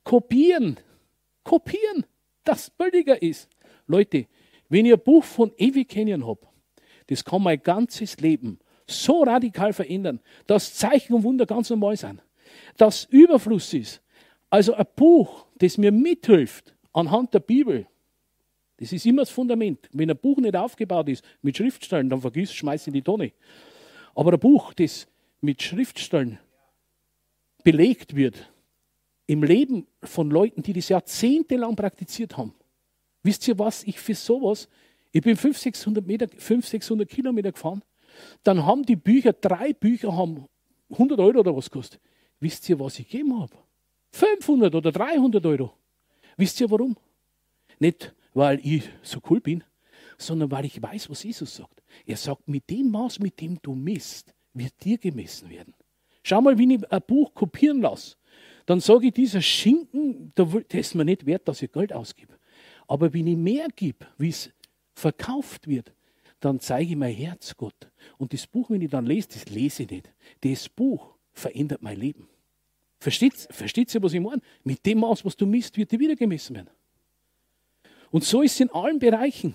kopieren, 0.02 0.78
kopieren, 1.44 2.06
das 2.42 2.70
billiger 2.70 3.20
ist. 3.20 3.50
Leute, 3.86 4.28
wenn 4.70 4.86
ich 4.86 4.94
ein 4.94 5.04
Buch 5.04 5.24
von 5.24 5.52
ewig 5.58 5.90
kennen 5.90 6.26
habe, 6.26 6.46
das 7.08 7.22
kann 7.22 7.42
mein 7.42 7.62
ganzes 7.62 8.18
Leben 8.18 8.58
so 8.86 9.24
radikal 9.24 9.74
verändern, 9.74 10.20
dass 10.46 10.74
Zeichen 10.74 11.12
und 11.12 11.22
Wunder 11.22 11.44
ganz 11.44 11.68
normal 11.68 11.98
sind 11.98 12.22
das 12.78 13.04
Überfluss 13.04 13.74
ist. 13.74 14.02
Also 14.48 14.72
ein 14.72 14.86
Buch, 14.96 15.44
das 15.58 15.76
mir 15.76 15.92
mithilft 15.92 16.74
anhand 16.94 17.34
der 17.34 17.40
Bibel. 17.40 17.86
Das 18.80 18.92
ist 18.92 19.04
immer 19.04 19.22
das 19.22 19.30
Fundament. 19.30 19.88
Wenn 19.92 20.10
ein 20.10 20.16
Buch 20.16 20.38
nicht 20.38 20.56
aufgebaut 20.56 21.08
ist 21.10 21.22
mit 21.42 21.56
Schriftstellen, 21.56 22.08
dann 22.08 22.22
vergiss, 22.22 22.52
schmeiß 22.54 22.86
in 22.86 22.94
die 22.94 23.02
Tonne. 23.02 23.32
Aber 24.14 24.32
ein 24.32 24.40
Buch, 24.40 24.72
das 24.72 25.06
mit 25.42 25.62
Schriftstellen 25.62 26.38
belegt 27.62 28.16
wird, 28.16 28.50
im 29.26 29.42
Leben 29.42 29.86
von 30.02 30.30
Leuten, 30.30 30.62
die 30.62 30.72
das 30.72 30.88
jahrzehntelang 30.88 31.76
praktiziert 31.76 32.38
haben. 32.38 32.54
Wisst 33.22 33.46
ihr 33.46 33.58
was? 33.58 33.84
Ich 33.84 34.00
für 34.00 34.14
sowas, 34.14 34.66
ich 35.12 35.22
bin 35.22 35.36
500, 35.36 35.62
600, 35.62 36.06
Meter, 36.06 36.28
500, 36.28 36.64
600 36.64 37.08
Kilometer 37.08 37.52
gefahren, 37.52 37.82
dann 38.42 38.64
haben 38.64 38.84
die 38.84 38.96
Bücher, 38.96 39.34
drei 39.34 39.74
Bücher 39.74 40.16
haben 40.16 40.46
100 40.90 41.20
Euro 41.20 41.40
oder 41.40 41.54
was 41.54 41.70
gekostet. 41.70 42.00
Wisst 42.40 42.68
ihr, 42.70 42.80
was 42.80 42.98
ich 42.98 43.08
gegeben 43.08 43.38
habe? 43.38 43.54
500 44.12 44.74
oder 44.74 44.90
300 44.90 45.44
Euro. 45.44 45.74
Wisst 46.38 46.60
ihr 46.60 46.70
warum? 46.70 46.96
Nicht, 47.78 48.14
weil 48.34 48.60
ich 48.64 48.88
so 49.02 49.20
cool 49.28 49.40
bin, 49.40 49.64
sondern 50.18 50.50
weil 50.50 50.64
ich 50.64 50.82
weiß, 50.82 51.10
was 51.10 51.22
Jesus 51.22 51.56
sagt. 51.56 51.82
Er 52.06 52.16
sagt, 52.16 52.48
mit 52.48 52.68
dem 52.70 52.90
Maß, 52.90 53.18
mit 53.20 53.40
dem 53.40 53.60
du 53.62 53.74
misst, 53.74 54.34
wird 54.52 54.72
dir 54.84 54.98
gemessen 54.98 55.48
werden. 55.50 55.74
Schau 56.22 56.40
mal, 56.40 56.58
wenn 56.58 56.70
ich 56.70 56.92
ein 56.92 57.02
Buch 57.06 57.32
kopieren 57.34 57.80
lasse, 57.80 58.16
dann 58.66 58.80
sage 58.80 59.08
ich, 59.08 59.14
dieser 59.14 59.40
Schinken, 59.40 60.32
der 60.36 60.64
ist 60.72 60.94
mir 60.94 61.04
nicht 61.04 61.26
wert, 61.26 61.48
dass 61.48 61.62
ich 61.62 61.72
Geld 61.72 61.92
ausgebe. 61.92 62.38
Aber 62.86 63.12
wenn 63.12 63.26
ich 63.26 63.36
mehr 63.36 63.68
gebe, 63.74 64.06
wie 64.18 64.28
es 64.28 64.50
verkauft 64.94 65.66
wird, 65.66 65.92
dann 66.40 66.60
zeige 66.60 66.90
ich 66.90 66.96
mein 66.96 67.14
Herz 67.14 67.56
Gott. 67.56 67.90
Und 68.18 68.32
das 68.32 68.46
Buch, 68.46 68.70
wenn 68.70 68.82
ich 68.82 68.90
dann 68.90 69.06
lese, 69.06 69.28
das 69.28 69.48
lese 69.48 69.84
ich 69.84 69.90
nicht. 69.90 70.12
Das 70.40 70.68
Buch 70.68 71.14
verändert 71.32 71.82
mein 71.82 71.98
Leben. 71.98 72.28
Versteht 72.98 73.94
ihr, 73.94 74.02
was 74.02 74.12
ich 74.12 74.20
meine? 74.20 74.42
Mit 74.62 74.84
dem 74.84 75.00
Maß, 75.00 75.24
was 75.24 75.36
du 75.36 75.46
misst, 75.46 75.76
wird 75.76 75.90
dir 75.90 75.98
wieder 75.98 76.16
gemessen 76.16 76.56
werden. 76.56 76.70
Und 78.10 78.24
so 78.24 78.42
ist 78.42 78.52
es 78.54 78.60
in 78.60 78.70
allen 78.70 78.98
Bereichen. 78.98 79.54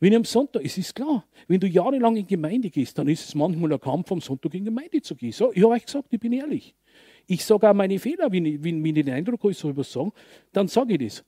Wenn 0.00 0.12
ich 0.12 0.16
am 0.16 0.24
Sonntag, 0.24 0.64
es 0.64 0.76
ist 0.76 0.94
klar, 0.94 1.24
wenn 1.46 1.60
du 1.60 1.66
jahrelang 1.66 2.16
in 2.16 2.26
Gemeinde 2.26 2.70
gehst, 2.70 2.98
dann 2.98 3.08
ist 3.08 3.26
es 3.26 3.34
manchmal 3.34 3.72
ein 3.72 3.80
Kampf, 3.80 4.10
am 4.12 4.20
Sonntag 4.20 4.54
in 4.54 4.64
Gemeinde 4.64 5.00
zu 5.00 5.14
gehen. 5.14 5.32
So, 5.32 5.52
ich 5.52 5.62
habe 5.62 5.74
euch 5.74 5.86
gesagt, 5.86 6.08
ich 6.10 6.20
bin 6.20 6.32
ehrlich. 6.32 6.74
Ich 7.26 7.44
sage 7.44 7.68
auch 7.68 7.74
meine 7.74 7.98
Fehler, 7.98 8.30
wenn 8.30 8.44
ich, 8.44 8.62
wenn, 8.62 8.82
wenn 8.82 8.96
ich 8.96 9.04
den 9.04 9.14
Eindruck 9.14 9.40
habe, 9.40 9.52
ich 9.52 9.58
soll 9.58 9.70
etwas 9.70 9.92
sagen, 9.92 10.12
dann 10.52 10.68
sage 10.68 10.94
ich 10.94 10.98
das. 10.98 11.24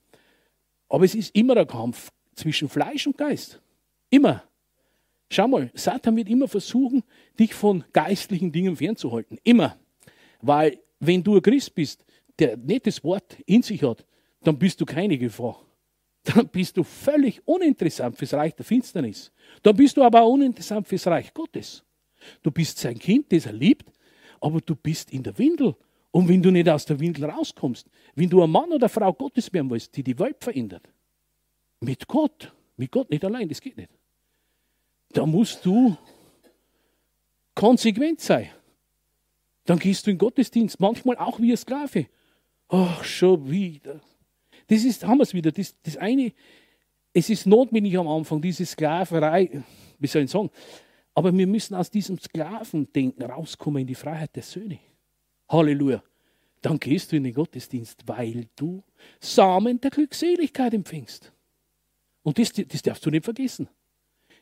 Aber 0.89 1.05
es 1.05 1.15
ist 1.15 1.35
immer 1.35 1.57
ein 1.57 1.67
Kampf 1.67 2.11
zwischen 2.35 2.69
Fleisch 2.69 3.07
und 3.07 3.17
Geist. 3.17 3.61
Immer. 4.11 4.43
Schau 5.31 5.49
mal, 5.49 5.71
Satan 5.75 6.17
wird 6.17 6.29
immer 6.29 6.47
versuchen, 6.47 7.03
dich 7.39 7.55
von 7.55 7.85
geistlichen 7.93 8.53
Dingen 8.53 8.77
fernzuhalten. 8.77 9.39
Immer. 9.43 9.77
Weil, 10.41 10.79
wenn 11.01 11.23
du 11.23 11.37
ein 11.37 11.43
Christ 11.43 11.75
bist, 11.75 12.05
der 12.39 12.57
nicht 12.57 12.87
das 12.87 13.03
Wort 13.03 13.39
in 13.47 13.63
sich 13.63 13.83
hat, 13.83 14.05
dann 14.43 14.59
bist 14.59 14.81
du 14.81 14.85
keine 14.85 15.19
Gefahr. 15.19 15.67
Dann 16.27 16.49
bist 16.49 16.77
du 16.77 16.83
völlig 16.83 17.41
uninteressant 17.47 18.17
fürs 18.17 18.35
Reich 18.35 18.55
der 18.55 18.65
Finsternis. 18.65 19.31
Dann 19.63 19.77
bist 19.77 19.97
du 19.97 20.03
aber 20.03 20.23
auch 20.23 20.33
uninteressant 20.33 20.87
fürs 20.89 21.07
Reich 21.07 21.33
Gottes. 21.33 21.85
Du 22.43 22.51
bist 22.51 22.79
sein 22.79 22.99
Kind, 22.99 23.31
das 23.31 23.47
er 23.47 23.53
liebt, 23.53 23.87
aber 24.41 24.61
du 24.61 24.75
bist 24.75 25.13
in 25.13 25.23
der 25.23 25.39
Windel. 25.39 25.77
Und 26.11 26.29
wenn 26.29 26.43
du 26.43 26.51
nicht 26.51 26.69
aus 26.69 26.85
der 26.85 26.99
Windel 26.99 27.27
rauskommst, 27.27 27.89
wenn 28.15 28.29
du 28.29 28.43
ein 28.43 28.51
Mann 28.51 28.73
oder 28.73 28.89
Frau 28.89 29.13
Gottes 29.13 29.53
werden 29.53 29.71
willst, 29.71 29.97
die 29.97 30.03
die 30.03 30.19
Welt 30.19 30.43
verändert, 30.43 30.89
mit 31.81 32.09
Gott, 32.09 32.53
mit 32.77 32.91
Gott 32.91 33.09
nicht 33.11 33.25
allein, 33.25 33.49
das 33.49 33.61
geht 33.61 33.77
nicht. 33.77 33.91
Da 35.11 35.25
musst 35.27 35.65
du 35.65 35.97
konsequent 37.55 38.21
sein. 38.21 38.51
Dann 39.65 39.79
gehst 39.79 40.07
du 40.07 40.11
in 40.11 40.19
Gottesdienst, 40.19 40.81
manchmal 40.81 41.19
auch 41.19 41.39
wie 41.39 41.53
ein 41.53 41.57
Sklave. 41.57 42.07
Ach, 42.69 43.05
schon 43.05 43.49
wieder. 43.49 44.01
Das 44.67 44.85
ist, 44.85 45.07
haben 45.07 45.19
wir 45.19 45.23
es 45.23 45.35
wieder. 45.35 45.53
Das, 45.53 45.75
das 45.83 45.97
eine, 45.97 46.33
es 47.13 47.31
ist 47.31 47.47
notwendig 47.47 47.97
am 47.99 48.09
Anfang, 48.09 48.41
diese 48.41 48.67
Sklaverei, 48.67 49.63
wie 49.99 50.07
soll 50.07 50.23
ich 50.23 50.31
sagen, 50.31 50.51
aber 51.15 51.37
wir 51.37 51.47
müssen 51.47 51.75
aus 51.75 51.91
diesem 51.91 52.19
Sklavendenken 52.19 53.25
rauskommen 53.25 53.81
in 53.81 53.87
die 53.87 53.95
Freiheit 53.95 54.37
der 54.37 54.43
Söhne. 54.43 54.79
Halleluja. 55.49 56.03
Dann 56.61 56.79
gehst 56.79 57.13
du 57.13 57.17
in 57.17 57.25
den 57.25 57.33
Gottesdienst, 57.33 58.03
weil 58.07 58.49
du 58.57 58.83
Samen 59.21 59.81
der 59.81 59.91
Glückseligkeit 59.91 60.75
empfängst. 60.75 61.33
Und 62.23 62.39
das, 62.39 62.53
das 62.53 62.83
darfst 62.83 63.07
du 63.07 63.11
nicht 63.11 63.25
vergessen. 63.25 63.69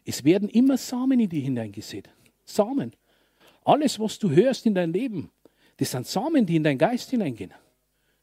Es 0.05 0.25
werden 0.25 0.49
immer 0.49 0.77
Samen 0.77 1.21
in 1.21 1.29
dir 1.29 1.43
hineingesät. 1.43 2.09
Samen. 2.45 2.93
Alles, 3.65 3.99
was 4.01 4.19
du 4.19 4.31
hörst 4.31 4.67
in 4.67 4.75
dein 4.75 4.93
Leben, 4.93 5.31
das 5.77 5.91
sind 5.91 6.07
Samen, 6.07 6.45
die 6.45 6.57
in 6.57 6.65
deinen 6.65 6.79
Geist 6.79 7.11
hineingehen. 7.11 7.53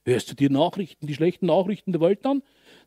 Hörst 0.04 0.32
du 0.32 0.36
dir 0.36 0.50
Nachrichten, 0.50 1.06
die 1.06 1.14
schlechten 1.14 1.46
Nachrichten 1.46 1.92
der 1.92 2.02
Welt 2.02 2.26
an, 2.26 2.42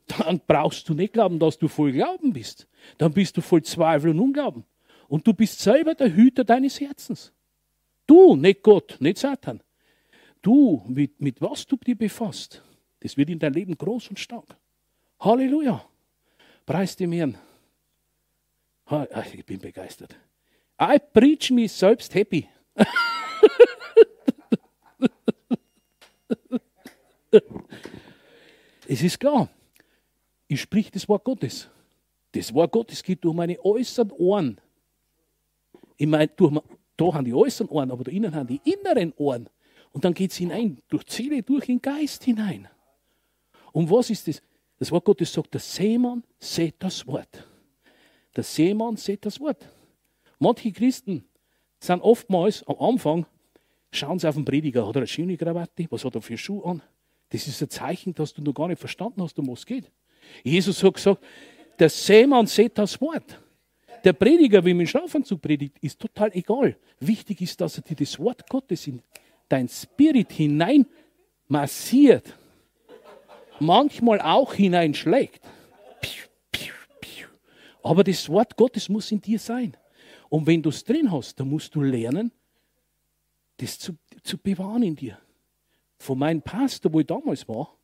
dann 0.07 0.41
brauchst 0.47 0.89
du 0.89 0.95
nicht 0.95 1.13
glauben, 1.13 1.39
dass 1.39 1.59
du 1.59 1.69
voll 1.69 1.93
Glauben 1.93 2.33
bist. 2.33 2.67
Dann 2.99 3.13
bist 3.13 3.37
du 3.37 3.41
voll 3.41 3.63
Zweifel 3.63 4.11
und 4.11 4.19
Unglauben. 4.19 4.65
Und 5.09 5.27
du 5.27 5.33
bist 5.33 5.61
selber 5.61 5.95
der 5.95 6.15
Hüter 6.15 6.45
deines 6.45 6.81
Herzens. 6.81 7.33
Du, 8.07 8.37
nicht 8.37 8.63
Gott, 8.63 8.97
nicht 9.01 9.19
Satan. 9.19 9.63
Du, 10.43 10.83
mit, 10.89 11.21
mit 11.21 11.41
was 11.41 11.67
du 11.67 11.77
dich 11.77 11.97
befasst, 11.97 12.63
das 13.01 13.17
wird 13.17 13.31
in 13.31 13.39
dein 13.39 13.55
Leben 13.55 13.79
groß 13.79 14.09
und 14.09 14.19
stark. 14.19 14.57
Halleluja. 15.21 15.85
Preis 16.67 16.97
dem 16.97 17.13
Herrn. 17.13 17.39
Ich 19.33 19.47
bin 19.47 19.61
begeistert. 19.61 20.15
I 20.81 20.99
preach 21.13 21.51
me 21.51 21.69
selbst 21.69 22.15
happy. 22.15 22.49
es 28.89 29.03
ist 29.03 29.19
klar, 29.19 29.49
ich 30.49 30.61
sprich 30.61 30.91
das 30.91 31.09
Wort 31.09 31.25
Gottes. 31.25 31.69
Das 32.33 32.53
Wort 32.53 32.73
Gottes 32.73 33.03
geht 33.03 33.25
durch 33.25 33.35
meine 33.35 33.63
äußeren 33.65 34.11
Ohren 34.13 34.61
ich 35.97 36.07
meine, 36.07 36.29
durch, 36.29 36.61
da 36.97 37.13
haben 37.13 37.25
die 37.25 37.35
äußeren 37.35 37.69
Ohren, 37.69 37.91
aber 37.91 38.05
da 38.05 38.11
innen 38.11 38.35
haben 38.35 38.47
die 38.47 38.61
inneren 38.65 39.13
Ohren. 39.17 39.49
Und 39.93 40.05
dann 40.05 40.15
geht 40.15 40.33
es 40.33 40.37
hinein, 40.37 40.79
durch 40.89 41.05
Seele, 41.09 41.43
durch 41.43 41.67
den 41.67 41.81
Geist 41.81 42.25
hinein. 42.25 42.69
Und 43.73 43.91
was 43.91 44.11
ist 44.11 44.27
das? 44.27 44.43
Das 44.79 44.91
Wort 44.91 45.05
Gottes 45.05 45.33
sagt, 45.33 45.55
der 45.55 45.61
Seemann 45.61 46.25
sieht 46.39 46.75
das 46.81 47.07
Wort. 47.07 47.47
Der 48.35 48.43
Seemann 48.43 48.97
sieht 48.97 49.25
das 49.25 49.39
Wort. 49.39 49.69
Manche 50.41 50.73
Christen 50.73 51.25
sind 51.79 52.01
oftmals 52.01 52.67
am 52.67 52.77
Anfang, 52.81 53.27
schauen 53.93 54.19
sie 54.19 54.29
auf 54.29 54.35
den 54.35 54.45
Prediger, 54.45 54.87
hat 54.87 54.97
er 54.97 55.03
eine 55.03 55.07
schöne 55.07 55.37
Krawatte, 55.37 55.87
was 55.91 56.05
hat 56.05 56.17
er 56.17 56.23
für 56.23 56.37
Schuhe 56.37 56.65
an? 56.65 56.83
Das 57.35 57.49
ist 57.49 57.61
ein 57.61 57.69
Zeichen, 57.69 58.15
dass 58.15 58.33
du 58.33 58.43
noch 58.43 58.55
gar 58.55 58.69
nicht 58.69 58.79
verstanden 58.79 59.21
hast, 59.21 59.37
um 59.41 59.49
was 59.49 59.59
es 59.59 59.67
geht. 59.67 59.91
Jesus 60.45 60.81
hat 60.85 60.95
gesagt, 60.95 61.21
der 61.81 61.89
Seemann 61.89 62.47
sieht 62.47 62.79
das 62.79 63.01
Wort. 63.01 63.41
Der 64.05 64.13
Prediger, 64.13 64.65
wie 64.65 64.73
man 64.73 64.87
Schlafanzug 64.87 65.43
predigt, 65.43 65.77
ist 65.81 65.99
total 65.99 66.31
egal. 66.33 66.77
Wichtig 67.01 67.41
ist, 67.41 67.61
dass 67.61 67.77
er 67.77 67.83
dir 67.83 67.97
das 67.97 68.21
Wort 68.21 68.49
Gottes 68.49 68.87
in 68.87 69.03
dein 69.49 69.69
Spirit 69.69 70.31
hinein 70.31 70.87
massiert. 71.49 72.39
Manchmal 73.59 74.21
auch 74.21 74.55
hineinschlägt. 74.55 75.41
Aber 77.83 78.05
das 78.05 78.29
Wort 78.29 78.57
Gottes 78.57 78.89
muss 78.89 79.11
in 79.11 79.21
dir 79.21 79.41
sein. 79.41 79.77
Und 80.29 80.47
wenn 80.47 80.63
du 80.63 80.69
es 80.69 80.85
drin 80.85 81.11
hast, 81.11 81.41
dann 81.41 81.51
musst 81.51 81.75
du 81.75 81.83
lernen, 81.83 82.31
das 83.57 83.77
zu, 83.77 83.97
zu 84.23 84.39
bewahren 84.39 84.85
in 84.85 84.95
dir. 84.95 85.19
Von 85.99 86.19
meinem 86.19 86.43
Pastor, 86.43 86.93
wo 86.93 87.01
ich 87.01 87.07
damals 87.07 87.49
war, 87.49 87.77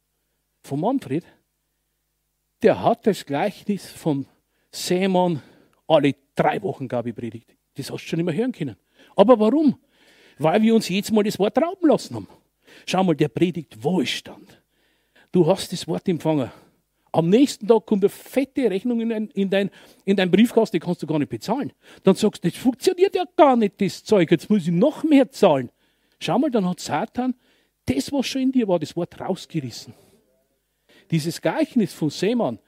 von 0.63 0.81
Manfred, 0.81 1.25
der 2.63 2.83
hat 2.83 3.07
das 3.07 3.25
Gleichnis 3.25 3.91
vom 3.91 4.27
Sämann 4.71 5.43
alle 5.87 6.15
drei 6.35 6.63
Wochen, 6.63 6.89
glaube 6.89 7.11
ich, 7.11 7.15
predigt. 7.15 7.57
Das 7.75 7.91
hast 7.91 8.05
du 8.05 8.09
schon 8.09 8.21
immer 8.21 8.33
hören 8.33 8.53
können. 8.53 8.77
Aber 9.17 9.39
warum? 9.39 9.79
Weil 10.39 10.63
wir 10.63 10.75
uns 10.75 10.89
jetzt 10.89 11.13
mal 11.13 11.25
das 11.25 11.39
Wort 11.39 11.59
rauben 11.59 11.89
lassen 11.89 12.15
haben. 12.15 12.29
Schau 12.87 13.03
mal, 13.05 13.17
der 13.17 13.29
predigt 13.29 13.83
Wohlstand. 13.83 14.63
Du 15.33 15.47
hast 15.47 15.73
das 15.73 15.87
Wort 15.89 16.09
empfangen. 16.09 16.51
Am 17.13 17.29
nächsten 17.29 17.67
Tag 17.67 17.87
kommt 17.87 18.05
eine 18.05 18.09
fette 18.09 18.71
Rechnung 18.71 19.01
in 19.01 19.09
dein, 19.09 19.27
in 19.29 19.51
dein, 19.51 19.71
in 20.05 20.17
dein 20.17 20.31
Briefkasten, 20.31 20.77
die 20.77 20.81
kannst 20.81 21.03
du 21.03 21.07
gar 21.07 21.19
nicht 21.19 21.29
bezahlen. 21.29 21.73
Dann 22.05 22.15
sagst 22.15 22.45
du, 22.45 22.49
das 22.49 22.59
funktioniert 22.59 23.15
ja 23.17 23.25
gar 23.37 23.57
nicht, 23.57 23.81
das 23.81 24.05
Zeug, 24.05 24.31
jetzt 24.31 24.49
muss 24.49 24.67
ich 24.67 24.73
noch 24.73 25.03
mehr 25.03 25.31
zahlen. 25.31 25.71
Schau 26.21 26.39
mal, 26.39 26.51
dann 26.51 26.69
hat 26.69 26.79
Satan 26.79 27.35
das, 27.91 28.13
was 28.13 28.27
schon 28.27 28.43
in 28.43 28.53
dir 28.53 28.69
war, 28.69 28.79
das 28.79 28.95
Wort 28.97 29.19
rausgerissen. 29.21 29.95
Dieses 31.11 31.41
Gleichnis 31.41 31.93
von 31.93 32.11
Seemann, 32.11 32.59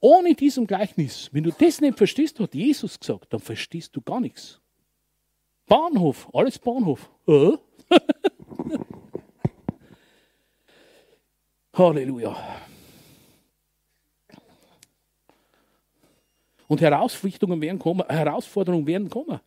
ohne 0.00 0.34
diesem 0.34 0.66
Gleichnis, 0.66 1.28
wenn 1.32 1.44
du 1.44 1.50
das 1.50 1.80
nicht 1.80 1.96
verstehst, 1.96 2.38
hat 2.38 2.54
Jesus 2.54 3.00
gesagt, 3.00 3.32
dann 3.32 3.40
verstehst 3.40 3.96
du 3.96 4.02
gar 4.02 4.20
nichts. 4.20 4.60
Bahnhof, 5.66 6.28
alles 6.32 6.58
Bahnhof. 6.58 7.10
Äh? 7.26 7.52
Halleluja. 11.74 12.36
Und 16.66 16.80
Herausforderungen 16.80 17.60
werden 17.60 17.78
kommen. 17.78 18.04
Herausforderungen 18.08 18.86
werden 18.86 19.08
kommen. 19.08 19.40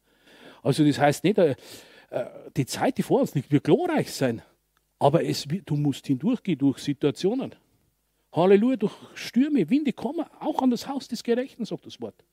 Also 0.64 0.86
das 0.86 0.98
heißt 1.00 1.24
nicht, 1.24 1.38
äh, 1.38 1.56
äh, 2.10 2.26
die 2.56 2.66
Zeit, 2.66 2.98
die 2.98 3.04
vor 3.04 3.22
uns 3.22 3.36
liegt, 3.36 3.52
wird 3.52 3.64
glorreich 3.64 4.12
sein. 4.12 4.42
Aber 5.02 5.26
es, 5.26 5.48
du 5.66 5.76
musst 5.78 6.06
hindurchgehen 6.06 6.60
durch 6.60 6.78
Situationen. 6.78 7.56
Halleluja, 8.32 8.76
durch 8.78 8.94
Stürme, 9.16 9.68
Winde 9.68 9.94
kommen 9.94 10.28
auch 10.40 10.62
an 10.62 10.70
das 10.70 10.88
Haus 10.88 11.08
des 11.08 11.24
Gerechten, 11.24 11.66
sagt 11.66 11.88
das 11.88 12.00
Wort. 12.00 12.24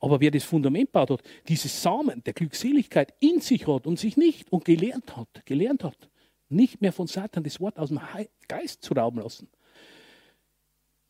Aber 0.00 0.20
wer 0.20 0.32
das 0.32 0.42
Fundament 0.42 0.90
baut 0.90 1.10
hat, 1.10 1.22
dieses 1.46 1.80
Samen 1.80 2.20
der 2.24 2.32
Glückseligkeit 2.32 3.14
in 3.20 3.40
sich 3.40 3.68
hat 3.68 3.86
und 3.86 4.00
sich 4.00 4.16
nicht 4.16 4.52
und 4.52 4.64
gelernt 4.64 5.16
hat, 5.16 5.28
gelernt 5.46 5.84
hat, 5.84 6.10
nicht 6.48 6.80
mehr 6.80 6.92
von 6.92 7.06
Satan 7.06 7.44
das 7.44 7.60
Wort 7.60 7.78
aus 7.78 7.90
dem 7.90 8.00
Geist 8.48 8.82
zu 8.82 8.92
rauben 8.92 9.20
lassen. 9.20 9.48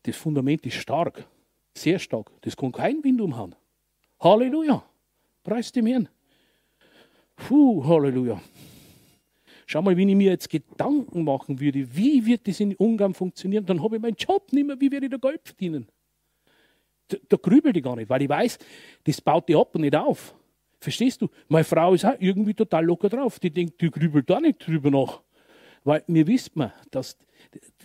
Das 0.03 0.15
Fundament 0.15 0.67
ist 0.67 0.75
stark, 0.75 1.27
sehr 1.73 1.97
stark. 1.97 2.31
Das 2.41 2.55
kann 2.55 2.71
kein 2.71 3.03
Wind 3.03 3.21
umhauen. 3.21 3.55
Halleluja. 4.19 4.83
Preis 5.43 5.71
dem 5.71 5.87
Herrn. 5.87 6.09
Puh, 7.37 7.83
Halleluja. 7.87 8.39
Schau 9.71 9.81
mal, 9.81 9.95
wenn 9.95 10.09
ich 10.09 10.17
mir 10.17 10.31
jetzt 10.31 10.49
Gedanken 10.49 11.23
machen 11.23 11.61
würde, 11.61 11.95
wie 11.95 12.25
wird 12.25 12.45
das 12.45 12.59
in 12.59 12.75
Ungarn 12.75 13.13
funktionieren, 13.13 13.65
dann 13.65 13.81
habe 13.81 13.95
ich 13.95 14.01
meinen 14.01 14.17
Job 14.17 14.51
nicht 14.51 14.67
mehr, 14.67 14.77
wie 14.81 14.91
werde 14.91 15.05
ich 15.05 15.11
da 15.13 15.17
Geld 15.17 15.39
verdienen? 15.45 15.87
Da, 17.07 17.15
da 17.29 17.37
grübel 17.37 17.77
ich 17.77 17.81
gar 17.81 17.95
nicht, 17.95 18.09
weil 18.09 18.21
ich 18.21 18.27
weiß, 18.27 18.57
das 19.05 19.21
baut 19.21 19.47
die 19.47 19.55
ab 19.55 19.73
und 19.73 19.79
nicht 19.79 19.95
auf. 19.95 20.35
Verstehst 20.77 21.21
du? 21.21 21.29
Meine 21.47 21.63
Frau 21.63 21.93
ist 21.93 22.03
auch 22.03 22.15
irgendwie 22.19 22.53
total 22.53 22.83
locker 22.83 23.07
drauf. 23.07 23.39
Die 23.39 23.49
denkt, 23.49 23.79
die 23.79 23.89
grübelt 23.89 24.29
da 24.29 24.41
nicht 24.41 24.67
drüber 24.67 24.91
nach. 24.91 25.21
Weil 25.85 26.03
mir 26.07 26.27
wisst 26.27 26.53
man, 26.57 26.73
dass 26.89 27.17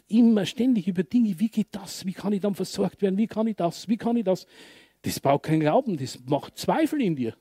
immer 0.09 0.45
ständig 0.45 0.89
über 0.89 1.05
Dinge, 1.05 1.39
wie 1.39 1.49
geht 1.49 1.69
das, 1.71 2.05
wie 2.05 2.15
kann 2.15 2.33
ich 2.33 2.41
dann 2.41 2.57
versorgt 2.57 3.01
werden, 3.01 3.17
wie 3.17 3.29
kann 3.29 3.47
ich 3.47 3.55
das, 3.55 3.87
wie 3.89 3.97
kann 3.97 4.17
ich 4.17 4.25
das. 4.25 4.49
Das 5.03 5.21
baut 5.21 5.45
keinen 5.45 5.61
Glauben, 5.61 5.97
das 5.97 6.19
macht 6.27 6.59
Zweifel 6.59 7.01
in 7.01 7.15
dir. 7.15 7.37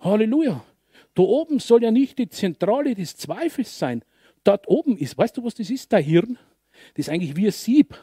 Halleluja. 0.00 0.64
Da 1.14 1.22
oben 1.22 1.58
soll 1.58 1.82
ja 1.82 1.90
nicht 1.90 2.18
die 2.18 2.28
Zentrale 2.28 2.94
des 2.94 3.16
Zweifels 3.16 3.78
sein. 3.78 4.02
Dort 4.44 4.66
oben 4.68 4.96
ist, 4.96 5.16
weißt 5.16 5.36
du, 5.36 5.44
was 5.44 5.54
das 5.54 5.70
ist? 5.70 5.92
Dein 5.92 6.04
Hirn. 6.04 6.38
Das 6.94 7.06
ist 7.06 7.08
eigentlich 7.10 7.36
wie 7.36 7.46
ein 7.46 7.52
Sieb. 7.52 7.96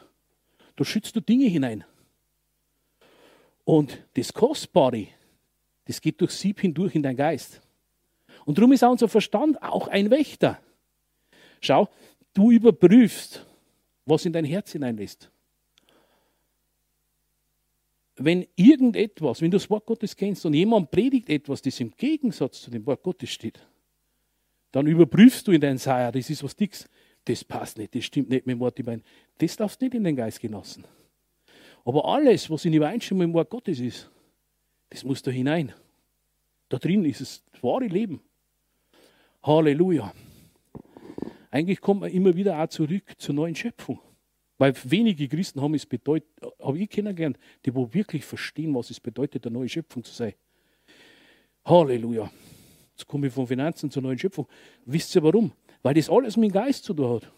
Da 0.76 0.84
schützt 0.84 1.16
du 1.16 1.20
Dinge 1.20 1.46
hinein. 1.46 1.84
Und 3.64 4.02
das 4.14 4.32
Kostbare, 4.32 5.08
das 5.84 6.00
geht 6.00 6.20
durch 6.20 6.32
Sieb 6.32 6.60
hindurch 6.60 6.94
in 6.94 7.02
dein 7.02 7.16
Geist. 7.16 7.60
Und 8.44 8.58
darum 8.58 8.72
ist 8.72 8.82
auch 8.82 8.90
unser 8.90 9.08
Verstand 9.08 9.62
auch 9.62 9.88
ein 9.88 10.10
Wächter. 10.10 10.58
Schau, 11.60 11.88
du 12.32 12.50
überprüfst, 12.50 13.44
was 14.06 14.24
in 14.24 14.32
dein 14.32 14.44
Herz 14.44 14.72
hineinlässt. 14.72 15.30
Wenn 18.22 18.46
irgendetwas, 18.54 19.40
wenn 19.40 19.50
du 19.50 19.56
das 19.56 19.70
Wort 19.70 19.86
Gottes 19.86 20.14
kennst 20.14 20.44
und 20.44 20.52
jemand 20.52 20.90
predigt 20.90 21.30
etwas, 21.30 21.62
das 21.62 21.80
im 21.80 21.90
Gegensatz 21.96 22.60
zu 22.60 22.70
dem 22.70 22.84
Wort 22.84 23.02
Gottes 23.02 23.30
steht, 23.30 23.66
dann 24.72 24.86
überprüfst 24.86 25.48
du 25.48 25.52
in 25.52 25.60
dein 25.62 25.78
Seier, 25.78 26.12
das 26.12 26.28
ist 26.28 26.44
was 26.44 26.54
Dicks, 26.54 26.86
das 27.24 27.42
passt 27.42 27.78
nicht, 27.78 27.94
das 27.94 28.04
stimmt 28.04 28.28
nicht 28.28 28.46
mit 28.46 28.56
dem 28.56 28.60
Wort. 28.60 28.78
Ich 28.78 28.84
meine, 28.84 29.00
das 29.38 29.56
darfst 29.56 29.80
du 29.80 29.86
nicht 29.86 29.94
in 29.94 30.04
den 30.04 30.16
Geist 30.16 30.38
genossen. 30.38 30.84
Aber 31.86 32.04
alles, 32.04 32.50
was 32.50 32.66
in 32.66 32.74
Übereinstimmung 32.74 33.20
mit 33.20 33.28
dem 33.28 33.34
Wort 33.34 33.48
Gottes 33.48 33.80
ist, 33.80 34.10
das 34.90 35.02
muss 35.02 35.22
da 35.22 35.30
hinein. 35.30 35.72
Da 36.68 36.76
drin 36.76 37.06
ist 37.06 37.22
es 37.22 37.42
das 37.50 37.62
wahre 37.62 37.86
Leben. 37.86 38.20
Halleluja. 39.42 40.12
Eigentlich 41.50 41.80
kommt 41.80 42.02
man 42.02 42.10
immer 42.10 42.36
wieder 42.36 42.62
auch 42.62 42.68
zurück 42.68 43.14
zur 43.16 43.34
neuen 43.34 43.54
Schöpfung. 43.54 43.98
Weil 44.60 44.74
wenige 44.84 45.26
Christen 45.26 45.62
haben 45.62 45.72
es 45.72 45.86
bedeutet, 45.86 46.28
habe 46.62 46.78
ich 46.78 46.90
kennengelernt, 46.90 47.38
die 47.64 47.74
wo 47.74 47.94
wirklich 47.94 48.26
verstehen, 48.26 48.74
was 48.74 48.90
es 48.90 49.00
bedeutet, 49.00 49.46
eine 49.46 49.54
neue 49.54 49.70
Schöpfung 49.70 50.04
zu 50.04 50.12
sein. 50.12 50.34
Halleluja. 51.64 52.30
Jetzt 52.90 53.06
komme 53.06 53.28
ich 53.28 53.32
von 53.32 53.46
Finanzen 53.46 53.90
zur 53.90 54.02
neuen 54.02 54.18
Schöpfung. 54.18 54.46
Wisst 54.84 55.16
ihr 55.16 55.22
warum? 55.22 55.52
Weil 55.82 55.94
das 55.94 56.10
alles 56.10 56.36
mit 56.36 56.50
dem 56.50 56.52
Geist 56.52 56.84
zu 56.84 56.92
tun 56.92 57.08
hat. 57.08 57.32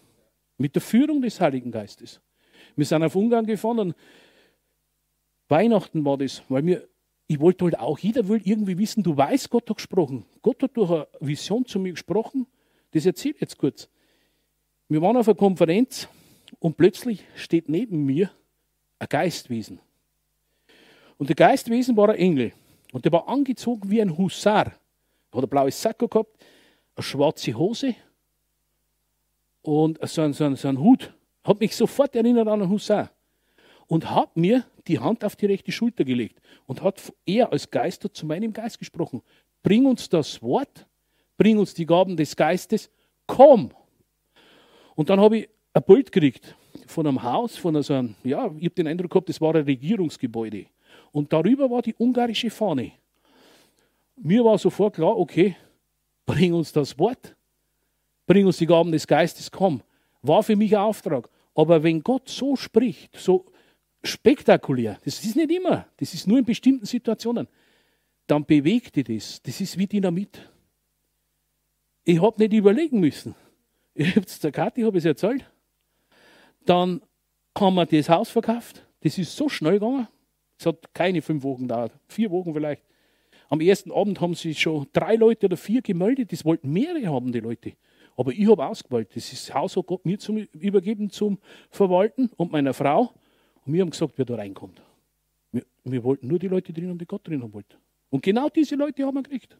Mit 0.57 0.75
der 0.75 0.81
Führung 0.81 1.21
des 1.21 1.39
Heiligen 1.39 1.71
Geistes. 1.71 2.19
Wir 2.75 2.85
sind 2.85 3.01
auf 3.03 3.15
Ungarn 3.15 3.45
gefahren 3.45 3.79
und 3.79 3.95
Weihnachten 5.47 6.03
war 6.03 6.17
das, 6.17 6.43
weil 6.49 6.61
mir, 6.61 6.85
ich 7.27 7.39
wollte 7.39 7.63
halt 7.63 7.79
auch, 7.79 7.99
jeder 7.99 8.27
will 8.27 8.41
irgendwie 8.43 8.77
wissen, 8.77 9.01
du 9.01 9.15
weißt, 9.15 9.49
Gott 9.49 9.69
hat 9.69 9.77
gesprochen. 9.77 10.25
Gott 10.41 10.61
hat 10.61 10.75
durch 10.75 10.91
eine 10.91 11.07
Vision 11.21 11.65
zu 11.65 11.79
mir 11.79 11.91
gesprochen. 11.91 12.47
Das 12.91 13.05
erzähle 13.05 13.35
ich 13.35 13.39
jetzt 13.39 13.57
kurz. 13.57 13.87
Wir 14.89 15.01
waren 15.01 15.15
auf 15.15 15.29
einer 15.29 15.37
Konferenz 15.37 16.09
und 16.63 16.77
plötzlich 16.77 17.25
steht 17.35 17.67
neben 17.67 18.05
mir 18.05 18.31
ein 18.97 19.09
Geistwesen. 19.09 19.81
Und 21.17 21.27
der 21.27 21.35
Geistwesen 21.35 21.97
war 21.97 22.07
ein 22.07 22.15
Engel. 22.15 22.53
Und 22.93 23.03
der 23.03 23.11
war 23.11 23.27
angezogen 23.27 23.91
wie 23.91 24.01
ein 24.01 24.17
Husar. 24.17 24.67
Er 24.67 25.37
hat 25.37 25.43
ein 25.43 25.49
blaues 25.49 25.81
Sakko 25.81 26.07
gehabt, 26.07 26.41
eine 26.95 27.03
schwarze 27.03 27.53
Hose 27.53 27.95
und 29.61 29.99
so 30.07 30.21
einen, 30.21 30.31
so 30.31 30.45
einen, 30.45 30.55
so 30.55 30.69
einen 30.69 30.79
Hut. 30.79 31.13
Hat 31.43 31.59
mich 31.59 31.75
sofort 31.75 32.15
erinnert 32.15 32.47
an 32.47 32.61
einen 32.61 32.71
Husar. 32.71 33.11
Und 33.87 34.09
hat 34.09 34.37
mir 34.37 34.63
die 34.87 34.99
Hand 34.99 35.25
auf 35.25 35.35
die 35.35 35.47
rechte 35.47 35.73
Schulter 35.73 36.05
gelegt 36.05 36.39
und 36.65 36.81
hat 36.81 37.11
er 37.25 37.51
als 37.51 37.69
Geist 37.69 38.07
zu 38.13 38.25
meinem 38.25 38.53
Geist 38.53 38.79
gesprochen. 38.79 39.21
Bring 39.63 39.85
uns 39.85 40.07
das 40.07 40.41
Wort, 40.41 40.87
bring 41.35 41.57
uns 41.57 41.73
die 41.73 41.85
Gaben 41.85 42.15
des 42.15 42.37
Geistes, 42.37 42.89
komm. 43.27 43.71
Und 44.95 45.09
dann 45.09 45.19
habe 45.19 45.39
ich 45.39 45.49
ein 45.73 45.83
Bild 45.83 46.11
gekriegt 46.11 46.55
von 46.87 47.07
einem 47.07 47.21
Haus, 47.23 47.57
von 47.57 47.81
so 47.81 47.93
einem, 47.93 48.15
ja, 48.23 48.45
ich 48.57 48.65
habe 48.65 48.75
den 48.75 48.87
Eindruck 48.87 49.11
gehabt, 49.11 49.29
das 49.29 49.41
war 49.41 49.55
ein 49.55 49.63
Regierungsgebäude. 49.63 50.67
Und 51.11 51.31
darüber 51.33 51.69
war 51.69 51.81
die 51.81 51.95
ungarische 51.97 52.49
Fahne. 52.49 52.91
Mir 54.15 54.43
war 54.43 54.57
sofort 54.57 54.95
klar, 54.95 55.17
okay, 55.17 55.55
bring 56.25 56.53
uns 56.53 56.71
das 56.71 56.97
Wort, 56.99 57.35
bring 58.25 58.45
uns 58.45 58.57
die 58.57 58.65
Gaben 58.65 58.91
des 58.91 59.07
Geistes, 59.07 59.49
komm. 59.49 59.81
War 60.21 60.43
für 60.43 60.55
mich 60.55 60.75
ein 60.75 60.83
Auftrag. 60.83 61.29
Aber 61.55 61.83
wenn 61.83 62.01
Gott 62.01 62.29
so 62.29 62.55
spricht, 62.55 63.17
so 63.17 63.45
spektakulär, 64.03 64.99
das 65.03 65.23
ist 65.23 65.35
nicht 65.35 65.51
immer, 65.51 65.87
das 65.97 66.13
ist 66.13 66.27
nur 66.27 66.39
in 66.39 66.45
bestimmten 66.45 66.85
Situationen, 66.85 67.47
dann 68.27 68.45
bewegt 68.45 68.95
dich 68.95 69.05
das. 69.05 69.41
Das 69.41 69.59
ist 69.59 69.77
wie 69.77 69.87
Dynamit. 69.87 70.49
Ich 72.05 72.21
habe 72.21 72.41
nicht 72.41 72.53
überlegen 72.53 72.99
müssen. 72.99 73.35
Ich 73.95 74.15
habe 74.15 74.25
es 74.25 74.39
der 74.39 74.51
Kathi 74.51 74.81
habe 74.81 74.97
es 74.97 75.05
erzählt. 75.05 75.45
Dann 76.65 77.01
haben 77.57 77.75
wir 77.75 77.85
das 77.85 78.09
Haus 78.09 78.29
verkauft. 78.29 78.85
Das 79.01 79.17
ist 79.17 79.35
so 79.35 79.49
schnell 79.49 79.73
gegangen. 79.73 80.07
Es 80.57 80.65
hat 80.65 80.93
keine 80.93 81.21
fünf 81.21 81.43
Wochen 81.43 81.63
gedauert, 81.63 81.91
vier 82.07 82.31
Wochen 82.31 82.53
vielleicht. 82.53 82.83
Am 83.49 83.59
ersten 83.59 83.91
Abend 83.91 84.21
haben 84.21 84.33
sich 84.33 84.59
schon 84.59 84.87
drei 84.93 85.15
Leute 85.15 85.45
oder 85.47 85.57
vier 85.57 85.81
gemeldet. 85.81 86.31
Das 86.31 86.45
wollten 86.45 86.71
mehrere 86.71 87.07
haben, 87.07 87.31
die 87.31 87.39
Leute. 87.39 87.73
Aber 88.15 88.31
ich 88.31 88.47
habe 88.47 88.65
ausgewählt. 88.65 89.09
Das 89.15 89.53
Haus 89.53 89.75
hat 89.75 89.85
Gott 89.85 90.05
mir 90.05 90.17
zum, 90.17 90.37
übergeben 90.37 91.09
zum 91.09 91.37
Verwalten 91.69 92.29
und 92.37 92.51
meiner 92.51 92.73
Frau. 92.73 93.13
Und 93.65 93.73
wir 93.73 93.81
haben 93.81 93.89
gesagt, 93.89 94.13
wer 94.15 94.25
da 94.25 94.35
reinkommt. 94.35 94.81
Wir, 95.51 95.63
wir 95.83 96.03
wollten 96.03 96.27
nur 96.27 96.39
die 96.39 96.47
Leute 96.47 96.73
drin 96.73 96.89
haben, 96.89 96.97
die 96.97 97.05
Gott 97.05 97.27
drin 97.27 97.43
haben 97.43 97.53
wollten. 97.53 97.75
Und 98.09 98.23
genau 98.23 98.49
diese 98.49 98.75
Leute 98.75 99.05
haben 99.05 99.15
wir 99.15 99.23
gekriegt. 99.23 99.57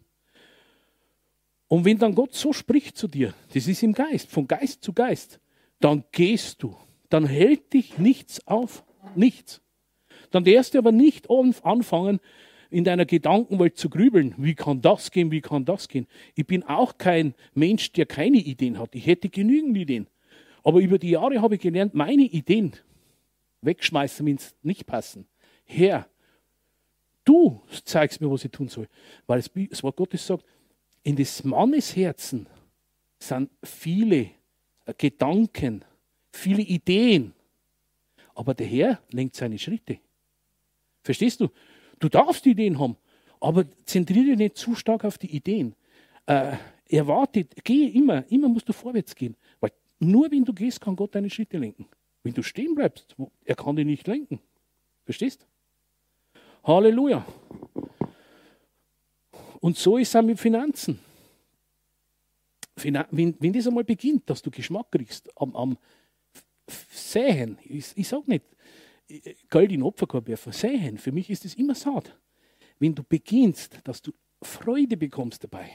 Und 1.68 1.86
wenn 1.86 1.98
dann 1.98 2.14
Gott 2.14 2.34
so 2.34 2.54
spricht 2.54 2.98
zu 2.98 3.08
dir, 3.08 3.34
das 3.54 3.68
ist 3.68 3.82
im 3.84 3.94
Geist, 3.94 4.30
von 4.30 4.48
Geist 4.48 4.84
zu 4.84 4.94
Geist, 4.94 5.40
dann 5.80 6.04
gehst 6.12 6.62
du. 6.62 6.76
Dann 7.14 7.28
hält 7.28 7.74
dich 7.74 8.00
nichts 8.00 8.48
auf. 8.48 8.84
Nichts. 9.14 9.62
Dann 10.32 10.44
darfst 10.46 10.74
du 10.74 10.80
aber 10.80 10.92
nicht 10.92 11.30
anfangen, 11.30 12.20
in 12.72 12.84
deiner 12.84 13.06
Gedankenwelt 13.06 13.78
zu 13.78 13.88
grübeln. 13.88 14.34
Wie 14.40 14.56
kann 14.56 14.82
das 14.82 15.12
gehen? 15.12 15.30
Wie 15.30 15.42
kann 15.42 15.64
das 15.64 15.88
gehen? 15.88 16.08
Ich 16.34 16.48
bin 16.48 16.64
auch 16.64 16.98
kein 16.98 17.36
Mensch, 17.54 17.92
der 17.92 18.08
keine 18.08 18.38
Ideen 18.38 18.80
hat. 18.80 18.96
Ich 18.96 19.06
hätte 19.06 19.30
genügend 19.30 19.78
Ideen. 19.78 20.08
Aber 20.64 20.80
über 20.80 20.98
die 20.98 21.12
Jahre 21.12 21.40
habe 21.40 21.54
ich 21.54 21.62
gelernt, 21.62 21.94
meine 21.94 22.24
Ideen 22.24 22.74
wegschmeißen, 23.62 24.26
wenn 24.26 24.38
es 24.38 24.56
nicht 24.64 24.88
passen. 24.88 25.28
Herr, 25.66 26.08
du 27.26 27.62
zeigst 27.84 28.22
mir, 28.22 28.32
was 28.32 28.44
ich 28.44 28.50
tun 28.50 28.70
soll. 28.70 28.88
Weil 29.28 29.44
das 29.70 29.84
Wort 29.84 29.98
Gottes 29.98 30.26
sagt, 30.26 30.44
in 31.04 31.16
des 31.16 31.44
Mannes 31.44 31.96
Herzen 31.96 32.48
sind 33.20 33.52
viele 33.62 34.32
Gedanken, 34.98 35.86
viele 36.34 36.62
Ideen. 36.62 37.34
Aber 38.36 38.54
der 38.54 38.68
Herr 38.68 39.00
lenkt 39.12 39.36
seine 39.36 39.58
Schritte. 39.58 40.00
Verstehst 41.04 41.40
du? 41.40 41.50
Du 42.00 42.10
darfst 42.10 42.46
Ideen 42.46 42.80
haben, 42.80 42.98
aber 43.40 43.66
zentriere 43.86 44.26
dich 44.26 44.38
nicht 44.38 44.58
zu 44.58 44.76
stark 44.76 45.06
auf 45.06 45.18
die 45.18 45.34
Ideen. 45.34 45.76
Äh, 46.26 46.58
erwarte, 46.90 47.46
gehe 47.64 47.90
immer, 47.92 48.30
immer 48.32 48.50
musst 48.50 48.68
du 48.68 48.74
vorwärts 48.74 49.16
gehen. 49.16 49.36
Weil 49.60 49.72
nur 50.00 50.32
wenn 50.32 50.44
du 50.44 50.54
gehst, 50.54 50.82
kann 50.82 50.96
Gott 50.96 51.16
deine 51.16 51.30
Schritte 51.30 51.58
lenken. 51.58 51.88
Wenn 52.24 52.34
du 52.34 52.42
stehen 52.42 52.74
bleibst, 52.74 53.16
er 53.46 53.56
kann 53.56 53.76
dich 53.76 53.86
nicht 53.86 54.08
lenken. 54.08 54.40
Verstehst? 55.06 55.46
Halleluja. 56.64 57.26
Und 59.60 59.78
so 59.78 59.98
ist 59.98 60.10
es 60.10 60.16
auch 60.16 60.22
mit 60.22 60.40
Finanzen. 60.40 61.00
Wenn, 62.76 63.36
wenn 63.40 63.54
das 63.54 63.68
einmal 63.68 63.84
beginnt, 63.84 64.30
dass 64.30 64.42
du 64.42 64.50
Geschmack 64.50 64.92
kriegst 64.92 65.30
am, 65.40 65.56
am 65.56 65.78
Säen, 66.68 67.58
ich, 67.64 67.92
ich 67.96 68.08
sage 68.08 68.24
nicht, 68.28 68.46
Geld 69.50 69.72
in 69.72 69.84
Opferkorb 69.84 70.28
werfen, 70.28 70.54
säen, 70.54 70.98
für 70.98 71.12
mich 71.12 71.30
ist 71.30 71.46
es 71.46 71.56
immer 71.56 71.76
Saat. 71.76 72.18
Wenn 72.80 72.96
du 72.96 73.04
beginnst, 73.04 73.80
dass 73.84 74.02
du 74.02 74.12
Freude 74.42 74.98
bekommst 74.98 75.44
dabei, 75.44 75.70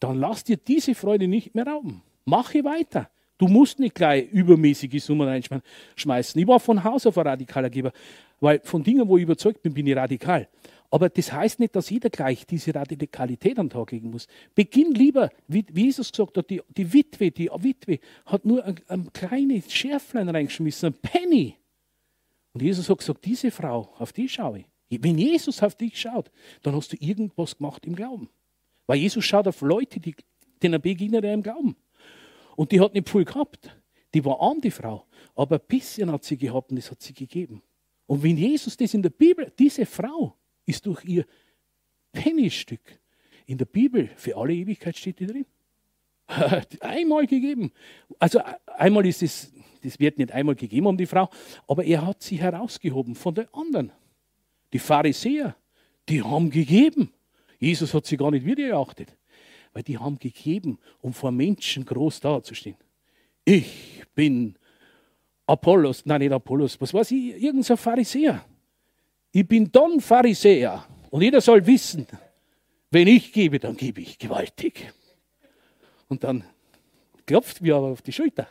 dann 0.00 0.18
lass 0.18 0.44
dir 0.44 0.56
diese 0.56 0.94
Freude 0.94 1.28
nicht 1.28 1.54
mehr 1.54 1.66
rauben. 1.66 2.02
Mache 2.24 2.64
weiter. 2.64 3.10
Du 3.36 3.46
musst 3.46 3.78
nicht 3.78 3.94
gleich 3.94 4.28
übermäßige 4.30 5.02
Summen 5.02 5.28
reinschmeißen. 5.28 6.40
Ich 6.40 6.46
war 6.46 6.58
von 6.58 6.82
Haus 6.82 7.06
auf 7.06 7.18
ein 7.18 7.26
radikaler 7.26 7.70
Geber, 7.70 7.92
weil 8.40 8.60
von 8.64 8.82
Dingen, 8.82 9.06
wo 9.06 9.16
ich 9.16 9.22
überzeugt 9.22 9.62
bin, 9.62 9.74
bin 9.74 9.86
ich 9.86 9.96
radikal. 9.96 10.48
Aber 10.90 11.10
das 11.10 11.32
heißt 11.32 11.60
nicht, 11.60 11.76
dass 11.76 11.90
jeder 11.90 12.08
gleich 12.08 12.46
diese 12.46 12.74
Radikalität 12.74 13.58
an 13.58 13.66
den 13.66 13.72
Tag 13.72 13.92
legen 13.92 14.10
muss. 14.10 14.26
Beginn 14.54 14.92
lieber, 14.92 15.30
wie, 15.46 15.64
Jesus 15.72 16.10
gesagt 16.10 16.38
hat, 16.38 16.48
die, 16.48 16.62
die 16.68 16.92
Witwe, 16.92 17.30
die 17.30 17.50
Witwe 17.50 17.98
hat 18.24 18.46
nur 18.46 18.64
ein, 18.64 18.76
ein 18.88 19.12
kleines 19.12 19.70
Schärflein 19.70 20.28
reingeschmissen, 20.30 20.94
ein 20.94 21.00
Penny. 21.00 21.56
Und 22.54 22.62
Jesus 22.62 22.88
hat 22.88 22.98
gesagt, 22.98 23.24
diese 23.24 23.50
Frau, 23.50 23.92
auf 23.98 24.12
die 24.12 24.28
schaue 24.28 24.64
ich. 24.88 25.02
Wenn 25.02 25.18
Jesus 25.18 25.62
auf 25.62 25.74
dich 25.74 26.00
schaut, 26.00 26.30
dann 26.62 26.74
hast 26.74 26.92
du 26.92 26.96
irgendwas 26.98 27.58
gemacht 27.58 27.84
im 27.84 27.94
Glauben. 27.94 28.30
Weil 28.86 28.98
Jesus 28.98 29.24
schaut 29.24 29.46
auf 29.46 29.60
Leute, 29.60 30.00
die 30.00 30.14
denen 30.62 30.80
begegnet 30.80 31.24
er 31.24 31.34
im 31.34 31.42
Glauben. 31.42 31.76
Und 32.56 32.72
die 32.72 32.80
hat 32.80 32.94
nicht 32.94 33.08
viel 33.08 33.24
gehabt. 33.24 33.76
Die 34.14 34.24
war 34.24 34.40
arm, 34.40 34.60
die 34.60 34.70
Frau. 34.70 35.04
Aber 35.34 35.56
ein 35.56 35.66
bisschen 35.68 36.10
hat 36.10 36.24
sie 36.24 36.36
gehabt 36.36 36.70
und 36.70 36.76
das 36.76 36.90
hat 36.90 37.02
sie 37.02 37.12
gegeben. 37.12 37.62
Und 38.06 38.22
wenn 38.22 38.38
Jesus 38.38 38.76
das 38.76 38.94
in 38.94 39.02
der 39.02 39.10
Bibel, 39.10 39.52
diese 39.58 39.84
Frau 39.84 40.37
ist 40.68 40.86
durch 40.86 41.04
ihr 41.04 41.24
Pennystück 42.12 43.00
in 43.46 43.58
der 43.58 43.64
Bibel 43.64 44.10
für 44.16 44.36
alle 44.36 44.54
Ewigkeit 44.54 44.96
steht 44.96 45.18
die 45.20 45.26
drin. 45.26 45.46
einmal 46.80 47.26
gegeben. 47.26 47.72
Also 48.18 48.40
einmal 48.66 49.06
ist 49.06 49.22
es, 49.22 49.50
das 49.82 49.98
wird 49.98 50.18
nicht 50.18 50.32
einmal 50.32 50.54
gegeben 50.54 50.86
um 50.86 50.96
die 50.96 51.06
Frau, 51.06 51.30
aber 51.66 51.84
er 51.84 52.06
hat 52.06 52.22
sie 52.22 52.36
herausgehoben 52.36 53.14
von 53.14 53.34
den 53.34 53.46
anderen. 53.54 53.92
Die 54.72 54.78
Pharisäer, 54.78 55.56
die 56.08 56.22
haben 56.22 56.50
gegeben. 56.50 57.10
Jesus 57.58 57.94
hat 57.94 58.04
sie 58.04 58.18
gar 58.18 58.30
nicht 58.30 58.44
wiedergeachtet, 58.44 59.16
weil 59.72 59.82
die 59.82 59.96
haben 59.96 60.18
gegeben, 60.18 60.78
um 61.00 61.14
vor 61.14 61.32
Menschen 61.32 61.86
groß 61.86 62.20
dazustehen. 62.20 62.76
Ich 63.46 64.04
bin 64.14 64.56
Apollos, 65.46 66.04
nein, 66.04 66.20
nicht 66.20 66.32
Apollos, 66.32 66.78
was 66.78 66.92
weiß 66.92 67.10
ich, 67.12 67.42
irgendein 67.42 67.78
Pharisäer. 67.78 68.44
Ich 69.32 69.46
bin 69.46 69.70
Don 69.70 70.00
Pharisäer. 70.00 70.84
Und 71.10 71.22
jeder 71.22 71.40
soll 71.40 71.66
wissen, 71.66 72.06
wenn 72.90 73.08
ich 73.08 73.32
gebe, 73.32 73.58
dann 73.58 73.76
gebe 73.76 74.00
ich 74.00 74.18
gewaltig. 74.18 74.92
Und 76.08 76.24
dann 76.24 76.44
klopft 77.26 77.60
mir 77.60 77.76
aber 77.76 77.88
auf 77.88 78.02
die 78.02 78.12
Schulter. 78.12 78.48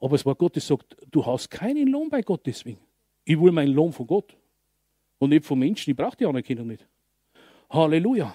Aber 0.00 0.16
es 0.16 0.26
war 0.26 0.34
Gott, 0.34 0.56
der 0.56 0.62
sagt, 0.62 0.96
du 1.10 1.24
hast 1.24 1.50
keinen 1.50 1.86
Lohn 1.86 2.08
bei 2.08 2.22
Gott 2.22 2.42
deswegen. 2.44 2.80
Ich 3.24 3.40
will 3.40 3.52
meinen 3.52 3.72
Lohn 3.72 3.92
von 3.92 4.06
Gott 4.06 4.36
und 5.18 5.30
nicht 5.30 5.44
von 5.44 5.58
Menschen. 5.58 5.90
Ich 5.90 5.96
brauche 5.96 6.16
die 6.16 6.26
Anerkennung 6.26 6.66
nicht. 6.66 6.84
Halleluja. 7.70 8.34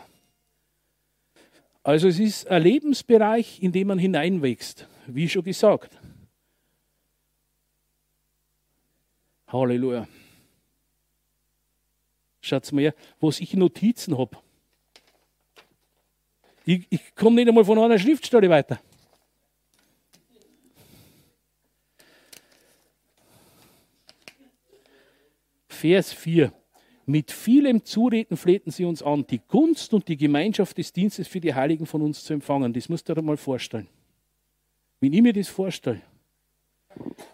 Also 1.83 2.07
es 2.07 2.19
ist 2.19 2.47
ein 2.47 2.63
Lebensbereich, 2.63 3.61
in 3.61 3.71
dem 3.71 3.87
man 3.87 3.99
hineinwächst, 3.99 4.87
wie 5.07 5.27
schon 5.27 5.43
gesagt. 5.43 5.97
Halleluja. 9.47 10.07
Schaut 12.47 12.71
mal 12.71 12.81
her, 12.81 12.95
was 13.19 13.39
ich 13.39 13.53
Notizen 13.53 14.17
habe. 14.17 14.37
Ich, 16.65 16.85
ich 16.89 17.15
komme 17.15 17.35
nicht 17.35 17.47
einmal 17.47 17.65
von 17.65 17.79
einer 17.79 17.99
Schriftstelle 17.99 18.49
weiter. 18.49 18.79
Vers 25.67 26.11
4. 26.13 26.51
Mit 27.05 27.31
vielem 27.31 27.85
Zureden 27.85 28.35
flehten 28.35 28.71
sie 28.71 28.83
uns 28.83 29.01
an, 29.01 29.25
die 29.27 29.39
Gunst 29.47 29.93
und 29.93 30.07
die 30.07 30.17
Gemeinschaft 30.17 30.77
des 30.77 30.91
Dienstes 30.91 31.27
für 31.27 31.39
die 31.39 31.53
Heiligen 31.53 31.85
von 31.85 32.01
uns 32.01 32.23
zu 32.23 32.33
empfangen. 32.33 32.73
Das 32.73 32.89
musst 32.89 33.07
du 33.07 33.13
dir 33.13 33.21
mal 33.21 33.37
vorstellen. 33.37 33.87
Wenn 34.99 35.13
ich 35.13 35.21
mir 35.21 35.33
das 35.33 35.47
vorstelle, 35.47 36.01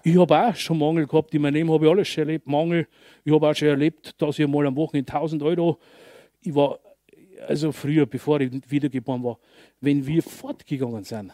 ich 0.04 0.18
habe 0.18 0.38
auch 0.38 0.56
schon 0.56 0.78
Mangel 0.80 1.08
gehabt, 1.08 1.34
in 1.34 1.42
meinem 1.42 1.54
Leben 1.54 1.72
habe 1.72 1.86
ich 1.86 1.92
alles 1.92 2.08
schon 2.10 2.24
erlebt, 2.24 2.46
Mangel. 2.46 2.88
Ich 3.24 3.34
habe 3.34 3.50
auch 3.50 3.56
schon 3.56 3.70
erlebt, 3.70 4.22
dass 4.22 4.38
ich 4.38 4.48
mal 4.48 4.68
am 4.68 4.76
Wochenende 4.76 5.12
1000 5.12 5.42
Euro, 5.44 5.80
ich 6.42 6.54
war, 6.54 6.80
also 7.48 7.72
früher, 7.72 8.06
bevor 8.06 8.42
ich 8.42 8.52
wiedergeboren 8.70 9.24
war, 9.24 9.40
wenn 9.80 10.06
wir 10.06 10.22
fortgegangen 10.22 11.06
sind, 11.06 11.32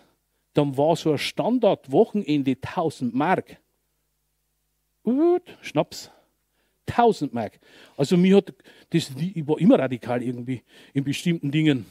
dann 0.53 0.77
war 0.77 0.95
so 0.95 1.11
ein 1.11 1.17
Standard-Wochenende 1.17 2.51
1000 2.61 3.13
Mark. 3.13 3.57
Gut, 5.03 5.57
Schnaps. 5.61 6.11
1000 6.87 7.33
Mark. 7.33 7.59
Also 7.97 8.17
mir 8.17 8.37
hat 8.37 8.53
das, 8.89 9.11
ich 9.17 9.47
war 9.47 9.59
immer 9.59 9.79
radikal 9.79 10.21
irgendwie 10.21 10.61
in 10.93 11.03
bestimmten 11.03 11.51
Dingen. 11.51 11.85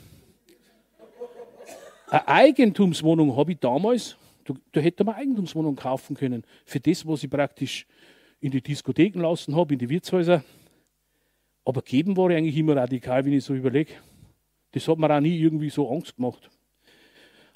Eine 2.08 2.28
Eigentumswohnung 2.28 3.36
habe 3.36 3.52
ich 3.52 3.58
damals 3.58 4.16
da, 4.48 4.54
da 4.72 4.80
hätte 4.80 5.04
man 5.04 5.14
Eigentumswohnungen 5.14 5.76
kaufen 5.76 6.16
können. 6.16 6.44
Für 6.64 6.80
das, 6.80 7.06
was 7.06 7.22
ich 7.22 7.30
praktisch 7.30 7.86
in 8.40 8.50
die 8.50 8.62
Diskotheken 8.62 9.20
lassen 9.20 9.54
habe, 9.54 9.74
in 9.74 9.78
die 9.78 9.88
Wirtshäuser. 9.88 10.42
Aber 11.64 11.82
geben 11.82 12.16
war 12.16 12.30
ich 12.30 12.36
eigentlich 12.36 12.56
immer 12.56 12.76
radikal, 12.76 13.24
wenn 13.24 13.32
ich 13.34 13.44
so 13.44 13.54
überlege. 13.54 13.92
Das 14.72 14.86
hat 14.88 14.98
mir 14.98 15.14
auch 15.14 15.20
nie 15.20 15.38
irgendwie 15.38 15.70
so 15.70 15.90
Angst 15.90 16.16
gemacht. 16.16 16.48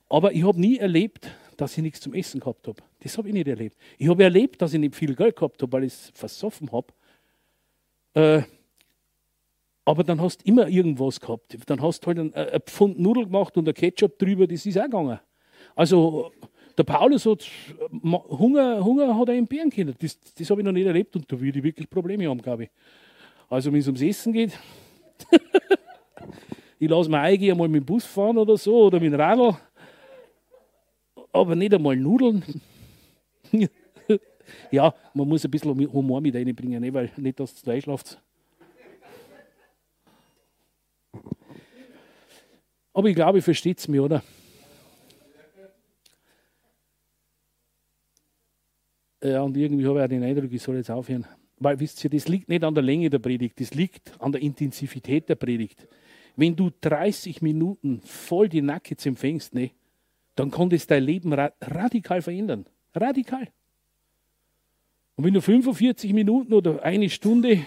Aber 0.09 0.33
ich 0.33 0.45
habe 0.45 0.61
nie 0.61 0.79
erlebt, 0.79 1.31
dass 1.57 1.77
ich 1.77 1.83
nichts 1.83 2.01
zum 2.01 2.13
Essen 2.13 2.41
gehabt 2.41 2.69
habe. 2.69 2.83
Das 3.01 3.17
habe 3.17 3.29
ich 3.29 3.35
nicht 3.35 3.49
erlebt. 3.49 3.77
Ich 3.97 4.09
habe 4.09 4.23
erlebt, 4.23 4.61
dass 4.61 4.75
ich 4.75 4.81
nicht 4.81 4.95
viel 4.95 5.15
Geld 5.15 5.37
gehabt 5.37 5.63
habe, 5.63 5.73
weil 5.73 5.85
ich 5.85 5.93
es 5.93 6.13
versoffen 6.15 6.71
habe. 6.73 6.89
Äh, 8.15 8.43
aber 9.85 10.05
dann 10.05 10.21
hast 10.21 10.43
du 10.43 10.49
immer 10.49 10.69
irgendwas 10.69 11.21
gehabt. 11.21 11.57
Dann 11.67 11.81
hast 11.81 12.03
du 12.03 12.09
halt 12.09 12.19
ein, 12.19 12.35
ein 12.35 12.61
Pfund 12.67 12.99
Nudeln 13.01 13.27
gemacht 13.27 13.57
und 13.57 13.67
ein 13.67 13.75
Ketchup 13.75 14.19
drüber, 14.19 14.47
das 14.47 14.67
ist 14.67 14.79
auch 14.79 14.85
gegangen. 14.85 15.19
Also 15.75 16.33
der 16.77 16.85
Paulus 16.85 17.27
hat 17.27 17.47
Hunger, 18.03 18.85
Hunger 18.85 19.17
hat 19.17 19.29
er 19.29 19.43
Bären 19.43 19.71
können. 19.71 19.95
Das, 19.99 20.19
das 20.35 20.51
habe 20.51 20.61
ich 20.61 20.65
noch 20.65 20.73
nicht 20.73 20.87
erlebt 20.87 21.15
und 21.17 21.31
da 21.31 21.41
würde 21.41 21.59
ich 21.59 21.65
wirklich 21.65 21.89
Probleme 21.89 22.29
haben, 22.29 22.41
glaube 22.41 22.65
ich. 22.65 22.71
Also 23.49 23.73
wenn 23.73 23.81
es 23.81 23.87
ums 23.87 24.01
Essen 24.01 24.33
geht, 24.33 24.59
ich 26.79 26.89
lasse 26.89 27.11
mir 27.11 27.21
eigentlich 27.21 27.51
einmal 27.51 27.69
mit 27.69 27.83
dem 27.83 27.87
Bus 27.87 28.05
fahren 28.05 28.39
oder 28.39 28.57
so 28.57 28.85
oder 28.87 28.99
mit 28.99 29.13
dem 29.13 29.21
Radl, 29.21 29.57
aber 31.33 31.55
nicht 31.55 31.75
einmal 31.75 31.97
Nudeln. 31.97 32.43
ja, 34.71 34.95
man 35.15 35.29
muss 35.29 35.45
ein 35.45 35.51
bisschen 35.51 35.93
Humor 35.93 36.21
mit 36.21 36.35
reinbringen, 36.35 36.81
ne, 36.81 36.93
weil 36.93 37.11
nicht, 37.17 37.39
dass 37.39 37.53
es 37.53 37.69
einschlaft. 37.69 38.21
Aber 42.95 43.09
ich 43.09 43.15
glaube, 43.15 43.39
ihr 43.39 43.43
versteht 43.43 43.79
es 43.79 43.89
mir, 43.89 44.03
oder? 44.03 44.23
Ja, 49.23 49.43
und 49.43 49.57
irgendwie 49.57 49.87
habe 49.87 49.99
ich 49.99 50.05
auch 50.05 50.09
den 50.09 50.25
Eindruck, 50.25 50.53
ich 50.53 50.63
soll 50.63 50.77
jetzt 50.77 50.91
aufhören. 50.91 51.27
Weil, 51.59 51.79
wisst 51.79 52.03
ihr, 52.03 52.11
das 52.11 52.27
liegt 52.27 52.49
nicht 52.49 52.65
an 52.65 52.75
der 52.75 52.83
Länge 52.83 53.09
der 53.09 53.21
Predigt, 53.21 53.61
das 53.61 53.73
liegt 53.73 54.21
an 54.21 54.33
der 54.33 54.43
Intensivität 54.43 55.29
der 55.29 55.37
Predigt. 55.37 55.87
Wenn 56.35 56.57
du 56.57 56.71
30 56.81 57.41
Minuten 57.41 58.01
voll 58.01 58.49
die 58.49 58.63
Nuggets 58.63 59.07
empfängst, 59.07 59.55
ne, 59.55 59.71
dann 60.35 60.51
kann 60.51 60.71
das 60.71 60.87
dein 60.87 61.05
Leben 61.05 61.33
ra 61.33 61.53
radikal 61.61 62.21
verändern. 62.21 62.67
Radikal. 62.95 63.49
Und 65.15 65.25
wenn 65.25 65.35
du 65.35 65.41
45 65.41 66.13
Minuten 66.13 66.53
oder 66.53 66.83
eine 66.83 67.09
Stunde 67.09 67.61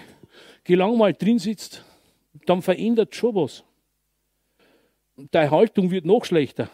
gelangweilt 0.64 1.22
drin 1.22 1.40
sitzt, 1.40 1.86
dann 2.46 2.62
verändert 2.62 3.16
schon 3.16 3.36
was. 3.36 3.64
Deine 5.32 5.52
Haltung 5.52 5.92
wird 5.92 6.06
noch 6.06 6.26
schlechter. 6.26 6.70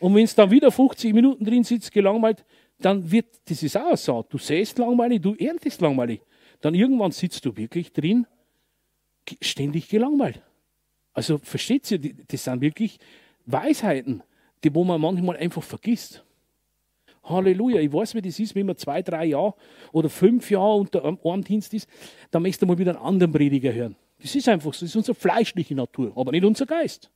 Und 0.00 0.14
wenn 0.14 0.24
es 0.24 0.34
dann 0.34 0.50
wieder 0.50 0.72
50 0.72 1.14
Minuten 1.14 1.44
drin 1.44 1.62
sitzt, 1.62 1.92
gelangweilt, 1.92 2.44
dann 2.80 3.10
wird, 3.10 3.26
das 3.46 3.62
ist 3.62 3.76
auch 3.76 3.96
so, 3.96 4.24
du 4.28 4.38
säst 4.38 4.78
langweilig, 4.78 5.20
du 5.22 5.34
erntest 5.34 5.80
langweilig. 5.80 6.20
Dann 6.60 6.74
irgendwann 6.74 7.12
sitzt 7.12 7.44
du 7.44 7.56
wirklich 7.56 7.92
drin, 7.92 8.26
ständig 9.40 9.88
gelangweilt. 9.88 10.42
Also 11.12 11.38
versteht 11.38 11.90
ihr, 11.90 11.98
das 11.98 12.44
sind 12.44 12.60
wirklich 12.60 12.98
Weisheiten, 13.46 14.22
die 14.62 14.74
wo 14.74 14.84
man 14.84 15.00
manchmal 15.00 15.36
einfach 15.36 15.62
vergisst. 15.62 16.24
Halleluja, 17.22 17.80
ich 17.80 17.92
weiß, 17.92 18.14
wie 18.14 18.22
das 18.22 18.38
ist, 18.38 18.54
wenn 18.54 18.66
man 18.66 18.76
zwei, 18.76 19.02
drei 19.02 19.26
Jahre 19.26 19.54
oder 19.92 20.08
fünf 20.08 20.50
Jahre 20.50 20.76
unter 20.76 21.04
einem 21.04 21.44
Dienst 21.44 21.74
ist, 21.74 21.88
dann 22.30 22.42
möchtest 22.42 22.62
du 22.62 22.66
mal 22.66 22.78
wieder 22.78 22.96
einen 22.96 23.04
anderen 23.04 23.32
Prediger 23.32 23.72
hören. 23.72 23.96
Das 24.18 24.34
ist 24.34 24.48
einfach 24.48 24.72
so, 24.72 24.84
das 24.84 24.90
ist 24.90 24.96
unsere 24.96 25.14
fleischliche 25.14 25.74
Natur, 25.74 26.12
aber 26.16 26.32
nicht 26.32 26.44
unser 26.44 26.66
Geist. 26.66 27.10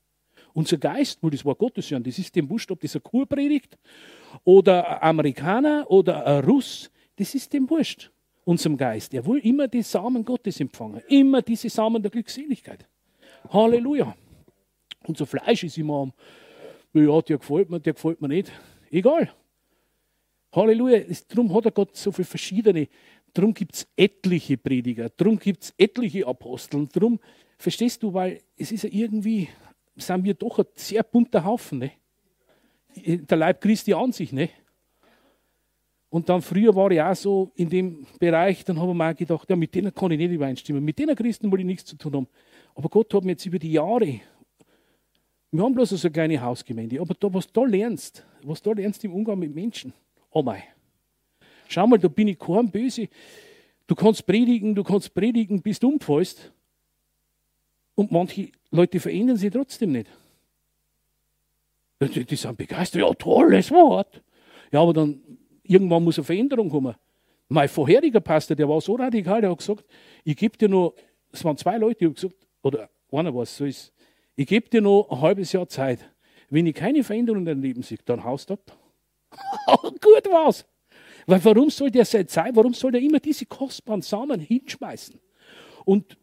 Unser 0.53 0.79
Geist 0.79 1.23
will 1.23 1.31
das 1.31 1.45
Wort 1.45 1.59
Gottes 1.59 1.91
hören. 1.91 2.03
Das 2.03 2.19
ist 2.19 2.35
dem 2.37 2.49
Wurscht, 2.49 2.71
ob 2.71 2.81
das 2.81 2.95
ein 2.95 3.03
Kur 3.03 3.27
predigt 3.27 3.77
oder 4.43 5.03
Amerikaner 5.03 5.91
oder 5.91 6.43
Russ. 6.45 6.91
Das 7.17 7.35
ist 7.35 7.53
dem 7.53 7.69
Wurscht, 7.71 8.11
unserem 8.45 8.77
Geist. 8.77 9.15
Er 9.15 9.25
will 9.27 9.39
immer 9.39 9.69
die 9.69 9.83
Samen 9.83 10.25
Gottes 10.25 10.61
empfangen. 10.61 11.03
Immer 11.09 11.43
diese 11.43 11.69
Samen 11.69 12.03
der 12.03 12.11
Glückseligkeit. 12.11 12.87
Halleluja. 13.51 14.15
Unser 15.07 15.27
Fleisch 15.27 15.65
ist 15.65 15.79
immer 15.79 16.03
am, 16.03 16.13
ja, 16.93 17.21
der 17.23 17.39
gefällt 17.39 17.71
mir, 17.71 17.81
der 17.81 17.93
gefällt 17.93 18.21
mir 18.21 18.29
nicht. 18.29 18.51
Egal. 18.91 19.31
Halleluja. 20.53 21.05
Darum 21.29 21.55
hat 21.55 21.67
er 21.67 21.71
Gott 21.71 21.97
so 21.97 22.11
viele 22.11 22.27
verschiedene. 22.27 22.89
Darum 23.33 23.53
gibt 23.53 23.75
es 23.75 23.87
etliche 23.97 24.57
Prediger. 24.57 25.09
Darum 25.11 25.39
gibt 25.39 25.65
es 25.65 25.75
etliche 25.77 26.27
Apostel. 26.27 26.89
Darum, 26.93 27.19
verstehst 27.59 28.03
du, 28.03 28.13
weil 28.13 28.41
es 28.57 28.73
ist 28.73 28.85
ja 28.85 28.91
irgendwie 28.93 29.49
sind 29.97 30.25
wir 30.25 30.35
doch 30.35 30.59
ein 30.59 30.67
sehr 30.75 31.03
bunter 31.03 31.45
Haufen. 31.45 31.79
Ne? 31.79 31.93
Der 32.97 33.37
Leib 33.37 33.61
Christi 33.61 33.93
an 33.93 34.13
sich. 34.13 34.33
Ne? 34.33 34.51
Und 36.15 36.29
dann 36.29 36.43
früher 36.43 36.75
war 36.77 36.93
ich 36.93 37.03
auch 37.03 37.17
so 37.17 37.51
in 37.57 37.69
dem 37.69 38.07
Bereich, 38.21 38.65
dann 38.65 38.79
habe 38.79 38.93
ich 38.93 38.97
mir 38.97 39.11
auch 39.11 39.17
gedacht, 39.17 39.51
ja, 39.51 39.57
mit 39.57 39.75
denen 39.75 39.93
kann 39.93 40.13
ich 40.13 40.19
nicht 40.19 40.31
übereinstimmen. 40.31 40.85
Mit 40.85 40.97
denen 40.99 41.17
Christen 41.17 41.51
will 41.51 41.59
ich 41.59 41.67
nichts 41.67 41.87
zu 41.87 41.97
tun 41.97 42.15
haben. 42.15 42.29
Aber 42.77 42.89
Gott 42.89 43.13
hat 43.13 43.25
mir 43.25 43.33
jetzt 43.33 43.47
über 43.47 43.59
die 43.59 43.73
Jahre, 43.73 44.21
wir 45.51 45.63
haben 45.63 45.75
bloß 45.75 45.91
so 45.91 46.07
eine 46.07 46.13
kleine 46.13 46.41
Hausgemeinde, 46.41 47.01
aber 47.01 47.15
da, 47.15 47.35
was 47.35 47.47
du 47.47 47.61
da 47.61 47.67
lernst, 47.67 48.25
was 48.45 48.63
du 48.63 48.71
da 48.71 48.81
lernst 48.81 49.03
im 49.05 49.13
Umgang 49.13 49.39
mit 49.39 49.55
Menschen, 49.55 49.93
oh 50.31 50.43
mein. 50.43 50.63
Schau 51.69 51.87
mal, 51.87 51.99
da 51.99 52.07
bin 52.07 52.29
ich 52.29 52.39
kaum 52.39 52.71
böse. 52.71 53.09
Du 53.87 53.97
kannst 53.97 54.25
predigen, 54.25 54.75
du 54.75 54.85
kannst 54.85 55.13
predigen, 55.15 55.63
bis 55.63 55.81
du 55.81 55.89
umfällst. 55.89 56.53
Und 57.97 58.13
manche 58.13 58.51
Leute 58.71 59.01
verändern 59.01 59.37
sich 59.37 59.53
trotzdem 59.53 59.93
nicht. 59.93 60.09
Die, 62.03 62.25
die 62.25 62.37
sind 62.37 62.57
begeistert. 62.57 63.03
Ja, 63.03 63.13
tolles 63.15 63.71
Wort. 63.71 64.23
Ja, 64.73 64.81
aber 64.81 64.93
dann 64.93 65.21
irgendwann 65.63 66.05
muss 66.05 66.19
eine 66.19 66.25
Veränderung 66.25 66.69
kommen. 66.69 66.95
Mein 67.49 67.69
vorheriger 67.69 68.21
Pastor, 68.21 68.57
der 68.57 68.69
war 68.69 68.81
so 68.81 68.95
radikal, 68.95 69.41
der 69.41 69.51
hat 69.51 69.59
gesagt, 69.59 69.85
ich 70.25 70.37
gebe 70.37 70.57
dir 70.57 70.69
nur, 70.69 70.95
es 71.31 71.45
waren 71.45 71.57
zwei 71.57 71.77
Leute, 71.77 71.99
die 71.99 72.05
haben 72.07 72.15
gesagt, 72.15 72.35
oder 72.63 72.89
einer 73.13 73.35
war 73.35 73.43
es, 73.43 73.57
so 73.57 73.65
ist, 73.65 73.93
ich 74.37 74.47
gebe 74.47 74.69
dir 74.69 74.81
noch 74.81 75.09
ein 75.11 75.21
halbes 75.21 75.53
Jahr 75.53 75.69
Zeit. 75.69 76.11
Wenn 76.51 76.67
ich 76.67 76.75
keine 76.75 77.05
Veränderung 77.05 77.41
in 77.41 77.45
deinem 77.47 77.63
Leben 77.63 77.83
sehe, 77.83 77.99
dann 78.05 78.25
haust 78.25 78.51
du 78.51 78.55
ab. 78.55 78.77
Gut 80.01 80.31
war's. 80.31 80.65
Weil 81.27 81.45
warum 81.45 81.71
soll 81.71 81.91
der 81.91 82.05
seine 82.05 82.27
Zeit, 82.27 82.55
warum 82.55 82.75
soll 82.75 82.93
der 82.93 83.01
immer 83.01 83.21
diese 83.21 83.47
kostbaren 83.47 84.03
Samen 84.03 84.41
hinschmeißen? 84.41 85.19
Und, 85.85 86.17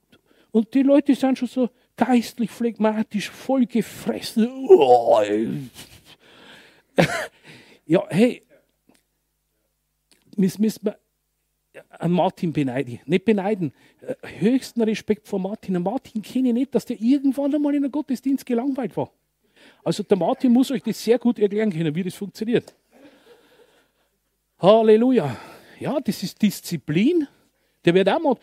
und 0.52 0.74
die 0.74 0.84
Leute 0.84 1.16
sind 1.16 1.38
schon 1.38 1.48
so 1.48 1.70
geistlich, 2.06 2.50
phlegmatisch, 2.50 3.30
voll 3.30 3.68
gefressen. 3.68 4.50
ja, 7.86 8.04
hey, 8.10 8.42
müssen 10.36 10.64
wir 10.64 10.98
an 11.90 12.12
Martin 12.12 12.52
beneiden. 12.52 13.00
Nicht 13.06 13.26
beneiden. 13.26 13.72
Höchsten 14.40 14.82
Respekt 14.82 15.28
vor 15.28 15.40
Martin. 15.40 15.82
Martin 15.82 16.24
kenne 16.24 16.50
ich 16.50 16.54
nicht, 16.54 16.76
dass 16.76 16.86
der 16.86 17.00
irgendwann 17.00 17.54
einmal 17.54 17.76
in 17.76 17.84
einem 17.84 17.92
Gottesdienst 17.92 18.46
gelangweilt 18.46 18.98
war. 18.98 19.12
Also 19.84 20.02
der 20.02 20.18
Martin 20.18 20.52
muss 20.52 20.72
euch 20.72 20.82
das 20.82 21.04
sehr 21.04 21.20
gut 21.20 21.38
erklären 21.38 21.72
können, 21.72 21.94
wie 21.94 22.04
das 22.04 22.16
funktioniert. 22.16 22.74
Halleluja. 24.58 25.38
Ja, 25.80 26.00
das 26.00 26.24
ist 26.24 26.42
Disziplin. 26.42 27.28
Der 27.86 27.94
wird 27.94 28.10
auch 28.10 28.20
mal, 28.20 28.36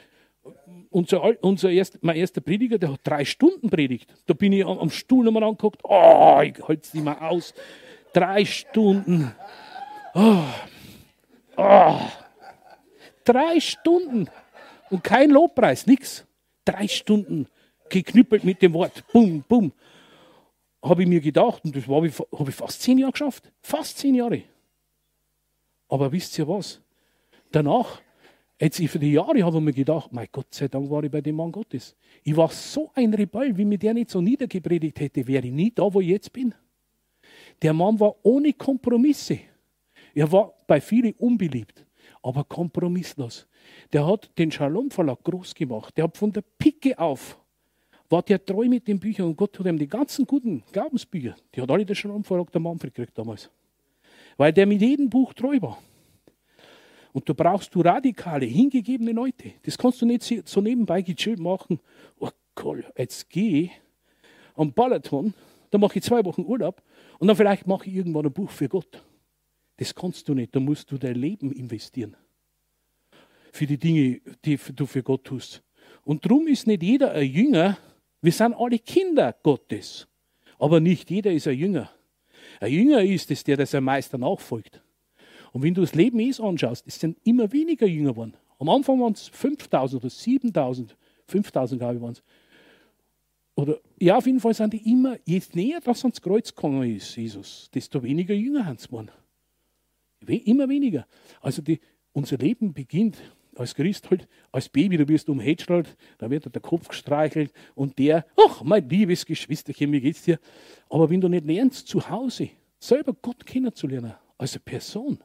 unser, 0.91 1.43
unser 1.43 1.71
erst, 1.71 2.03
mein 2.03 2.17
erster 2.17 2.41
Prediger, 2.41 2.79
der 2.79 2.93
hat 2.93 3.01
drei 3.05 3.25
Stunden 3.25 3.71
predigt. 3.71 4.13
Da 4.27 4.35
bin 4.35 4.53
ich 4.53 4.65
am, 4.65 4.79
am 4.79 4.91
Stuhl 4.91 5.25
nochmal 5.25 5.45
angeguckt. 5.45 5.81
Oh, 5.85 6.41
ich 6.43 6.59
halte 6.67 6.83
es 6.83 6.95
nicht 6.95 7.05
mehr 7.05 7.21
aus. 7.23 7.55
Drei 8.13 8.45
Stunden. 8.45 9.35
Oh. 10.15 10.45
Oh. 11.57 12.01
Drei 13.25 13.61
Stunden. 13.61 14.29
Und 14.91 15.05
kein 15.05 15.31
Lobpreis, 15.31 15.87
nichts. 15.87 16.27
Drei 16.65 16.89
Stunden 16.89 17.47
geknüppelt 17.89 18.45
mit 18.45 18.63
dem 18.63 18.73
Wort. 18.73 19.05
Bum, 19.13 19.45
bum 19.47 19.73
habe 20.83 21.03
ich 21.03 21.09
mir 21.09 21.21
gedacht, 21.21 21.65
und 21.65 21.75
das 21.75 21.87
habe 21.87 22.07
ich, 22.07 22.19
hab 22.19 22.49
ich 22.49 22.55
fast 22.55 22.83
zehn 22.83 22.99
Jahre 22.99 23.13
geschafft. 23.13 23.51
Fast 23.61 23.99
zehn 23.99 24.15
Jahre. 24.15 24.43
Aber 25.89 26.13
wisst 26.13 26.39
ihr 26.39 26.47
was? 26.47 26.81
Danach, 27.51 28.01
jetzt 28.61 28.81
für 28.81 28.99
die 28.99 29.13
Jahre, 29.13 29.43
habe 29.43 29.59
ich 29.59 29.63
mir 29.63 29.73
gedacht, 29.73 30.13
mein 30.13 30.29
Gott 30.31 30.53
sei 30.55 30.69
Dank 30.69 30.91
war 30.91 31.03
ich 31.05 31.11
bei 31.11 31.21
dem 31.21 31.37
Mann 31.37 31.53
Gottes. 31.53 31.97
Ich 32.23 32.37
war 32.37 32.49
so 32.51 32.91
ein 32.95 33.15
Rebell, 33.15 33.57
wie 33.57 33.65
mir 33.65 33.79
der 33.79 33.95
nicht 33.95 34.11
so 34.11 34.21
niedergepredigt 34.21 34.99
hätte, 35.01 35.27
wäre 35.27 35.47
ich 35.47 35.53
nie 35.53 35.73
da, 35.75 35.93
wo 35.93 36.01
ich 36.01 36.09
jetzt 36.09 36.33
bin. 36.33 36.55
Der 37.63 37.73
Mann 37.73 37.99
war 38.01 38.17
ohne 38.23 38.53
Kompromisse. 38.53 39.39
Er 40.15 40.31
war 40.33 40.55
bei 40.67 40.81
vielen 40.81 41.13
unbeliebt, 41.15 41.85
aber 42.23 42.45
kompromisslos. 42.45 43.47
Der 43.93 44.07
hat 44.07 44.31
den 44.39 44.51
Shalom 44.51 44.91
Verlag 44.91 45.23
groß 45.23 45.55
gemacht. 45.55 45.97
Der 45.97 46.05
hat 46.05 46.17
von 46.17 46.33
der 46.33 46.43
Picke 46.59 46.99
auf 46.99 47.39
war 48.11 48.23
der 48.23 48.45
treu 48.45 48.69
mit 48.69 48.89
den 48.89 48.99
Büchern 48.99 49.27
und 49.27 49.37
Gott 49.37 49.59
hat 49.59 49.67
ihm 49.67 49.79
die 49.79 49.87
ganzen 49.87 50.27
guten 50.27 50.63
Glaubensbücher, 50.73 51.37
die 51.55 51.61
hat 51.61 51.71
alle 51.71 51.85
der 51.85 51.95
schon 51.95 52.11
umverlag 52.11 52.51
der 52.51 52.61
Manfred 52.61 52.95
gekriegt 52.95 53.19
damals. 53.19 53.51
Weil 54.37 54.53
der 54.53 54.67
mit 54.67 54.81
jedem 54.81 55.11
Buch 55.11 55.35
treu 55.35 55.61
war. 55.61 55.79
Und 57.13 57.29
da 57.29 57.33
brauchst 57.33 57.75
du 57.75 57.81
radikale, 57.81 58.47
hingegebene 58.47 59.13
Leute. 59.13 59.53
Das 59.63 59.79
kannst 59.79 60.01
du 60.03 60.07
nicht 60.07 60.23
so 60.47 60.61
nebenbei 60.61 61.03
gechillt 61.03 61.39
machen. 61.39 61.81
Oh 62.19 62.31
Gott, 62.55 62.85
jetzt 62.97 63.27
ich 63.35 63.71
am 64.55 64.73
Balaton, 64.73 65.33
dann 65.71 65.81
mache 65.81 65.99
ich 65.99 66.05
zwei 66.05 66.25
Wochen 66.25 66.43
Urlaub 66.43 66.83
und 67.19 67.29
dann 67.29 67.37
vielleicht 67.37 67.67
mache 67.67 67.89
ich 67.89 67.95
irgendwann 67.95 68.27
ein 68.27 68.33
Buch 68.33 68.51
für 68.51 68.69
Gott. 68.69 69.03
Das 69.77 69.95
kannst 69.95 70.29
du 70.29 70.35
nicht, 70.35 70.55
da 70.55 70.61
musst 70.61 70.91
du 70.91 70.99
dein 70.99 71.15
Leben 71.15 71.53
investieren. 71.53 72.17
Für 73.53 73.67
die 73.67 73.79
Dinge, 73.79 74.21
die 74.45 74.59
du 74.75 74.87
für 74.87 75.03
Gott 75.03 75.25
tust. 75.25 75.63
Und 76.05 76.25
darum 76.25 76.47
ist 76.49 76.67
nicht 76.67 76.83
jeder 76.83 77.13
ein 77.13 77.31
Jünger, 77.31 77.79
wir 78.21 78.33
sind 78.33 78.55
alle 78.55 78.79
Kinder 78.79 79.35
Gottes. 79.43 80.09
Aber 80.59 80.81
nicht 80.81 81.11
jeder 81.11 81.33
ist 81.33 81.47
ein 81.47 81.57
Jünger. 81.57 81.91
Ein 82.61 82.73
Jünger 82.73 83.03
ist 83.03 83.31
es, 83.31 83.45
der 83.45 83.57
das 83.57 83.71
seinem 83.71 83.85
Meister 83.85 84.19
nachfolgt. 84.19 84.83
Und 85.59 85.65
wenn 85.65 85.75
du 85.75 85.81
das 85.81 85.97
Leben 85.97 86.21
Jesu 86.21 86.47
anschaust, 86.47 86.85
es 86.87 87.01
sind 87.01 87.19
immer 87.25 87.51
weniger 87.51 87.85
Jünger 87.85 88.13
geworden. 88.13 88.35
Am 88.61 88.69
Anfang 88.69 89.01
waren 89.01 89.15
es 89.15 89.27
5000 89.27 90.01
oder 90.01 90.09
7000, 90.09 90.97
5000 91.27 91.81
glaube 91.81 91.97
ich 91.97 92.01
waren 92.01 92.13
es. 92.13 92.23
Oder, 93.57 93.81
ja, 93.99 94.17
auf 94.17 94.27
jeden 94.27 94.39
Fall 94.39 94.55
sind 94.55 94.73
die 94.73 94.89
immer, 94.89 95.17
je 95.25 95.43
näher 95.55 95.81
das 95.81 96.05
ans 96.05 96.23
Kreuz 96.23 96.55
gekommen 96.55 96.95
ist, 96.95 97.17
Jesus, 97.17 97.69
desto 97.75 98.01
weniger 98.05 98.35
Jünger 98.35 98.67
haben 98.67 98.77
es 98.77 98.87
geworden. 98.87 99.11
Immer 100.29 100.69
weniger. 100.69 101.09
Also 101.41 101.61
die, 101.61 101.81
unser 102.13 102.37
Leben 102.37 102.73
beginnt 102.73 103.17
als 103.57 103.75
Christ 103.75 104.11
halt, 104.11 104.29
als 104.53 104.69
Baby, 104.69 104.97
du 104.97 105.09
wirst 105.09 105.29
umhätschelt, 105.29 105.97
da 106.19 106.31
wird 106.31 106.55
der 106.55 106.63
Kopf 106.63 106.87
gestreichelt 106.87 107.53
und 107.75 107.99
der, 107.99 108.27
ach, 108.47 108.63
mein 108.63 108.89
liebes 108.89 109.27
Geschwisterchen, 109.27 109.91
wie 109.91 110.03
geht's 110.03 110.23
dir? 110.23 110.39
Aber 110.89 111.11
wenn 111.11 111.21
du 111.21 111.27
nicht 111.27 111.47
lernst, 111.47 111.89
zu 111.89 112.09
Hause 112.09 112.51
selber 112.79 113.13
Gott 113.21 113.45
kennenzulernen, 113.45 114.15
als 114.39 114.57
Person, 114.61 115.19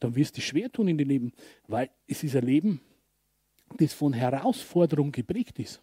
dann 0.00 0.14
wirst 0.14 0.36
du 0.36 0.40
schwer 0.40 0.70
tun 0.70 0.88
in 0.88 0.98
dem 0.98 1.08
Leben, 1.08 1.32
weil 1.66 1.90
es 2.06 2.22
ist 2.22 2.36
ein 2.36 2.44
Leben, 2.44 2.80
das 3.78 3.92
von 3.92 4.12
Herausforderung 4.12 5.12
geprägt 5.12 5.58
ist. 5.58 5.82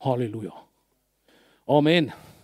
Halleluja. 0.00 0.52
Amen. 1.66 2.12